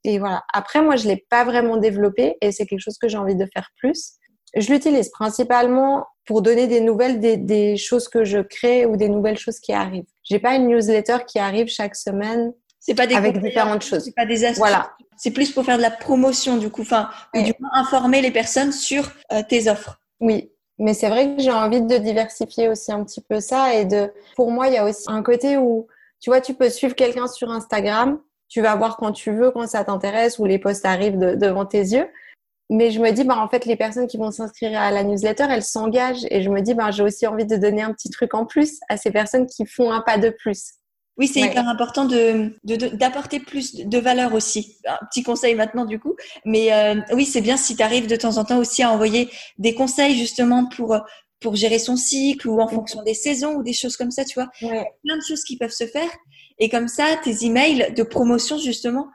Et 0.05 0.17
voilà. 0.17 0.43
Après, 0.53 0.81
moi, 0.81 0.95
je 0.95 1.07
l'ai 1.07 1.25
pas 1.29 1.43
vraiment 1.43 1.77
développé 1.77 2.37
et 2.41 2.51
c'est 2.51 2.65
quelque 2.65 2.79
chose 2.79 2.97
que 2.97 3.09
j'ai 3.09 3.17
envie 3.17 3.35
de 3.35 3.45
faire 3.53 3.69
plus. 3.77 4.13
Je 4.55 4.71
l'utilise 4.71 5.09
principalement 5.09 6.05
pour 6.25 6.41
donner 6.41 6.67
des 6.67 6.79
nouvelles 6.79 7.19
des, 7.19 7.35
des, 7.35 7.75
choses 7.75 8.07
que 8.07 8.23
je 8.23 8.39
crée 8.39 8.85
ou 8.85 8.95
des 8.95 9.09
nouvelles 9.09 9.37
choses 9.37 9.59
qui 9.59 9.73
arrivent. 9.73 10.05
J'ai 10.23 10.39
pas 10.39 10.55
une 10.55 10.67
newsletter 10.67 11.17
qui 11.27 11.39
arrive 11.39 11.67
chaque 11.67 11.95
semaine 11.95 12.53
c'est 12.85 12.93
pas 12.93 13.07
des 13.07 13.15
avec 13.15 13.41
différentes 13.41 13.81
choses. 13.81 14.03
C'est 14.03 14.15
pas 14.15 14.27
des 14.27 14.45
astuces. 14.45 14.59
Voilà. 14.59 14.91
C'est 15.17 15.31
plus 15.31 15.51
pour 15.51 15.65
faire 15.65 15.77
de 15.77 15.81
la 15.81 15.89
promotion 15.89 16.57
du 16.57 16.69
coup, 16.69 16.81
enfin, 16.81 17.09
ou 17.33 17.41
du 17.41 17.53
moins 17.59 17.71
informer 17.73 18.21
les 18.21 18.31
personnes 18.31 18.71
sur 18.71 19.11
euh, 19.31 19.41
tes 19.47 19.69
offres. 19.69 19.99
Oui. 20.19 20.51
Mais 20.77 20.93
c'est 20.93 21.09
vrai 21.09 21.35
que 21.35 21.41
j'ai 21.41 21.51
envie 21.51 21.81
de 21.81 21.97
diversifier 21.97 22.69
aussi 22.69 22.91
un 22.91 23.03
petit 23.03 23.21
peu 23.21 23.39
ça. 23.39 23.73
Et 23.73 23.85
de, 23.85 24.11
pour 24.35 24.51
moi, 24.51 24.67
il 24.67 24.73
y 24.73 24.77
a 24.77 24.85
aussi 24.85 25.05
un 25.07 25.23
côté 25.23 25.57
où, 25.57 25.87
tu 26.19 26.29
vois, 26.29 26.41
tu 26.41 26.53
peux 26.53 26.69
suivre 26.69 26.93
quelqu'un 26.95 27.27
sur 27.27 27.49
Instagram, 27.49 28.19
tu 28.49 28.61
vas 28.61 28.75
voir 28.75 28.97
quand 28.97 29.13
tu 29.13 29.31
veux, 29.31 29.51
quand 29.51 29.65
ça 29.67 29.83
t'intéresse, 29.83 30.37
ou 30.37 30.45
les 30.45 30.59
posts 30.59 30.85
arrivent 30.85 31.17
devant 31.17 31.65
tes 31.65 31.79
yeux. 31.79 32.07
Mais 32.69 32.91
je 32.91 32.99
me 32.99 33.11
dis, 33.11 33.23
bah, 33.23 33.37
en 33.37 33.47
fait, 33.47 33.65
les 33.65 33.77
personnes 33.77 34.07
qui 34.07 34.17
vont 34.17 34.31
s'inscrire 34.31 34.79
à 34.79 34.91
la 34.91 35.03
newsletter, 35.03 35.45
elles 35.49 35.63
s'engagent. 35.63 36.25
Et 36.29 36.41
je 36.41 36.49
me 36.49 36.61
dis, 36.61 36.73
bah, 36.73 36.91
j'ai 36.91 37.03
aussi 37.03 37.25
envie 37.25 37.45
de 37.45 37.55
donner 37.55 37.81
un 37.81 37.93
petit 37.93 38.09
truc 38.09 38.33
en 38.33 38.45
plus 38.45 38.79
à 38.89 38.97
ces 38.97 39.11
personnes 39.11 39.47
qui 39.47 39.65
font 39.65 39.91
un 39.91 40.01
pas 40.01 40.17
de 40.17 40.29
plus. 40.29 40.73
Oui, 41.17 41.27
c'est 41.27 41.39
hyper 41.39 41.67
important 41.69 42.05
de, 42.05 42.55
d'apporter 42.65 43.39
plus 43.39 43.75
de 43.75 43.97
valeur 43.97 44.33
aussi. 44.33 44.77
Un 44.85 45.05
petit 45.09 45.23
conseil 45.23 45.55
maintenant 45.55 45.85
du 45.85 45.99
coup, 45.99 46.15
mais 46.43 46.73
euh, 46.73 46.99
oui, 47.13 47.25
c'est 47.25 47.41
bien 47.41 47.55
si 47.55 47.75
tu 47.75 47.83
arrives 47.83 48.07
de 48.07 48.17
temps 48.17 48.37
en 48.37 48.43
temps 48.43 48.57
aussi 48.57 48.83
à 48.83 48.91
envoyer 48.91 49.29
des 49.57 49.73
conseils 49.73 50.17
justement 50.17 50.65
pour 50.65 50.97
pour 51.39 51.55
gérer 51.55 51.79
son 51.79 51.95
cycle 51.95 52.47
ou 52.47 52.59
en 52.59 52.67
fonction 52.67 53.03
des 53.03 53.13
saisons 53.13 53.55
ou 53.55 53.63
des 53.63 53.73
choses 53.73 53.97
comme 53.97 54.11
ça, 54.11 54.25
tu 54.25 54.39
vois. 54.39 54.49
Plein 54.59 55.17
de 55.17 55.23
choses 55.27 55.43
qui 55.43 55.57
peuvent 55.57 55.71
se 55.71 55.85
faire. 55.85 56.09
Et 56.57 56.69
comme 56.69 56.87
ça, 56.87 57.05
tes 57.23 57.45
emails 57.45 57.93
de 57.95 58.03
promotion 58.03 58.57
justement, 58.57 59.07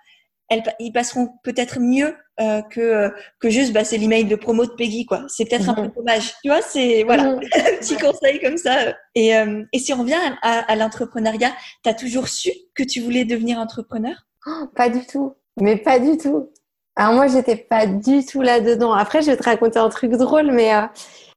ils 0.78 0.92
passeront 0.92 1.28
peut-être 1.42 1.78
mieux 1.80 2.14
euh, 2.40 2.62
que 2.62 2.80
euh, 2.80 3.10
que 3.38 3.50
juste 3.50 3.72
bah 3.72 3.84
c'est 3.84 3.98
l'email 3.98 4.24
de 4.24 4.34
promo 4.34 4.64
de 4.64 4.70
Peggy 4.70 5.04
quoi. 5.04 5.24
C'est 5.28 5.44
peut-être 5.44 5.68
un 5.68 5.74
peu 5.74 5.88
dommage, 5.94 6.32
tu 6.42 6.48
vois. 6.48 6.62
C'est 6.62 7.02
voilà 7.04 7.24
un 7.32 7.38
petit 7.38 7.96
conseil 7.96 8.40
comme 8.40 8.56
ça. 8.56 8.94
Et 9.14 9.36
euh, 9.36 9.62
et 9.72 9.78
si 9.78 9.92
on 9.92 9.98
revient 9.98 10.18
à, 10.42 10.60
à, 10.60 10.76
l'entrepreneuriat, 10.76 11.52
t'as 11.82 11.94
toujours 11.94 12.28
su 12.28 12.50
que 12.74 12.82
tu 12.82 13.00
voulais 13.00 13.24
devenir 13.24 13.58
entrepreneur? 13.58 14.14
Oh, 14.46 14.66
Pas 14.74 14.88
du 14.88 15.06
tout, 15.06 15.34
mais 15.60 15.76
pas 15.76 15.98
du 15.98 16.16
tout. 16.16 16.50
Alors 16.96 17.14
moi 17.14 17.26
j'étais 17.26 17.56
pas 17.56 17.86
du 17.86 18.24
tout 18.24 18.40
là 18.42 18.60
dedans. 18.60 18.92
Après 18.92 19.22
je 19.22 19.30
vais 19.30 19.36
te 19.36 19.44
raconter 19.44 19.78
un 19.78 19.88
truc 19.90 20.12
drôle, 20.12 20.50
mais 20.50 20.72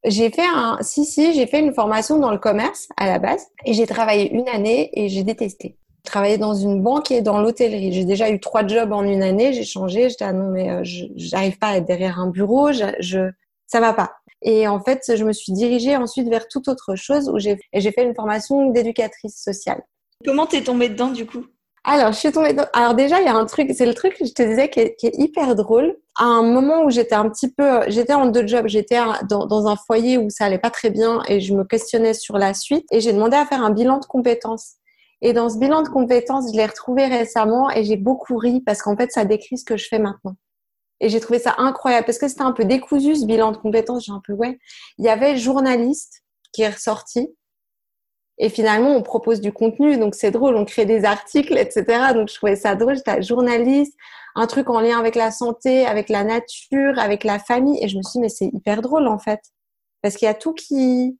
j'ai 0.06 0.30
fait 0.30 0.48
un 0.56 0.78
si 0.82 1.06
si 1.06 1.34
j'ai 1.34 1.48
fait 1.48 1.60
une 1.60 1.74
formation 1.74 2.18
dans 2.18 2.32
le 2.32 2.40
commerce 2.40 2.88
à 2.98 3.08
la 3.08 3.20
base 3.20 3.46
et 3.66 3.74
j'ai 3.74 3.86
travaillé 3.86 4.32
une 4.32 4.48
année 4.48 4.90
et 4.94 5.10
j'ai 5.10 5.24
détesté 5.24 5.78
travaillais 6.04 6.38
dans 6.38 6.54
une 6.54 6.82
banque 6.82 7.12
et 7.12 7.22
dans 7.22 7.42
l'hôtellerie. 7.42 7.94
J'ai 7.94 8.06
déjà 8.06 8.30
eu 8.30 8.40
trois 8.40 8.66
jobs 8.66 8.92
en 8.92 9.04
une 9.04 9.24
année. 9.24 9.54
J'ai 9.54 9.64
changé. 9.64 10.10
J'étais 10.10 10.26
ah 10.26 10.34
non 10.34 10.50
mais 10.50 10.70
euh, 10.70 10.82
j'arrive 11.16 11.58
pas 11.58 11.68
à 11.70 11.78
être 11.78 11.86
derrière 11.86 12.20
un 12.20 12.28
bureau. 12.28 12.72
Je, 12.72 12.86
je 13.00 13.32
ça 13.68 13.80
va 13.80 13.94
pas. 13.94 14.14
Et 14.42 14.68
en 14.68 14.82
fait, 14.82 15.16
je 15.16 15.24
me 15.24 15.32
suis 15.32 15.54
dirigée 15.54 15.96
ensuite 15.96 16.28
vers 16.30 16.48
toute 16.48 16.68
autre 16.68 16.96
chose 16.96 17.30
où 17.30 17.40
j'ai 17.40 17.58
j'ai 17.74 17.92
fait 17.92 18.04
une 18.04 18.14
formation 18.14 18.70
d'éducatrice 18.72 19.42
sociale. 19.42 19.82
Comment 20.26 20.46
t'es 20.46 20.62
tombée 20.62 20.90
dedans 20.90 21.10
du 21.10 21.26
coup? 21.26 21.46
Alors, 21.86 22.14
je 22.14 22.18
suis 22.18 22.32
tombée 22.32 22.54
dedans. 22.54 22.66
Alors 22.74 22.94
déjà, 22.94 23.20
il 23.20 23.26
y 23.26 23.30
a 23.30 23.36
un 23.36 23.46
truc, 23.46 23.72
c'est 23.76 23.86
le 23.86 23.94
truc 23.94 24.16
que 24.18 24.26
je 24.26 24.32
te 24.32 24.42
disais 24.42 24.70
qui 24.70 24.80
est, 24.80 24.96
qui 24.96 25.08
est 25.08 25.18
hyper 25.18 25.54
drôle. 25.56 25.98
À 26.18 26.24
un 26.24 26.44
moment 26.44 26.84
où 26.84 26.90
j'étais 26.90 27.16
un 27.16 27.30
petit 27.30 27.52
peu, 27.52 27.82
j'étais 27.90 28.14
en 28.14 28.28
deux 28.28 28.48
jobs, 28.48 28.68
j'étais 28.68 29.00
dans, 29.28 29.48
dans, 29.48 29.68
un 29.68 29.76
foyer 29.76 30.18
où 30.18 30.30
ça 30.30 30.46
allait 30.46 30.60
pas 30.60 30.70
très 30.70 30.92
bien 30.92 31.22
et 31.28 31.42
je 31.42 31.54
me 31.54 31.66
questionnais 31.66 32.14
sur 32.14 32.38
la 32.38 32.54
suite 32.54 32.86
et 32.92 33.02
j'ai 33.02 33.12
demandé 33.12 33.36
à 33.36 33.46
faire 33.46 33.62
un 33.62 33.72
bilan 33.72 34.00
de 34.00 34.06
compétences. 34.06 34.76
Et 35.26 35.32
dans 35.32 35.50
ce 35.50 35.58
bilan 35.58 35.84
de 35.84 35.88
compétences, 35.88 36.52
je 36.52 36.58
l'ai 36.58 36.66
retrouvé 36.66 37.08
récemment 37.08 37.72
et 37.72 37.86
j'ai 37.86 37.96
beaucoup 37.96 38.36
ri 38.36 38.60
parce 38.60 38.82
qu'en 38.82 38.98
fait, 38.98 39.10
ça 39.10 39.24
décrit 39.24 39.58
ce 39.58 39.64
que 39.64 39.78
je 39.78 39.88
fais 39.88 39.98
maintenant. 39.98 40.36
Et 41.00 41.08
j'ai 41.08 41.22
trouvé 41.22 41.40
ça 41.40 41.56
incroyable 41.58 42.06
parce 42.06 42.18
que 42.18 42.28
c'était 42.28 42.42
un 42.42 42.52
peu 42.52 42.66
décousu 42.66 43.16
ce 43.16 43.26
bilan 43.26 43.54
de 43.54 43.58
compétences. 43.58 44.06
J'ai 44.06 44.12
un 44.12 44.22
peu, 44.22 44.34
ouais. 44.34 44.60
Il 44.98 45.06
y 45.06 45.10
avait 45.10 45.38
journaliste 45.38 46.24
qui 46.52 46.64
est 46.64 46.70
ressorti. 46.70 47.34
Et 48.38 48.50
finalement, 48.50 48.90
on 48.90 49.02
propose 49.02 49.40
du 49.40 49.54
contenu, 49.54 49.98
donc 49.98 50.14
c'est 50.16 50.32
drôle, 50.32 50.56
on 50.56 50.66
crée 50.66 50.86
des 50.86 51.06
articles, 51.06 51.58
etc. 51.58 52.14
Donc 52.14 52.28
je 52.30 52.36
trouvais 52.36 52.58
ça 52.58 52.76
drôle. 52.76 52.96
J'étais 52.96 53.22
journaliste, 53.22 53.96
un 54.36 54.48
truc 54.48 54.70
en 54.70 54.82
lien 54.82 55.00
avec 55.00 55.16
la 55.16 55.32
santé, 55.32 55.86
avec 55.86 56.10
la 56.10 56.26
nature, 56.26 57.00
avec 57.00 57.24
la 57.24 57.40
famille. 57.40 57.82
Et 57.82 57.88
je 57.88 57.98
me 57.98 58.04
suis 58.04 58.18
dit, 58.18 58.20
mais 58.20 58.30
c'est 58.30 58.48
hyper 58.48 58.82
drôle 58.82 59.08
en 59.08 59.20
fait. 59.20 59.40
Parce 60.02 60.18
qu'il 60.18 60.26
y 60.26 60.30
a 60.30 60.34
tout 60.34 60.54
qui, 60.54 61.18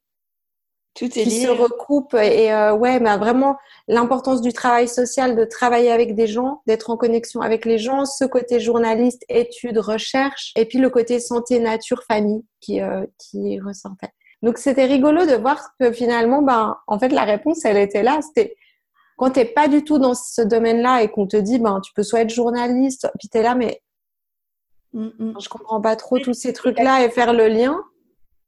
tout 0.94 1.06
est 1.06 1.24
qui 1.24 1.42
se 1.42 1.48
recoupe 1.48 2.14
et 2.14 2.52
euh, 2.52 2.72
ouais 2.72 3.00
mais 3.00 3.16
vraiment 3.16 3.56
l'importance 3.88 4.40
du 4.40 4.52
travail 4.52 4.86
social 4.86 5.34
de 5.34 5.44
travailler 5.44 5.90
avec 5.90 6.14
des 6.14 6.28
gens 6.28 6.62
d'être 6.66 6.90
en 6.90 6.96
connexion 6.96 7.40
avec 7.40 7.64
les 7.64 7.78
gens 7.78 8.04
ce 8.04 8.24
côté 8.24 8.60
journaliste 8.60 9.24
études 9.28 9.78
recherche 9.78 10.52
et 10.56 10.66
puis 10.66 10.78
le 10.78 10.90
côté 10.90 11.18
santé 11.18 11.58
nature 11.58 12.02
famille 12.04 12.44
qui 12.60 12.80
euh, 12.80 13.04
qui 13.18 13.60
ressortait. 13.60 14.10
Donc 14.42 14.58
c'était 14.58 14.84
rigolo 14.84 15.26
de 15.26 15.34
voir 15.34 15.70
que 15.80 15.90
finalement 15.90 16.42
ben 16.42 16.76
en 16.86 16.98
fait 16.98 17.08
la 17.08 17.24
réponse 17.24 17.64
elle 17.64 17.78
était 17.78 18.04
là. 18.04 18.20
C'était 18.22 18.56
quand 19.16 19.30
t'es 19.30 19.44
pas 19.44 19.66
du 19.66 19.82
tout 19.82 19.98
dans 19.98 20.14
ce 20.14 20.42
domaine-là 20.42 21.02
et 21.02 21.08
qu'on 21.08 21.26
te 21.26 21.36
dit 21.36 21.58
ben 21.58 21.80
tu 21.80 21.92
peux 21.94 22.04
soit 22.04 22.20
être 22.20 22.30
journaliste 22.30 23.08
puis 23.18 23.28
t'es 23.28 23.42
là 23.42 23.56
mais 23.56 23.82
mm, 24.92 25.08
mm. 25.18 25.40
je 25.40 25.48
comprends 25.48 25.80
pas 25.80 25.96
trop 25.96 26.20
tous 26.20 26.34
ces 26.34 26.52
trucs 26.52 26.78
là 26.78 27.04
et 27.04 27.10
faire 27.10 27.32
le 27.32 27.48
lien 27.48 27.82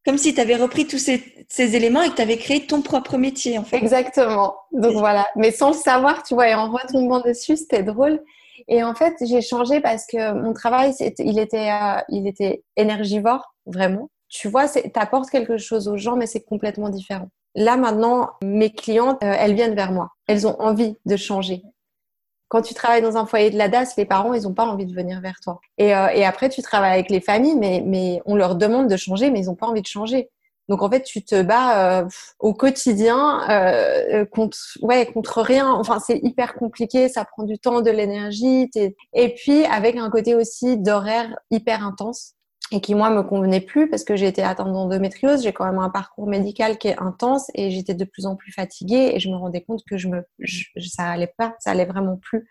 comme 0.06 0.18
si 0.18 0.32
tu 0.34 0.40
avais 0.40 0.54
repris 0.54 0.86
tous 0.86 0.98
ces, 0.98 1.76
éléments 1.76 2.00
et 2.00 2.10
que 2.10 2.14
tu 2.14 2.22
avais 2.22 2.38
créé 2.38 2.64
ton 2.64 2.80
propre 2.80 3.18
métier, 3.18 3.58
en 3.58 3.64
fait. 3.64 3.76
Exactement. 3.76 4.54
Donc 4.72 4.92
voilà. 4.92 5.26
Mais 5.34 5.50
sans 5.50 5.70
le 5.70 5.76
savoir, 5.76 6.22
tu 6.22 6.34
vois, 6.34 6.48
et 6.48 6.54
en 6.54 6.70
retombant 6.70 7.20
dessus, 7.20 7.56
c'était 7.56 7.82
drôle. 7.82 8.22
Et 8.68 8.84
en 8.84 8.94
fait, 8.94 9.14
j'ai 9.20 9.42
changé 9.42 9.80
parce 9.80 10.06
que 10.06 10.32
mon 10.32 10.52
travail, 10.52 10.94
il 11.18 11.38
était, 11.40 11.70
euh, 11.70 12.00
il 12.08 12.28
était 12.28 12.62
énergivore, 12.76 13.52
vraiment. 13.66 14.08
Tu 14.28 14.48
vois, 14.48 14.68
tu 14.68 14.80
apportes 14.94 15.28
quelque 15.28 15.58
chose 15.58 15.88
aux 15.88 15.96
gens, 15.96 16.16
mais 16.16 16.26
c'est 16.26 16.44
complètement 16.44 16.88
différent. 16.88 17.28
Là, 17.56 17.76
maintenant, 17.76 18.30
mes 18.44 18.70
clientes, 18.70 19.22
euh, 19.24 19.34
elles 19.36 19.54
viennent 19.54 19.74
vers 19.74 19.90
moi. 19.90 20.10
Elles 20.28 20.46
ont 20.46 20.60
envie 20.60 20.94
de 21.04 21.16
changer 21.16 21.62
quand 22.48 22.62
tu 22.62 22.74
travailles 22.74 23.02
dans 23.02 23.16
un 23.16 23.26
foyer 23.26 23.50
de 23.50 23.58
la 23.58 23.68
DAS, 23.68 23.96
les 23.96 24.04
parents, 24.04 24.32
ils 24.34 24.42
n'ont 24.42 24.54
pas 24.54 24.66
envie 24.66 24.86
de 24.86 24.94
venir 24.94 25.20
vers 25.20 25.40
toi. 25.40 25.60
Et, 25.78 25.94
euh, 25.94 26.08
et, 26.08 26.24
après, 26.24 26.48
tu 26.48 26.62
travailles 26.62 26.94
avec 26.94 27.10
les 27.10 27.20
familles, 27.20 27.56
mais, 27.56 27.82
mais 27.84 28.22
on 28.24 28.36
leur 28.36 28.54
demande 28.54 28.88
de 28.88 28.96
changer, 28.96 29.30
mais 29.30 29.40
ils 29.40 29.46
n'ont 29.46 29.54
pas 29.54 29.66
envie 29.66 29.82
de 29.82 29.86
changer. 29.86 30.30
Donc 30.68 30.82
en 30.82 30.90
fait, 30.90 31.02
tu 31.02 31.22
te 31.24 31.42
bats 31.42 32.00
euh, 32.00 32.08
au 32.40 32.52
quotidien 32.52 33.48
euh, 33.50 34.24
contre, 34.24 34.58
ouais, 34.82 35.06
contre 35.06 35.40
rien. 35.40 35.70
Enfin, 35.72 36.00
c'est 36.00 36.18
hyper 36.18 36.54
compliqué, 36.54 37.08
ça 37.08 37.24
prend 37.24 37.44
du 37.44 37.58
temps, 37.58 37.82
de 37.82 37.90
l'énergie. 37.90 38.68
Et 39.12 39.34
puis 39.34 39.64
avec 39.66 39.96
un 39.96 40.10
côté 40.10 40.34
aussi 40.34 40.76
d'horaire 40.76 41.36
hyper 41.50 41.86
intense 41.86 42.35
et 42.72 42.80
qui 42.80 42.94
moi 42.94 43.10
me 43.10 43.22
convenait 43.22 43.60
plus 43.60 43.88
parce 43.88 44.02
que 44.02 44.16
j'ai 44.16 44.26
été 44.26 44.42
atteinte 44.42 44.72
d'endométriose, 44.72 45.42
j'ai 45.42 45.52
quand 45.52 45.66
même 45.66 45.78
un 45.78 45.90
parcours 45.90 46.26
médical 46.26 46.78
qui 46.78 46.88
est 46.88 47.00
intense 47.00 47.50
et 47.54 47.70
j'étais 47.70 47.94
de 47.94 48.04
plus 48.04 48.26
en 48.26 48.34
plus 48.34 48.52
fatiguée 48.52 49.12
et 49.14 49.20
je 49.20 49.28
me 49.28 49.36
rendais 49.36 49.62
compte 49.62 49.84
que 49.88 49.96
je 49.96 50.08
me 50.08 50.24
ça 50.78 51.04
allait 51.04 51.32
pas, 51.38 51.54
ça 51.60 51.70
allait 51.70 51.84
vraiment 51.84 52.16
plus. 52.16 52.48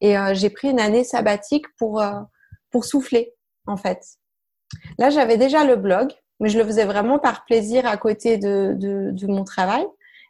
Et 0.00 0.16
euh, 0.16 0.32
j'ai 0.34 0.50
pris 0.50 0.70
une 0.70 0.78
année 0.78 1.02
sabbatique 1.02 1.66
pour 1.76 2.00
euh, 2.00 2.20
pour 2.70 2.84
souffler 2.84 3.34
en 3.66 3.76
fait. 3.76 4.00
Là, 4.98 5.10
j'avais 5.10 5.36
déjà 5.36 5.64
le 5.64 5.76
blog, 5.76 6.12
mais 6.40 6.48
je 6.48 6.58
le 6.58 6.64
faisais 6.64 6.84
vraiment 6.84 7.18
par 7.18 7.44
plaisir 7.44 7.86
à 7.86 7.96
côté 7.96 8.38
de, 8.38 8.74
de, 8.76 9.10
de 9.12 9.26
mon 9.26 9.44
travail. 9.44 9.86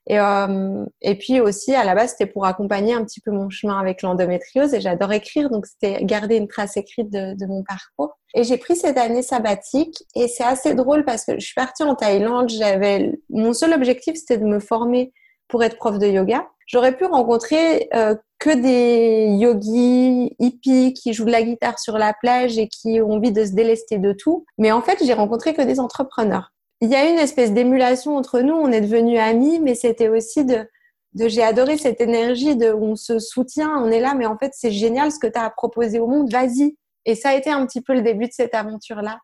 Et, 0.08 0.18
euh, 0.18 0.84
et 1.02 1.16
puis 1.16 1.40
aussi, 1.40 1.74
à 1.74 1.84
la 1.84 1.94
base, 1.94 2.10
c'était 2.10 2.30
pour 2.30 2.46
accompagner 2.46 2.94
un 2.94 3.04
petit 3.04 3.20
peu 3.20 3.30
mon 3.30 3.50
chemin 3.50 3.78
avec 3.78 4.00
l'endométriose 4.00 4.72
et 4.72 4.80
j'adore 4.80 5.12
écrire, 5.12 5.50
donc 5.50 5.66
c'était 5.66 6.02
garder 6.02 6.36
une 6.36 6.48
trace 6.48 6.78
écrite 6.78 7.10
de, 7.12 7.34
de 7.34 7.46
mon 7.46 7.62
parcours. 7.62 8.18
Et 8.34 8.42
j'ai 8.42 8.56
pris 8.56 8.74
cette 8.74 8.96
année 8.96 9.22
sabbatique 9.22 10.02
et 10.14 10.26
c'est 10.26 10.44
assez 10.44 10.74
drôle 10.74 11.04
parce 11.04 11.24
que 11.26 11.34
je 11.34 11.44
suis 11.44 11.54
partie 11.54 11.82
en 11.82 11.94
Thaïlande, 11.94 12.48
j'avais 12.48 13.12
mon 13.28 13.52
seul 13.52 13.74
objectif, 13.74 14.16
c'était 14.16 14.38
de 14.38 14.46
me 14.46 14.60
former 14.60 15.12
pour 15.46 15.62
être 15.62 15.76
prof 15.76 15.98
de 15.98 16.06
yoga. 16.06 16.46
J'aurais 16.66 16.96
pu 16.96 17.04
rencontrer 17.04 17.88
euh, 17.94 18.14
que 18.38 18.50
des 18.50 19.36
yogis 19.38 20.36
hippies 20.38 20.92
qui 20.94 21.12
jouent 21.12 21.24
de 21.24 21.30
la 21.30 21.42
guitare 21.42 21.78
sur 21.78 21.98
la 21.98 22.12
plage 22.12 22.58
et 22.58 22.68
qui 22.68 23.00
ont 23.00 23.12
envie 23.12 23.32
de 23.32 23.44
se 23.44 23.52
délester 23.52 23.98
de 23.98 24.12
tout. 24.12 24.44
Mais 24.58 24.70
en 24.70 24.82
fait, 24.82 25.02
j'ai 25.02 25.14
rencontré 25.14 25.54
que 25.54 25.62
des 25.62 25.80
entrepreneurs 25.80 26.52
il 26.80 26.90
y 26.90 26.94
a 26.94 27.08
une 27.08 27.18
espèce 27.18 27.52
d'émulation 27.52 28.16
entre 28.16 28.40
nous. 28.40 28.54
On 28.54 28.70
est 28.70 28.80
devenus 28.80 29.18
amis, 29.18 29.58
mais 29.60 29.74
c'était 29.74 30.08
aussi 30.08 30.44
de, 30.44 30.66
de 31.14 31.28
j'ai 31.28 31.42
adoré 31.42 31.76
cette 31.76 32.00
énergie 32.00 32.56
de 32.56 32.72
on 32.72 32.96
se 32.96 33.18
soutient, 33.18 33.82
on 33.82 33.90
est 33.90 34.00
là, 34.00 34.14
mais 34.14 34.26
en 34.26 34.38
fait 34.38 34.52
c'est 34.54 34.70
génial 34.70 35.10
ce 35.10 35.18
que 35.18 35.26
tu 35.26 35.38
as 35.38 35.44
à 35.44 35.50
proposer 35.50 35.98
au 35.98 36.06
monde, 36.06 36.30
vas-y. 36.30 36.76
Et 37.04 37.14
ça 37.14 37.30
a 37.30 37.34
été 37.34 37.50
un 37.50 37.64
petit 37.66 37.80
peu 37.80 37.94
le 37.94 38.02
début 38.02 38.26
de 38.26 38.32
cette 38.32 38.54
aventure-là, 38.54 39.18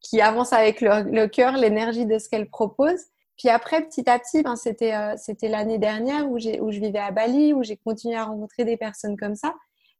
qui 0.00 0.20
avance 0.20 0.52
avec 0.52 0.80
le, 0.80 1.26
cœur, 1.26 1.56
l'énergie 1.56 2.06
de 2.06 2.18
ce 2.18 2.28
qu'elle 2.28 2.48
propose. 2.48 3.00
Puis 3.38 3.48
après, 3.48 3.82
petit 3.82 4.08
à 4.08 4.18
petit, 4.18 4.42
ben, 4.42 4.56
c'était 4.56 4.94
euh, 4.94 5.14
c'était 5.16 5.48
l'année 5.48 5.78
dernière 5.78 6.28
où, 6.28 6.34
où 6.34 6.70
je 6.70 6.80
vivais 6.80 6.98
à 6.98 7.10
Bali, 7.10 7.54
où 7.54 7.62
j'ai 7.62 7.76
continué 7.76 8.16
à 8.16 8.24
rencontrer 8.24 8.64
des 8.64 8.76
personnes 8.76 9.16
comme 9.16 9.34
ça. 9.34 9.54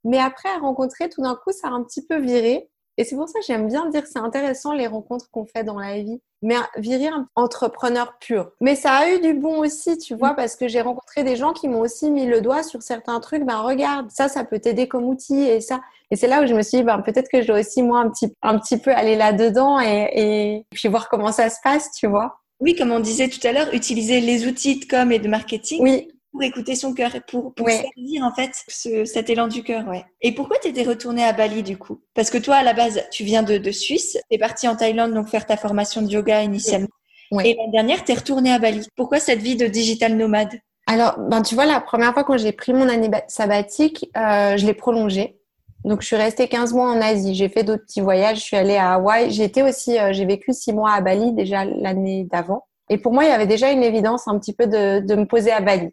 Mais 0.05 0.18
après, 0.18 0.51
à 0.51 0.59
rencontrer, 0.59 1.09
tout 1.09 1.22
d'un 1.22 1.35
coup, 1.35 1.53
ça 1.53 1.68
a 1.68 1.70
un 1.70 1.82
petit 1.82 2.05
peu 2.05 2.18
viré. 2.18 2.68
Et 3.01 3.05
c'est 3.05 3.16
pour 3.16 3.30
ça 3.30 3.38
que 3.38 3.46
j'aime 3.46 3.66
bien 3.66 3.88
dire 3.88 4.03
c'est 4.05 4.18
intéressant 4.18 4.74
les 4.74 4.86
rencontres 4.86 5.30
qu'on 5.30 5.46
fait 5.46 5.64
dans 5.64 5.78
la 5.78 5.96
vie. 5.96 6.20
Mais 6.42 6.57
virer 6.76 7.09
un 7.09 7.26
entrepreneur 7.34 8.18
pur. 8.20 8.51
Mais 8.61 8.76
ça 8.76 8.92
a 8.92 9.09
eu 9.09 9.20
du 9.20 9.32
bon 9.32 9.61
aussi, 9.61 9.96
tu 9.96 10.14
vois, 10.14 10.34
parce 10.34 10.55
que 10.55 10.68
j'ai 10.68 10.82
rencontré 10.82 11.24
des 11.24 11.34
gens 11.34 11.55
qui 11.55 11.66
m'ont 11.66 11.80
aussi 11.80 12.11
mis 12.11 12.26
le 12.26 12.42
doigt 12.42 12.62
sur 12.62 12.82
certains 12.82 13.18
trucs. 13.20 13.46
Ben 13.46 13.61
regarde, 13.61 14.11
ça, 14.11 14.28
ça 14.28 14.44
peut 14.44 14.59
t'aider 14.59 14.86
comme 14.86 15.05
outil 15.05 15.44
et 15.44 15.62
ça. 15.62 15.80
Et 16.11 16.16
c'est 16.16 16.26
là 16.26 16.42
où 16.42 16.46
je 16.46 16.53
me 16.53 16.61
suis 16.61 16.78
dit, 16.78 16.84
ben, 16.84 17.01
peut-être 17.01 17.30
que 17.30 17.40
je 17.40 17.46
dois 17.46 17.61
aussi 17.61 17.82
moi 17.82 18.01
un 18.01 18.11
petit, 18.11 18.34
un 18.42 18.59
petit 18.59 18.76
peu 18.76 18.92
aller 18.92 19.16
là-dedans 19.16 19.80
et, 19.80 20.11
et 20.12 20.66
puis 20.70 20.88
voir 20.88 21.09
comment 21.09 21.32
ça 21.32 21.48
se 21.48 21.57
passe, 21.64 21.90
tu 21.92 22.07
vois. 22.07 22.42
Oui, 22.61 22.74
comme 22.74 22.90
on 22.90 23.01
disait 23.01 23.28
tout 23.28 23.46
à 23.46 23.53
l'heure, 23.53 23.72
utiliser 23.72 24.20
les 24.20 24.46
outils 24.46 24.78
de 24.78 24.84
com 24.84 25.11
et 25.11 25.20
de 25.20 25.28
marketing. 25.28 25.82
Oui 25.82 26.09
pour 26.33 26.43
écouter 26.43 26.74
son 26.74 26.95
cœur 26.95 27.12
pour, 27.26 27.55
pour 27.55 27.68
servir 27.68 28.24
en 28.24 28.33
fait 28.33 28.53
cet 28.68 29.31
élan 29.31 29.49
du 29.49 29.62
cœur. 29.62 29.87
Ouais. 29.89 30.05
Et 30.20 30.33
pourquoi 30.33 30.59
tu 30.59 30.68
étais 30.68 30.85
retournée 30.85 31.24
à 31.24 31.33
Bali 31.33 31.62
du 31.62 31.76
coup? 31.76 32.01
Parce 32.14 32.31
que 32.31 32.39
toi 32.39 32.57
à 32.57 32.62
la 32.62 32.72
base 32.72 33.03
tu 33.11 33.24
viens 33.24 33.43
de, 33.43 33.59
de 33.59 33.70
Suisse, 33.70 34.18
tu 34.31 34.37
es 34.37 34.39
partie 34.39 34.68
en 34.68 34.76
Thaïlande 34.76 35.12
donc 35.12 35.28
faire 35.28 35.47
ta 35.47 35.57
formation 35.57 36.03
de 36.03 36.11
yoga 36.11 36.43
initialement. 36.43 36.89
Et 37.33 37.55
l'année 37.55 37.70
dernière, 37.72 38.05
tu 38.05 38.12
es 38.12 38.14
retournée 38.14 38.53
à 38.53 38.59
Bali. 38.59 38.87
Pourquoi 38.97 39.20
cette 39.20 39.41
vie 39.41 39.57
de 39.57 39.66
digital 39.66 40.16
nomade? 40.16 40.59
Alors, 40.87 41.16
ben, 41.18 41.43
tu 41.43 41.55
vois, 41.55 41.66
la 41.66 41.81
première 41.81 42.12
fois 42.12 42.24
quand 42.24 42.37
j'ai 42.37 42.53
pris 42.53 42.72
mon 42.72 42.89
année 42.89 43.09
sabbatique, 43.28 44.11
euh, 44.16 44.57
je 44.57 44.66
l'ai 44.66 44.74
prolongée. 44.74 45.37
Donc, 45.85 46.03
je 46.03 46.09
suis 46.09 46.16
restée 46.16 46.49
15 46.49 46.74
mois 46.74 46.91
en 46.91 47.01
Asie. 47.01 47.35
J'ai 47.35 47.49
fait 47.49 47.62
d'autres 47.62 47.85
petits 47.85 48.01
voyages. 48.01 48.39
Je 48.39 48.43
suis 48.43 48.57
allée 48.57 48.76
à 48.76 48.95
Hawaï. 48.95 49.31
J'ai 49.31 49.45
été 49.45 49.62
aussi, 49.62 49.99
euh, 49.99 50.12
j'ai 50.12 50.26
vécu 50.26 50.53
six 50.53 50.72
mois 50.72 50.93
à 50.93 51.01
Bali 51.01 51.33
déjà 51.33 51.64
l'année 51.64 52.24
d'avant. 52.24 52.64
Et 52.89 52.99
pour 52.99 53.12
moi, 53.12 53.24
il 53.24 53.28
y 53.28 53.33
avait 53.33 53.47
déjà 53.47 53.70
une 53.70 53.85
évidence 53.85 54.26
un 54.26 54.37
petit 54.39 54.53
peu 54.53 54.66
de, 54.66 54.99
de 54.99 55.14
me 55.14 55.24
poser 55.24 55.53
à 55.53 55.61
Bali. 55.61 55.91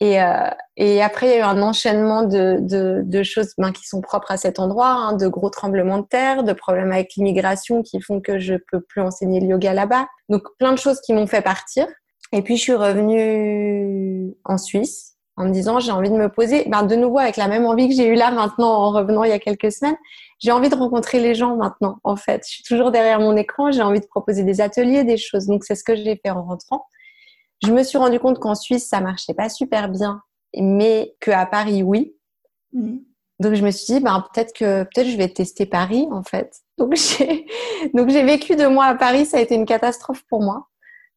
Et, 0.00 0.22
euh, 0.22 0.50
et 0.76 1.02
après, 1.02 1.26
il 1.26 1.30
y 1.30 1.32
a 1.34 1.38
eu 1.38 1.42
un 1.42 1.62
enchaînement 1.62 2.24
de, 2.24 2.58
de, 2.60 3.02
de 3.04 3.22
choses 3.22 3.54
ben, 3.56 3.72
qui 3.72 3.86
sont 3.86 4.02
propres 4.02 4.30
à 4.30 4.36
cet 4.36 4.58
endroit, 4.58 4.88
hein, 4.88 5.12
de 5.14 5.26
gros 5.26 5.48
tremblements 5.48 5.98
de 5.98 6.06
terre, 6.06 6.44
de 6.44 6.52
problèmes 6.52 6.92
avec 6.92 7.14
l'immigration 7.16 7.82
qui 7.82 8.00
font 8.00 8.20
que 8.20 8.38
je 8.38 8.54
peux 8.70 8.80
plus 8.80 9.00
enseigner 9.00 9.40
le 9.40 9.46
yoga 9.46 9.72
là-bas. 9.72 10.06
Donc, 10.28 10.42
plein 10.58 10.72
de 10.72 10.78
choses 10.78 11.00
qui 11.00 11.14
m'ont 11.14 11.26
fait 11.26 11.40
partir. 11.40 11.86
Et 12.32 12.42
puis, 12.42 12.56
je 12.56 12.62
suis 12.62 12.74
revenue 12.74 14.34
en 14.44 14.58
Suisse 14.58 15.14
en 15.38 15.46
me 15.46 15.50
disant, 15.50 15.80
j'ai 15.80 15.92
envie 15.92 16.10
de 16.10 16.16
me 16.16 16.28
poser, 16.28 16.64
ben, 16.68 16.82
de 16.82 16.96
nouveau 16.96 17.18
avec 17.18 17.36
la 17.36 17.48
même 17.48 17.64
envie 17.66 17.88
que 17.88 17.94
j'ai 17.94 18.06
eu 18.06 18.14
là 18.14 18.30
maintenant 18.30 18.68
en 18.68 18.90
revenant 18.90 19.24
il 19.24 19.30
y 19.30 19.34
a 19.34 19.38
quelques 19.38 19.72
semaines. 19.72 19.96
J'ai 20.38 20.50
envie 20.50 20.68
de 20.68 20.74
rencontrer 20.74 21.20
les 21.20 21.34
gens 21.34 21.56
maintenant, 21.56 21.98
en 22.04 22.16
fait. 22.16 22.42
Je 22.46 22.54
suis 22.54 22.64
toujours 22.64 22.90
derrière 22.90 23.20
mon 23.20 23.36
écran, 23.36 23.70
j'ai 23.70 23.82
envie 23.82 24.00
de 24.00 24.06
proposer 24.06 24.44
des 24.44 24.60
ateliers, 24.60 25.04
des 25.04 25.16
choses. 25.16 25.46
Donc, 25.46 25.64
c'est 25.64 25.74
ce 25.74 25.84
que 25.84 25.96
j'ai 25.96 26.20
fait 26.22 26.30
en 26.30 26.42
rentrant. 26.42 26.86
Je 27.64 27.72
me 27.72 27.82
suis 27.82 27.98
rendu 27.98 28.18
compte 28.18 28.38
qu'en 28.38 28.54
Suisse, 28.54 28.88
ça 28.88 29.00
marchait 29.00 29.34
pas 29.34 29.48
super 29.48 29.88
bien, 29.88 30.22
mais 30.56 31.14
qu'à 31.20 31.46
Paris, 31.46 31.82
oui. 31.82 32.14
Mhm. 32.72 33.02
Donc 33.38 33.54
je 33.54 33.62
me 33.62 33.70
suis 33.70 33.94
dit, 33.94 34.00
ben, 34.00 34.24
peut-être 34.32 34.54
que 34.54 34.84
peut-être 34.84 35.08
je 35.08 35.16
vais 35.16 35.28
tester 35.28 35.66
Paris 35.66 36.06
en 36.10 36.22
fait. 36.22 36.52
Donc 36.78 36.94
j'ai 36.96 37.46
donc 37.94 38.08
j'ai 38.08 38.22
vécu 38.24 38.56
deux 38.56 38.68
mois 38.68 38.86
à 38.86 38.94
Paris, 38.94 39.26
ça 39.26 39.38
a 39.38 39.40
été 39.40 39.54
une 39.54 39.66
catastrophe 39.66 40.22
pour 40.28 40.42
moi. 40.42 40.68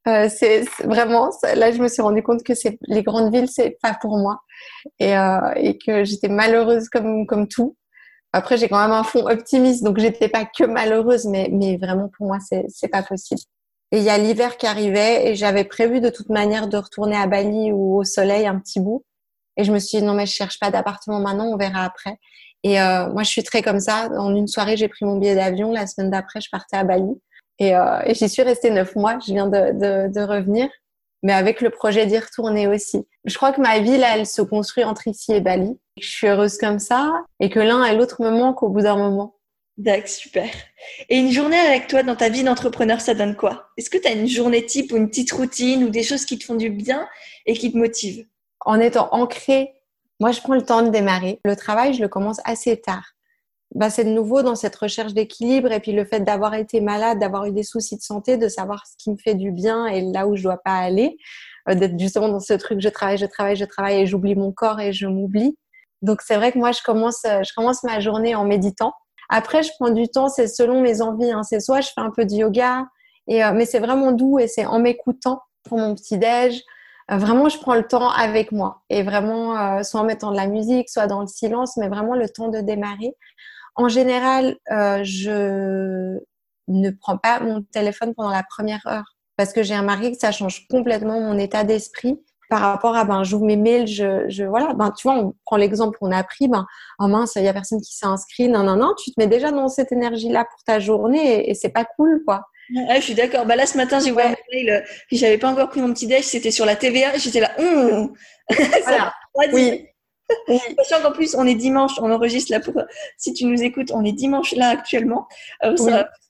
Euh, 0.08 0.30
c'est 0.30 0.64
vraiment 0.86 1.30
là 1.56 1.72
je 1.72 1.82
me 1.82 1.88
suis 1.90 2.02
rendu 2.02 2.24
compte 2.24 2.44
que 2.44 2.56
c'est 2.56 2.78
les 2.88 3.04
grandes 3.04 3.34
villes 3.34 3.50
c'est 3.50 3.78
pas 3.82 3.94
pour 4.02 4.18
moi 4.18 4.40
et, 4.98 5.18
euh, 5.18 5.52
et 5.58 5.78
que 5.78 6.06
j'étais 6.06 6.30
malheureuse 6.30 6.90
comme 6.90 7.26
comme 7.26 7.48
tout. 7.48 7.76
Après 8.34 8.58
j'ai 8.58 8.70
quand 8.70 8.82
même 8.82 8.92
un 8.92 9.04
fond 9.04 9.28
optimiste 9.28 9.84
donc 9.84 10.00
j'étais 10.00 10.30
pas 10.30 10.46
que 10.46 10.64
malheureuse 10.66 11.26
mais 11.26 11.50
mais 11.52 11.78
vraiment 11.78 12.10
pour 12.18 12.28
moi 12.28 12.38
c'est 12.40 12.66
c'est 12.70 12.88
pas 12.88 13.04
possible. 13.04 13.42
Et 13.92 13.98
il 13.98 14.04
y 14.04 14.10
a 14.10 14.18
l'hiver 14.18 14.58
qui 14.58 14.68
arrivait 14.68 15.28
et 15.28 15.36
j'avais 15.36 15.64
prévu 15.64 16.00
de 16.00 16.10
toute 16.10 16.30
manière 16.30 16.68
de 16.68 16.78
retourner 16.78 17.16
à 17.16 17.26
Bali 17.26 17.72
ou 17.72 17.98
au 17.98 18.04
soleil 18.04 18.46
un 18.46 18.60
petit 18.60 18.80
bout. 18.80 19.04
Et 19.58 19.64
je 19.64 19.72
me 19.72 19.80
suis 19.80 19.98
dit 19.98 20.04
non 20.04 20.14
mais 20.14 20.26
je 20.26 20.34
cherche 20.34 20.60
pas 20.60 20.70
d'appartement 20.70 21.20
maintenant, 21.20 21.48
on 21.48 21.58
verra 21.58 21.84
après. 21.84 22.18
Et 22.64 22.80
euh, 22.80 23.08
moi 23.10 23.24
je 23.24 23.30
suis 23.30 23.44
très 23.44 23.62
comme 23.62 23.80
ça. 23.80 24.10
En 24.18 24.36
une 24.36 24.48
soirée 24.48 24.78
j'ai 24.78 24.88
pris 24.88 25.06
mon 25.06 25.18
billet 25.18 25.36
d'avion. 25.36 25.72
La 25.72 25.88
semaine 25.88 26.12
d'après 26.12 26.40
je 26.40 26.50
partais 26.52 26.78
à 26.78 26.84
Bali 26.84 27.20
et, 27.58 27.76
euh, 27.76 28.02
et 28.06 28.14
j'y 28.14 28.30
suis 28.30 28.44
restée 28.44 28.70
neuf 28.70 28.96
mois. 28.96 29.18
Je 29.26 29.34
viens 29.34 29.48
de, 29.48 29.72
de, 29.74 30.14
de 30.14 30.22
revenir, 30.22 30.70
mais 31.24 31.34
avec 31.34 31.60
le 31.62 31.72
projet 31.72 32.06
d'y 32.06 32.20
retourner 32.20 32.68
aussi. 32.68 33.08
Je 33.26 33.36
crois 33.36 33.52
que 33.52 33.62
ma 33.62 33.80
vie 33.80 33.98
là 33.98 34.18
elle 34.18 34.28
se 34.28 34.44
construit 34.44 34.84
entre 34.84 35.08
ici 35.08 35.34
et 35.34 35.42
Bali. 35.42 35.80
Je 36.00 36.08
suis 36.08 36.28
heureuse 36.28 36.60
comme 36.60 36.80
ça 36.80 37.12
et 37.40 37.50
que 37.50 37.60
l'un 37.60 37.84
et 37.86 37.96
l'autre 37.96 38.22
me 38.22 38.30
manquent 38.30 38.62
au 38.62 38.70
bout 38.70 38.82
d'un 38.82 38.98
moment. 38.98 39.39
D'accord, 39.80 40.10
super. 40.10 40.50
Et 41.08 41.18
une 41.18 41.32
journée 41.32 41.58
avec 41.58 41.88
toi 41.88 42.04
dans 42.04 42.18
ta 42.18 42.28
vie 42.28 42.44
d'entrepreneur, 42.44 43.00
ça 43.00 43.14
donne 43.14 43.38
quoi? 43.38 43.70
Est-ce 43.78 43.90
que 43.90 43.98
tu 43.98 44.10
as 44.10 44.12
une 44.12 44.28
journée 44.28 44.66
type 44.66 44.92
ou 44.92 44.98
une 44.98 45.08
petite 45.08 45.32
routine 45.32 45.86
ou 45.86 45.90
des 45.90 46.04
choses 46.04 46.26
qui 46.26 46.38
te 46.38 46.44
font 46.44 46.56
du 46.56 46.70
bien 46.70 47.08
et 47.46 47.54
qui 47.54 47.72
te 47.72 47.78
motivent? 47.78 48.28
En 48.60 48.78
étant 48.82 49.08
ancré, 49.14 49.72
moi 50.20 50.34
je 50.34 50.42
prends 50.42 50.56
le 50.56 50.64
temps 50.64 50.82
de 50.82 50.90
démarrer. 50.90 51.40
Le 51.46 51.56
travail, 51.56 51.94
je 51.94 52.02
le 52.02 52.10
commence 52.10 52.42
assez 52.44 52.76
tard. 52.82 53.14
Bah, 53.74 53.90
c'est 53.90 54.04
de 54.04 54.10
nouveau 54.10 54.42
dans 54.42 54.56
cette 54.56 54.76
recherche 54.76 55.14
d'équilibre 55.14 55.72
et 55.72 55.80
puis 55.80 55.94
le 55.94 56.04
fait 56.04 56.20
d'avoir 56.20 56.56
été 56.56 56.82
malade, 56.82 57.18
d'avoir 57.20 57.46
eu 57.46 57.54
des 57.54 57.64
soucis 57.64 57.96
de 57.96 58.02
santé, 58.02 58.36
de 58.36 58.50
savoir 58.50 58.86
ce 58.86 59.02
qui 59.02 59.12
me 59.12 59.18
fait 59.18 59.36
du 59.36 59.54
bien 59.54 59.86
et 59.86 60.02
là 60.02 60.28
où 60.28 60.36
je 60.36 60.44
dois 60.44 60.58
pas 60.58 60.76
aller, 60.76 61.16
euh, 61.70 61.76
d'être 61.76 61.98
justement 61.98 62.28
dans 62.28 62.42
ce 62.42 62.54
truc 62.54 62.82
je 62.82 62.90
travaille, 62.90 63.18
je 63.18 63.28
travaille, 63.28 63.56
je 63.56 63.66
travaille 63.66 64.02
et 64.02 64.06
j'oublie 64.06 64.36
mon 64.36 64.52
corps 64.52 64.82
et 64.82 64.92
je 64.92 65.08
m'oublie. 65.08 65.58
Donc 66.02 66.22
c'est 66.22 66.36
vrai 66.36 66.52
que 66.52 66.58
moi 66.58 66.74
je 66.74 66.82
commence, 66.84 67.24
euh, 67.26 67.44
je 67.48 67.54
commence 67.56 67.84
ma 67.84 68.02
journée 68.02 68.36
en 68.36 68.44
méditant 68.44 68.94
après, 69.30 69.64
je 69.64 69.72
prends 69.80 69.92
du 69.92 70.08
temps, 70.08 70.28
c'est 70.28 70.48
selon 70.48 70.82
mes 70.82 71.02
envies. 71.02 71.32
Hein. 71.32 71.44
C'est 71.44 71.60
soit 71.60 71.82
je 71.82 71.90
fais 71.90 72.02
un 72.02 72.12
peu 72.12 72.26
de 72.26 72.34
yoga, 72.34 72.88
et, 73.28 73.44
euh, 73.44 73.54
mais 73.54 73.66
c'est 73.66 73.80
vraiment 73.80 74.12
doux 74.12 74.40
et 74.40 74.48
c'est 74.48 74.66
en 74.66 74.80
m'écoutant 74.80 75.42
pour 75.64 75.78
mon 75.78 75.96
petit 75.96 76.18
déj. 76.18 76.62
Euh, 77.12 77.18
vraiment, 77.18 77.48
je 77.50 77.60
prends 77.60 77.76
le 77.76 77.88
temps 77.88 78.10
avec 78.10 78.52
moi 78.52 78.82
et 78.90 79.04
vraiment, 79.04 79.58
euh, 79.58 79.84
soit 79.84 80.02
en 80.02 80.04
mettant 80.04 80.32
de 80.32 80.36
la 80.36 80.48
musique, 80.48 80.90
soit 80.90 81.08
dans 81.08 81.22
le 81.22 81.28
silence, 81.28 81.78
mais 81.78 81.88
vraiment 81.88 82.16
le 82.16 82.28
temps 82.28 82.50
de 82.50 82.60
démarrer. 82.60 83.16
En 83.76 83.88
général, 83.88 84.58
je 84.68 86.20
ne 86.68 86.90
prends 86.92 87.18
pas 87.18 87.40
mon 87.40 87.62
téléphone 87.62 88.14
pendant 88.16 88.30
la 88.30 88.44
première 88.44 88.86
heure 88.88 89.16
parce 89.38 89.54
que 89.54 89.64
j'ai 89.64 89.74
un 89.74 89.84
mari 89.84 90.12
que 90.12 90.18
ça 90.18 90.34
change 90.34 90.68
complètement 90.68 91.22
mon 91.22 91.38
état 91.38 91.64
d'esprit 91.64 92.20
par 92.50 92.62
rapport 92.62 92.96
à 92.96 93.06
ben 93.06 93.24
j'ouvre 93.24 93.46
mes 93.46 93.56
mails, 93.56 93.88
je, 93.88 94.28
je 94.28 94.44
voilà, 94.44 94.74
ben 94.74 94.92
tu 94.92 95.08
vois, 95.08 95.18
on 95.18 95.36
prend 95.46 95.56
l'exemple 95.56 95.98
qu'on 96.00 96.12
a 96.12 96.24
pris, 96.24 96.48
ben 96.48 96.66
oh 96.98 97.08
mince, 97.08 97.34
il 97.36 97.44
y 97.44 97.48
a 97.48 97.54
personne 97.54 97.80
qui 97.80 97.96
s'est 97.96 98.08
inscrit, 98.08 98.50
non 98.50 98.64
non 98.64 98.76
non, 98.76 98.94
tu 99.02 99.12
te 99.12 99.20
mets 99.20 99.28
déjà 99.28 99.52
dans 99.52 99.68
cette 99.68 99.92
énergie 99.92 100.30
là 100.30 100.46
pour 100.46 100.64
ta 100.64 100.80
journée 100.80 101.50
et, 101.50 101.54
c'est 101.54 101.70
pas 101.70 101.86
cool 101.86 102.24
quoi. 102.26 102.42
Ouais, 102.76 102.98
je 102.98 103.02
suis 103.02 103.14
d'accord. 103.14 103.46
Bah 103.46 103.56
là 103.56 103.68
ce 103.68 103.78
matin 103.78 104.00
j'ai 104.00 104.12
ouvert 104.12 104.30
mes 104.52 104.64
mails, 104.64 104.84
puis 105.08 105.18
j'avais 105.18 105.38
pas 105.38 105.50
encore 105.50 105.70
pris 105.70 105.82
mon 105.82 105.94
petit 105.94 106.08
déj, 106.08 106.26
c'était 106.26 106.52
sur 106.52 106.66
la 106.66 106.76
TVA, 106.76 107.18
j'étais 107.18 107.40
là, 107.40 107.52
hum 107.60 108.14
voilà. 108.84 109.14
oui. 109.54 109.86
oui. 110.48 110.60
Sachant 110.84 111.04
qu'en 111.04 111.12
plus 111.12 111.36
on 111.36 111.46
est 111.46 111.56
dimanche, 111.56 112.00
on 112.00 112.12
enregistre 112.12 112.52
là 112.52 112.60
pour 112.60 112.74
si 113.18 113.34
tu 113.34 113.46
nous 113.46 113.62
écoutes, 113.62 113.92
on 113.92 114.04
est 114.04 114.12
dimanche 114.12 114.54
là 114.54 114.70
actuellement. 114.70 115.28
Euh, 115.64 115.76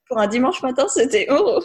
pour 0.08 0.18
un 0.18 0.28
dimanche 0.28 0.62
matin, 0.64 0.88
c'était 0.88 1.28
oh 1.30 1.62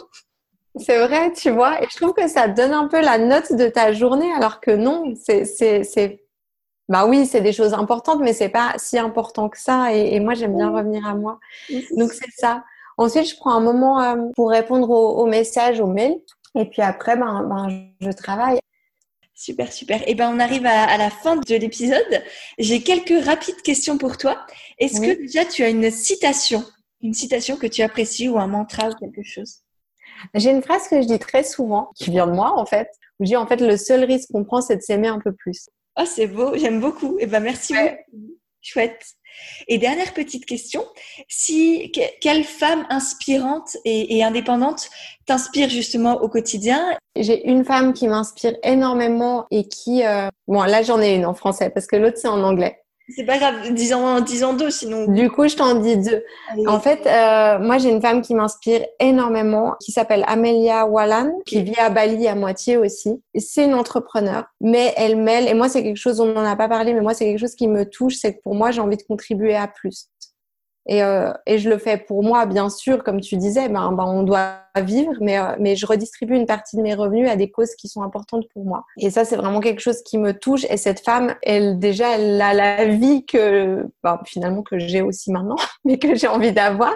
c'est 0.77 1.05
vrai, 1.05 1.31
tu 1.33 1.49
vois. 1.51 1.81
Et 1.81 1.87
je 1.89 1.95
trouve 1.95 2.13
que 2.13 2.27
ça 2.27 2.47
donne 2.47 2.73
un 2.73 2.87
peu 2.87 3.01
la 3.01 3.17
note 3.17 3.53
de 3.53 3.67
ta 3.67 3.93
journée, 3.93 4.31
alors 4.33 4.59
que 4.59 4.71
non, 4.71 5.13
c'est, 5.15 5.45
c'est, 5.45 5.83
c'est... 5.83 6.25
bah 6.89 7.05
oui, 7.05 7.25
c'est 7.25 7.41
des 7.41 7.53
choses 7.53 7.73
importantes, 7.73 8.19
mais 8.21 8.33
c'est 8.33 8.49
pas 8.49 8.73
si 8.77 8.97
important 8.97 9.49
que 9.49 9.59
ça. 9.59 9.93
Et, 9.93 10.19
moi, 10.19 10.33
j'aime 10.33 10.55
bien 10.55 10.71
revenir 10.71 11.05
à 11.07 11.15
moi. 11.15 11.39
Donc 11.97 12.11
c'est 12.11 12.31
ça. 12.35 12.63
Ensuite, 12.97 13.29
je 13.29 13.35
prends 13.35 13.53
un 13.53 13.59
moment 13.59 14.01
euh, 14.01 14.15
pour 14.35 14.49
répondre 14.49 14.89
aux, 14.89 15.25
messages, 15.25 15.79
aux 15.79 15.87
mails. 15.87 16.17
Et 16.57 16.65
puis 16.65 16.81
après, 16.81 17.17
ben, 17.17 17.43
ben, 17.43 17.89
je 17.99 18.11
travaille. 18.11 18.59
Super, 19.33 19.71
super. 19.73 20.01
Et 20.03 20.11
eh 20.11 20.15
ben, 20.15 20.31
on 20.33 20.39
arrive 20.39 20.65
à, 20.65 20.97
la 20.97 21.09
fin 21.09 21.35
de 21.35 21.55
l'épisode. 21.55 22.23
J'ai 22.57 22.81
quelques 22.81 23.25
rapides 23.25 23.61
questions 23.61 23.97
pour 23.97 24.17
toi. 24.17 24.45
Est-ce 24.79 25.01
que 25.01 25.21
déjà 25.21 25.43
tu 25.43 25.63
as 25.63 25.69
une 25.69 25.91
citation, 25.91 26.63
une 27.01 27.13
citation 27.13 27.57
que 27.57 27.67
tu 27.67 27.81
apprécies 27.81 28.29
ou 28.29 28.39
un 28.39 28.47
mantra 28.47 28.87
ou 28.87 28.93
quelque 28.93 29.23
chose? 29.23 29.64
J'ai 30.33 30.51
une 30.51 30.61
phrase 30.61 30.87
que 30.87 31.01
je 31.01 31.07
dis 31.07 31.19
très 31.19 31.43
souvent, 31.43 31.89
qui 31.95 32.09
vient 32.09 32.27
de 32.27 32.33
moi 32.33 32.57
en 32.57 32.65
fait, 32.65 32.89
où 33.19 33.25
je 33.25 33.29
dis 33.29 33.35
en 33.35 33.47
fait 33.47 33.61
le 33.61 33.77
seul 33.77 34.03
risque 34.03 34.31
qu'on 34.31 34.43
prend, 34.43 34.61
c'est 34.61 34.77
de 34.77 34.81
s'aimer 34.81 35.07
un 35.07 35.19
peu 35.19 35.33
plus. 35.33 35.69
Oh, 35.99 36.03
c'est 36.05 36.27
beau, 36.27 36.57
j'aime 36.57 36.79
beaucoup. 36.79 37.17
Et 37.19 37.23
eh 37.23 37.27
ben 37.27 37.41
merci 37.41 37.73
beaucoup. 37.73 38.35
Chouette. 38.61 39.05
Et 39.67 39.77
dernière 39.77 40.13
petite 40.13 40.45
question, 40.45 40.83
si 41.27 41.91
quelle 42.21 42.43
femme 42.43 42.85
inspirante 42.89 43.77
et, 43.85 44.23
indépendante 44.23 44.89
t'inspire 45.25 45.69
justement 45.69 46.21
au 46.21 46.29
quotidien? 46.29 46.97
J'ai 47.15 47.47
une 47.47 47.63
femme 47.65 47.93
qui 47.93 48.07
m'inspire 48.07 48.55
énormément 48.63 49.45
et 49.51 49.67
qui, 49.67 50.05
euh, 50.05 50.29
bon 50.47 50.63
là 50.63 50.83
j'en 50.83 51.01
ai 51.01 51.15
une 51.15 51.25
en 51.25 51.33
français 51.33 51.69
parce 51.69 51.85
que 51.85 51.95
l'autre 51.95 52.17
c'est 52.17 52.27
en 52.27 52.43
anglais. 52.43 52.81
C'est 53.09 53.23
pas 53.25 53.37
grave, 53.37 53.71
disons, 53.73 54.19
disons 54.21 54.53
deux 54.53 54.71
sinon. 54.71 55.05
Du 55.05 55.29
coup, 55.29 55.47
je 55.47 55.55
t'en 55.55 55.75
dis 55.75 55.97
deux. 55.97 56.23
En 56.65 56.79
fait, 56.79 57.05
euh, 57.05 57.59
moi, 57.59 57.77
j'ai 57.77 57.89
une 57.89 58.01
femme 58.01 58.21
qui 58.21 58.33
m'inspire 58.33 58.83
énormément, 58.99 59.75
qui 59.79 59.91
s'appelle 59.91 60.23
Amelia 60.27 60.87
Wallan, 60.87 61.31
qui 61.45 61.61
vit 61.61 61.77
à 61.77 61.91
Bali 61.91 62.27
à 62.27 62.33
moitié 62.33 62.77
aussi. 62.77 63.21
C'est 63.35 63.65
une 63.65 63.75
entrepreneur, 63.75 64.45
mais 64.59 64.93
elle 64.97 65.17
mêle, 65.17 65.47
et 65.47 65.53
moi, 65.53 65.69
c'est 65.69 65.83
quelque 65.83 65.97
chose, 65.97 66.19
on 66.19 66.25
n'en 66.25 66.43
a 66.43 66.55
pas 66.55 66.67
parlé, 66.67 66.93
mais 66.93 67.01
moi, 67.01 67.13
c'est 67.13 67.25
quelque 67.25 67.39
chose 67.39 67.55
qui 67.55 67.67
me 67.67 67.87
touche, 67.87 68.15
c'est 68.15 68.35
que 68.35 68.41
pour 68.41 68.55
moi, 68.55 68.71
j'ai 68.71 68.81
envie 68.81 68.97
de 68.97 69.03
contribuer 69.03 69.55
à 69.55 69.67
plus. 69.67 70.07
Et, 70.87 71.01
euh, 71.01 71.31
et, 71.47 71.57
je 71.57 71.69
le 71.69 71.79
fais 71.79 71.97
pour 71.97 72.21
moi, 72.23 72.45
bien 72.45 72.69
sûr, 72.69 73.03
comme 73.03 73.19
tu 73.19 73.37
disais, 73.37 73.69
ben, 73.69 73.91
ben 73.91 74.03
on 74.03 74.21
doit 74.21 74.59
vivre, 74.81 75.13
mais, 75.19 75.39
euh, 75.39 75.55
mais 75.59 75.75
je 75.75 75.85
redistribue 75.85 76.35
une 76.35 76.45
partie 76.45 76.77
de 76.77 76.81
mes 76.81 76.93
revenus 76.93 77.27
à 77.27 77.35
des 77.35 77.49
causes 77.49 77.73
qui 77.75 77.87
sont 77.87 78.03
importantes 78.03 78.45
pour 78.53 78.65
moi. 78.65 78.83
Et 78.99 79.09
ça, 79.09 79.25
c'est 79.25 79.35
vraiment 79.35 79.61
quelque 79.61 79.79
chose 79.79 80.03
qui 80.03 80.19
me 80.19 80.37
touche. 80.37 80.65
Et 80.69 80.77
cette 80.77 80.99
femme, 80.99 81.33
elle 81.41 81.79
déjà, 81.79 82.17
elle 82.17 82.39
a 82.41 82.53
la 82.53 82.85
vie 82.85 83.25
que 83.25 83.87
ben, 84.03 84.19
finalement 84.25 84.61
que 84.61 84.77
j'ai 84.77 85.01
aussi 85.01 85.31
maintenant, 85.31 85.55
mais 85.85 85.97
que 85.97 86.13
j'ai 86.13 86.27
envie 86.27 86.51
d'avoir. 86.51 86.95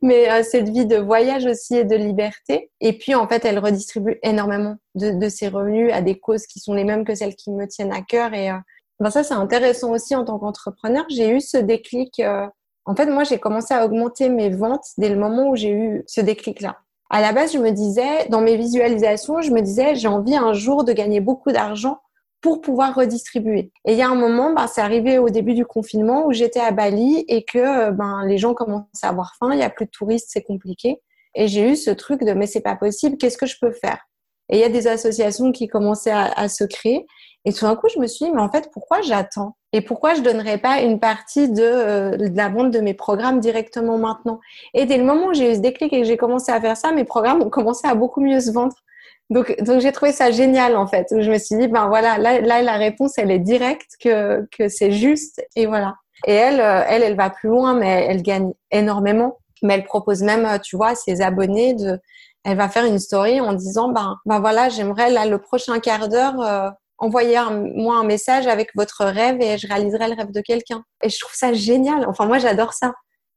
Mais 0.00 0.30
euh, 0.30 0.42
cette 0.42 0.68
vie 0.68 0.86
de 0.86 0.96
voyage 0.96 1.44
aussi 1.44 1.76
et 1.76 1.84
de 1.84 1.96
liberté. 1.96 2.70
Et 2.80 2.94
puis 2.96 3.14
en 3.14 3.28
fait, 3.28 3.44
elle 3.44 3.58
redistribue 3.58 4.18
énormément 4.22 4.76
de, 4.94 5.10
de 5.10 5.28
ses 5.28 5.48
revenus 5.48 5.92
à 5.92 6.00
des 6.00 6.18
causes 6.18 6.46
qui 6.46 6.60
sont 6.60 6.72
les 6.72 6.84
mêmes 6.84 7.04
que 7.04 7.14
celles 7.14 7.36
qui 7.36 7.50
me 7.50 7.66
tiennent 7.66 7.92
à 7.92 8.00
cœur. 8.00 8.32
Et 8.32 8.50
euh, 8.50 8.56
ben, 9.00 9.10
ça, 9.10 9.22
c'est 9.22 9.34
intéressant 9.34 9.90
aussi 9.90 10.16
en 10.16 10.24
tant 10.24 10.38
qu'entrepreneur. 10.38 11.04
J'ai 11.10 11.30
eu 11.30 11.40
ce 11.40 11.58
déclic. 11.58 12.22
En 12.88 12.96
fait, 12.96 13.04
moi, 13.04 13.22
j'ai 13.22 13.38
commencé 13.38 13.74
à 13.74 13.84
augmenter 13.84 14.30
mes 14.30 14.48
ventes 14.48 14.86
dès 14.96 15.10
le 15.10 15.16
moment 15.16 15.50
où 15.50 15.56
j'ai 15.56 15.70
eu 15.70 16.04
ce 16.06 16.22
déclic-là. 16.22 16.78
À 17.10 17.20
la 17.20 17.32
base, 17.32 17.52
je 17.52 17.58
me 17.58 17.70
disais, 17.70 18.26
dans 18.30 18.40
mes 18.40 18.56
visualisations, 18.56 19.42
je 19.42 19.50
me 19.50 19.60
disais, 19.60 19.94
j'ai 19.94 20.08
envie 20.08 20.34
un 20.34 20.54
jour 20.54 20.84
de 20.84 20.94
gagner 20.94 21.20
beaucoup 21.20 21.52
d'argent 21.52 22.00
pour 22.40 22.62
pouvoir 22.62 22.94
redistribuer. 22.94 23.72
Et 23.84 23.92
il 23.92 23.98
y 23.98 24.02
a 24.02 24.08
un 24.08 24.14
moment, 24.14 24.54
ben, 24.54 24.66
c'est 24.66 24.80
arrivé 24.80 25.18
au 25.18 25.28
début 25.28 25.52
du 25.52 25.66
confinement 25.66 26.26
où 26.26 26.32
j'étais 26.32 26.60
à 26.60 26.70
Bali 26.70 27.26
et 27.28 27.44
que 27.44 27.90
ben, 27.90 28.24
les 28.26 28.38
gens 28.38 28.54
commençaient 28.54 28.86
à 29.02 29.08
avoir 29.08 29.34
faim, 29.38 29.50
il 29.52 29.58
n'y 29.58 29.64
a 29.64 29.70
plus 29.70 29.84
de 29.84 29.90
touristes, 29.90 30.28
c'est 30.30 30.42
compliqué. 30.42 30.96
Et 31.34 31.46
j'ai 31.46 31.72
eu 31.72 31.76
ce 31.76 31.90
truc 31.90 32.24
de 32.24 32.32
mais 32.32 32.46
c'est 32.46 32.62
pas 32.62 32.76
possible, 32.76 33.18
qu'est-ce 33.18 33.36
que 33.36 33.46
je 33.46 33.56
peux 33.60 33.72
faire? 33.72 33.98
Et 34.50 34.56
il 34.56 34.60
y 34.60 34.64
a 34.64 34.70
des 34.70 34.86
associations 34.86 35.52
qui 35.52 35.68
commençaient 35.68 36.12
à, 36.12 36.48
se 36.48 36.64
créer. 36.64 37.06
Et 37.48 37.52
tout 37.54 37.64
d'un 37.64 37.76
coup, 37.76 37.88
je 37.88 37.98
me 37.98 38.06
suis 38.06 38.26
dit, 38.26 38.30
mais 38.30 38.42
en 38.42 38.50
fait, 38.50 38.68
pourquoi 38.74 39.00
j'attends? 39.00 39.56
Et 39.72 39.80
pourquoi 39.80 40.12
je 40.12 40.20
donnerais 40.20 40.58
pas 40.58 40.82
une 40.82 41.00
partie 41.00 41.48
de, 41.48 41.62
euh, 41.62 42.10
de, 42.10 42.36
la 42.36 42.50
vente 42.50 42.70
de 42.70 42.80
mes 42.80 42.92
programmes 42.92 43.40
directement 43.40 43.96
maintenant? 43.96 44.38
Et 44.74 44.84
dès 44.84 44.98
le 44.98 45.04
moment 45.04 45.28
où 45.28 45.32
j'ai 45.32 45.52
eu 45.52 45.54
ce 45.54 45.60
déclic 45.60 45.90
et 45.94 46.02
que 46.02 46.06
j'ai 46.06 46.18
commencé 46.18 46.52
à 46.52 46.60
faire 46.60 46.76
ça, 46.76 46.92
mes 46.92 47.04
programmes 47.04 47.40
ont 47.40 47.48
commencé 47.48 47.88
à 47.88 47.94
beaucoup 47.94 48.20
mieux 48.20 48.40
se 48.40 48.50
vendre. 48.50 48.74
Donc, 49.30 49.56
donc 49.62 49.80
j'ai 49.80 49.92
trouvé 49.92 50.12
ça 50.12 50.30
génial 50.30 50.76
en 50.76 50.86
fait. 50.86 51.06
Je 51.10 51.30
me 51.30 51.38
suis 51.38 51.56
dit, 51.56 51.68
ben 51.68 51.88
voilà, 51.88 52.18
là, 52.18 52.38
là 52.42 52.60
la 52.60 52.74
réponse, 52.74 53.16
elle 53.16 53.30
est 53.30 53.38
directe, 53.38 53.92
que, 53.98 54.46
que 54.50 54.68
c'est 54.68 54.92
juste, 54.92 55.42
et 55.56 55.64
voilà. 55.64 55.94
Et 56.26 56.34
elle, 56.34 56.60
euh, 56.60 56.82
elle, 56.86 57.02
elle 57.02 57.16
va 57.16 57.30
plus 57.30 57.48
loin, 57.48 57.72
mais 57.72 58.04
elle 58.10 58.20
gagne 58.20 58.52
énormément. 58.70 59.38
Mais 59.62 59.72
elle 59.72 59.84
propose 59.84 60.20
même, 60.22 60.44
euh, 60.44 60.58
tu 60.58 60.76
vois, 60.76 60.88
à 60.88 60.94
ses 60.94 61.22
abonnés 61.22 61.72
de, 61.72 61.98
elle 62.44 62.58
va 62.58 62.68
faire 62.68 62.84
une 62.84 62.98
story 62.98 63.40
en 63.40 63.54
disant, 63.54 63.90
ben, 63.90 64.16
ben 64.26 64.38
voilà, 64.38 64.68
j'aimerais 64.68 65.08
là 65.08 65.24
le 65.24 65.38
prochain 65.38 65.80
quart 65.80 66.10
d'heure 66.10 66.74
envoyer 66.98 67.40
moi 67.74 67.96
un 67.96 68.04
message 68.04 68.46
avec 68.46 68.70
votre 68.74 69.04
rêve 69.04 69.40
et 69.40 69.56
je 69.58 69.66
réaliserai 69.66 70.08
le 70.08 70.14
rêve 70.14 70.32
de 70.32 70.40
quelqu'un. 70.40 70.84
Et 71.02 71.08
je 71.08 71.18
trouve 71.18 71.34
ça 71.34 71.52
génial. 71.52 72.06
Enfin, 72.08 72.26
moi, 72.26 72.38
j'adore 72.38 72.72
ça. 72.72 72.92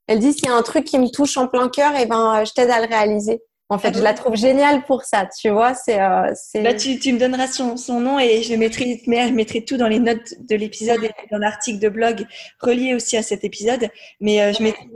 Elle 0.07 0.19
dit, 0.19 0.33
s'il 0.33 0.45
y 0.45 0.49
a 0.49 0.55
un 0.55 0.61
truc 0.61 0.85
qui 0.85 0.99
me 0.99 1.09
touche 1.09 1.37
en 1.37 1.47
plein 1.47 1.69
cœur, 1.69 1.95
et 1.95 2.01
eh 2.01 2.05
ben, 2.05 2.43
je 2.43 2.51
t'aide 2.53 2.69
à 2.69 2.81
le 2.81 2.87
réaliser. 2.87 3.41
En 3.71 3.77
fait, 3.77 3.95
je 3.95 4.03
la 4.03 4.13
trouve 4.13 4.35
géniale 4.35 4.83
pour 4.83 5.03
ça, 5.03 5.29
tu 5.39 5.49
vois. 5.49 5.73
C'est, 5.73 6.01
euh, 6.01 6.33
Bah, 6.55 6.73
tu, 6.73 6.99
tu, 6.99 7.13
me 7.13 7.19
donneras 7.19 7.47
son, 7.47 7.77
son, 7.77 8.01
nom 8.01 8.19
et 8.19 8.43
je 8.43 8.53
mettrai, 8.55 9.01
je 9.05 9.33
mettrai 9.33 9.63
tout 9.63 9.77
dans 9.77 9.87
les 9.87 9.99
notes 9.99 10.33
de 10.39 10.57
l'épisode 10.57 11.01
et 11.01 11.11
dans 11.31 11.37
l'article 11.37 11.79
de 11.79 11.87
blog 11.87 12.25
relié 12.59 12.95
aussi 12.95 13.15
à 13.15 13.23
cet 13.23 13.45
épisode. 13.45 13.87
Mais 14.19 14.41
euh, 14.41 14.51
je 14.51 14.61
mettrai 14.61 14.89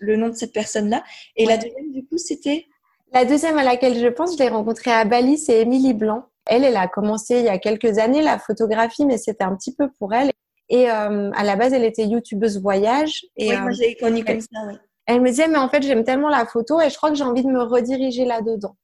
le 0.00 0.14
nom 0.14 0.28
de 0.28 0.34
cette 0.34 0.52
personne-là. 0.52 1.02
Et 1.34 1.46
la 1.46 1.56
deuxième, 1.56 1.90
du 1.90 2.06
coup, 2.06 2.16
c'était? 2.16 2.66
La 3.12 3.24
deuxième 3.24 3.58
à 3.58 3.64
laquelle 3.64 3.98
je 3.98 4.06
pense, 4.06 4.34
je 4.34 4.38
l'ai 4.38 4.48
rencontrée 4.48 4.92
à 4.92 5.04
Bali, 5.04 5.36
c'est 5.36 5.58
Émilie 5.58 5.92
Blanc. 5.92 6.26
Elle, 6.46 6.64
elle 6.64 6.76
a 6.76 6.88
commencé 6.88 7.38
il 7.38 7.44
y 7.44 7.48
a 7.48 7.58
quelques 7.58 7.98
années 7.98 8.22
la 8.22 8.38
photographie, 8.38 9.04
mais 9.06 9.18
c'était 9.18 9.44
un 9.44 9.54
petit 9.56 9.74
peu 9.74 9.88
pour 9.98 10.12
elle. 10.12 10.30
Et 10.68 10.90
euh, 10.90 11.30
à 11.34 11.44
la 11.44 11.56
base, 11.56 11.72
elle 11.72 11.84
était 11.84 12.06
youtubeuse 12.06 12.60
voyage. 12.60 13.24
Et, 13.36 13.50
oui, 13.50 13.56
moi, 13.58 13.70
j'ai 13.72 13.94
connu 13.96 14.24
comme 14.24 14.40
ça, 14.40 14.60
oui. 14.66 14.74
Elle 15.06 15.20
me 15.20 15.28
disait, 15.28 15.48
mais 15.48 15.58
en 15.58 15.68
fait, 15.68 15.82
j'aime 15.82 16.04
tellement 16.04 16.28
la 16.28 16.46
photo 16.46 16.80
et 16.80 16.88
je 16.88 16.96
crois 16.96 17.10
que 17.10 17.16
j'ai 17.16 17.24
envie 17.24 17.42
de 17.42 17.50
me 17.50 17.62
rediriger 17.62 18.24
là-dedans. 18.24 18.76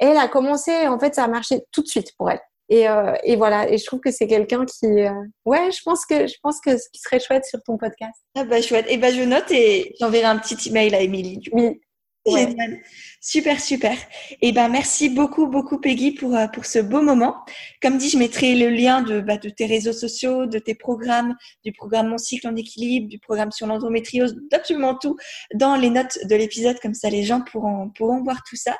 Et 0.00 0.06
elle 0.06 0.16
a 0.16 0.28
commencé, 0.28 0.88
en 0.88 0.98
fait, 0.98 1.14
ça 1.14 1.24
a 1.24 1.28
marché 1.28 1.64
tout 1.70 1.82
de 1.82 1.88
suite 1.88 2.16
pour 2.16 2.30
elle. 2.30 2.40
Et, 2.68 2.88
euh, 2.88 3.14
et 3.22 3.36
voilà, 3.36 3.70
et 3.70 3.76
je 3.76 3.84
trouve 3.84 4.00
que 4.00 4.10
c'est 4.10 4.26
quelqu'un 4.26 4.64
qui, 4.64 4.86
euh, 4.86 5.10
ouais, 5.44 5.70
je 5.70 5.82
pense 5.84 6.06
que 6.06 6.26
je 6.26 6.36
pense 6.42 6.60
que 6.60 6.78
ce 6.78 6.88
qui 6.90 7.00
serait 7.00 7.20
chouette 7.20 7.44
sur 7.44 7.62
ton 7.62 7.76
podcast. 7.76 8.18
Ah 8.34 8.44
bah 8.44 8.62
chouette. 8.62 8.86
Et 8.88 8.96
bah 8.96 9.10
je 9.10 9.22
note 9.22 9.50
et 9.50 9.94
j'enverrai 10.00 10.24
un 10.24 10.38
petit 10.38 10.68
email 10.68 10.94
à 10.94 11.00
Émilie. 11.00 11.40
Oui, 11.52 11.80
Génial. 12.26 12.80
Super, 13.20 13.60
super. 13.60 13.92
Et 14.30 14.48
eh 14.48 14.52
ben, 14.52 14.68
merci 14.68 15.08
beaucoup, 15.08 15.46
beaucoup, 15.46 15.78
Peggy, 15.78 16.12
pour, 16.12 16.36
euh, 16.36 16.46
pour 16.46 16.66
ce 16.66 16.78
beau 16.78 17.02
moment. 17.02 17.36
Comme 17.80 17.98
dit, 17.98 18.08
je 18.08 18.18
mettrai 18.18 18.54
le 18.54 18.68
lien 18.68 19.02
de, 19.02 19.20
bah, 19.20 19.38
de 19.38 19.48
tes 19.48 19.66
réseaux 19.66 19.92
sociaux, 19.92 20.46
de 20.46 20.58
tes 20.58 20.74
programmes, 20.74 21.34
du 21.64 21.72
programme 21.72 22.08
Mon 22.08 22.18
cycle 22.18 22.46
en 22.46 22.54
équilibre, 22.54 23.08
du 23.08 23.18
programme 23.18 23.50
sur 23.50 23.66
l'endométriose, 23.66 24.36
d'absolument 24.50 24.96
tout 24.96 25.16
dans 25.54 25.76
les 25.76 25.90
notes 25.90 26.18
de 26.24 26.36
l'épisode. 26.36 26.78
Comme 26.80 26.94
ça, 26.94 27.10
les 27.10 27.24
gens 27.24 27.40
pourront, 27.40 27.90
pourront 27.90 28.22
voir 28.22 28.42
tout 28.48 28.56
ça. 28.56 28.76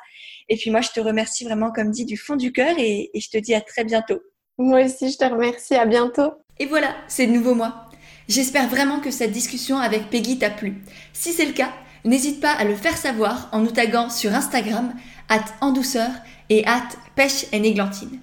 Et 0.47 0.55
puis, 0.55 0.71
moi, 0.71 0.81
je 0.81 0.89
te 0.89 1.01
remercie 1.01 1.43
vraiment, 1.43 1.71
comme 1.71 1.91
dit, 1.91 2.05
du 2.05 2.15
fond 2.15 2.37
du 2.37 2.53
cœur 2.53 2.75
et, 2.77 3.11
et 3.13 3.19
je 3.19 3.29
te 3.29 3.37
dis 3.37 3.53
à 3.53 3.61
très 3.61 3.83
bientôt. 3.83 4.21
Moi 4.57 4.85
aussi, 4.85 5.11
je 5.11 5.17
te 5.17 5.25
remercie. 5.25 5.75
À 5.75 5.85
bientôt. 5.85 6.31
Et 6.59 6.65
voilà, 6.65 6.95
c'est 7.07 7.27
de 7.27 7.31
nouveau 7.31 7.55
moi. 7.55 7.89
J'espère 8.29 8.69
vraiment 8.69 8.99
que 8.99 9.11
cette 9.11 9.31
discussion 9.31 9.79
avec 9.79 10.09
Peggy 10.09 10.37
t'a 10.37 10.49
plu. 10.49 10.81
Si 11.11 11.33
c'est 11.33 11.45
le 11.45 11.51
cas, 11.53 11.73
N'hésite 12.05 12.41
pas 12.41 12.51
à 12.51 12.65
le 12.65 12.75
faire 12.75 12.97
savoir 12.97 13.49
en 13.51 13.59
nous 13.59 13.71
taguant 13.71 14.09
sur 14.09 14.33
Instagram, 14.33 14.93
at 15.29 15.45
en 15.61 15.71
douceur 15.71 16.09
et 16.49 16.65
at 16.65 16.87
pêche 17.15 17.45
et 17.51 17.59
néglantine. 17.59 18.19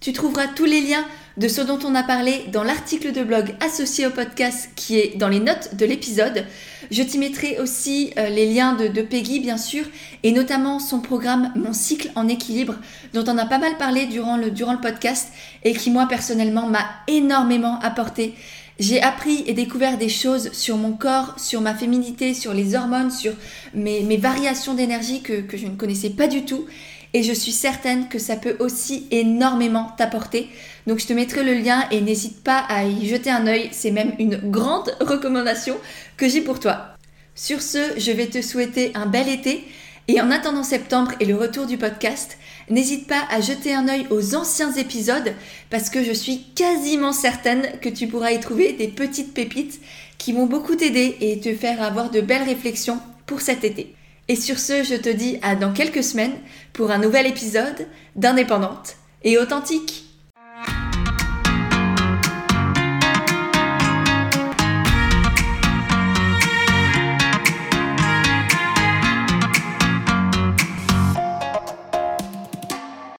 Tu 0.00 0.12
trouveras 0.12 0.48
tous 0.48 0.64
les 0.64 0.80
liens 0.80 1.04
de 1.36 1.46
ce 1.46 1.60
dont 1.60 1.78
on 1.84 1.94
a 1.94 2.02
parlé 2.02 2.44
dans 2.52 2.64
l'article 2.64 3.12
de 3.12 3.22
blog 3.22 3.54
associé 3.60 4.06
au 4.06 4.10
podcast 4.10 4.70
qui 4.74 4.98
est 4.98 5.16
dans 5.16 5.28
les 5.28 5.38
notes 5.38 5.76
de 5.76 5.86
l'épisode. 5.86 6.44
Je 6.90 7.02
t'y 7.04 7.18
mettrai 7.18 7.60
aussi 7.60 8.12
euh, 8.18 8.28
les 8.28 8.52
liens 8.52 8.74
de, 8.74 9.00
Peggy, 9.02 9.38
bien 9.38 9.56
sûr, 9.56 9.84
et 10.24 10.32
notamment 10.32 10.80
son 10.80 11.00
programme 11.00 11.52
Mon 11.54 11.72
cycle 11.72 12.10
en 12.16 12.26
équilibre, 12.28 12.74
dont 13.14 13.24
on 13.28 13.38
a 13.38 13.46
pas 13.46 13.58
mal 13.58 13.76
parlé 13.78 14.06
durant 14.06 14.36
le 14.36 14.80
podcast 14.80 15.28
et 15.62 15.72
qui, 15.72 15.90
moi, 15.90 16.06
personnellement, 16.08 16.66
m'a 16.66 16.86
énormément 17.06 17.78
apporté. 17.80 18.34
J'ai 18.78 19.02
appris 19.02 19.44
et 19.46 19.52
découvert 19.52 19.98
des 19.98 20.08
choses 20.08 20.52
sur 20.52 20.76
mon 20.76 20.92
corps, 20.92 21.38
sur 21.38 21.60
ma 21.60 21.74
féminité, 21.74 22.34
sur 22.34 22.54
les 22.54 22.74
hormones, 22.74 23.10
sur 23.10 23.32
mes, 23.74 24.16
variations 24.16 24.74
d'énergie 24.74 25.22
que, 25.22 25.42
que 25.42 25.56
je 25.56 25.66
ne 25.66 25.76
connaissais 25.76 26.10
pas 26.10 26.26
du 26.26 26.44
tout. 26.44 26.66
Et 27.14 27.22
je 27.22 27.32
suis 27.32 27.52
certaine 27.52 28.08
que 28.08 28.18
ça 28.18 28.36
peut 28.36 28.56
aussi 28.58 29.06
énormément 29.10 29.92
t'apporter. 29.98 30.48
Donc 30.86 30.98
je 30.98 31.06
te 31.06 31.12
mettrai 31.12 31.44
le 31.44 31.54
lien 31.54 31.84
et 31.90 32.00
n'hésite 32.00 32.42
pas 32.42 32.58
à 32.68 32.84
y 32.84 33.06
jeter 33.06 33.30
un 33.30 33.46
œil. 33.46 33.68
C'est 33.70 33.90
même 33.90 34.14
une 34.18 34.36
grande 34.36 34.96
recommandation 35.00 35.76
que 36.16 36.28
j'ai 36.28 36.40
pour 36.40 36.58
toi. 36.58 36.96
Sur 37.34 37.60
ce, 37.60 37.98
je 37.98 38.12
vais 38.12 38.26
te 38.26 38.40
souhaiter 38.40 38.92
un 38.94 39.06
bel 39.06 39.28
été. 39.28 39.64
Et 40.08 40.20
en 40.20 40.30
attendant 40.30 40.64
septembre 40.64 41.12
et 41.20 41.26
le 41.26 41.36
retour 41.36 41.66
du 41.66 41.78
podcast, 41.78 42.38
N'hésite 42.70 43.06
pas 43.06 43.22
à 43.30 43.40
jeter 43.40 43.74
un 43.74 43.88
œil 43.88 44.06
aux 44.10 44.34
anciens 44.34 44.72
épisodes 44.72 45.34
parce 45.70 45.90
que 45.90 46.04
je 46.04 46.12
suis 46.12 46.44
quasiment 46.54 47.12
certaine 47.12 47.78
que 47.80 47.88
tu 47.88 48.06
pourras 48.06 48.32
y 48.32 48.40
trouver 48.40 48.72
des 48.72 48.88
petites 48.88 49.34
pépites 49.34 49.80
qui 50.18 50.32
vont 50.32 50.46
beaucoup 50.46 50.76
t'aider 50.76 51.16
et 51.20 51.40
te 51.40 51.54
faire 51.54 51.82
avoir 51.82 52.10
de 52.10 52.20
belles 52.20 52.44
réflexions 52.44 53.00
pour 53.26 53.40
cet 53.40 53.64
été. 53.64 53.94
Et 54.28 54.36
sur 54.36 54.58
ce, 54.58 54.84
je 54.84 54.94
te 54.94 55.08
dis 55.08 55.38
à 55.42 55.56
dans 55.56 55.72
quelques 55.72 56.04
semaines 56.04 56.36
pour 56.72 56.90
un 56.90 56.98
nouvel 56.98 57.26
épisode 57.26 57.88
d'Indépendante 58.16 58.96
et 59.24 59.38
authentique. 59.38 60.11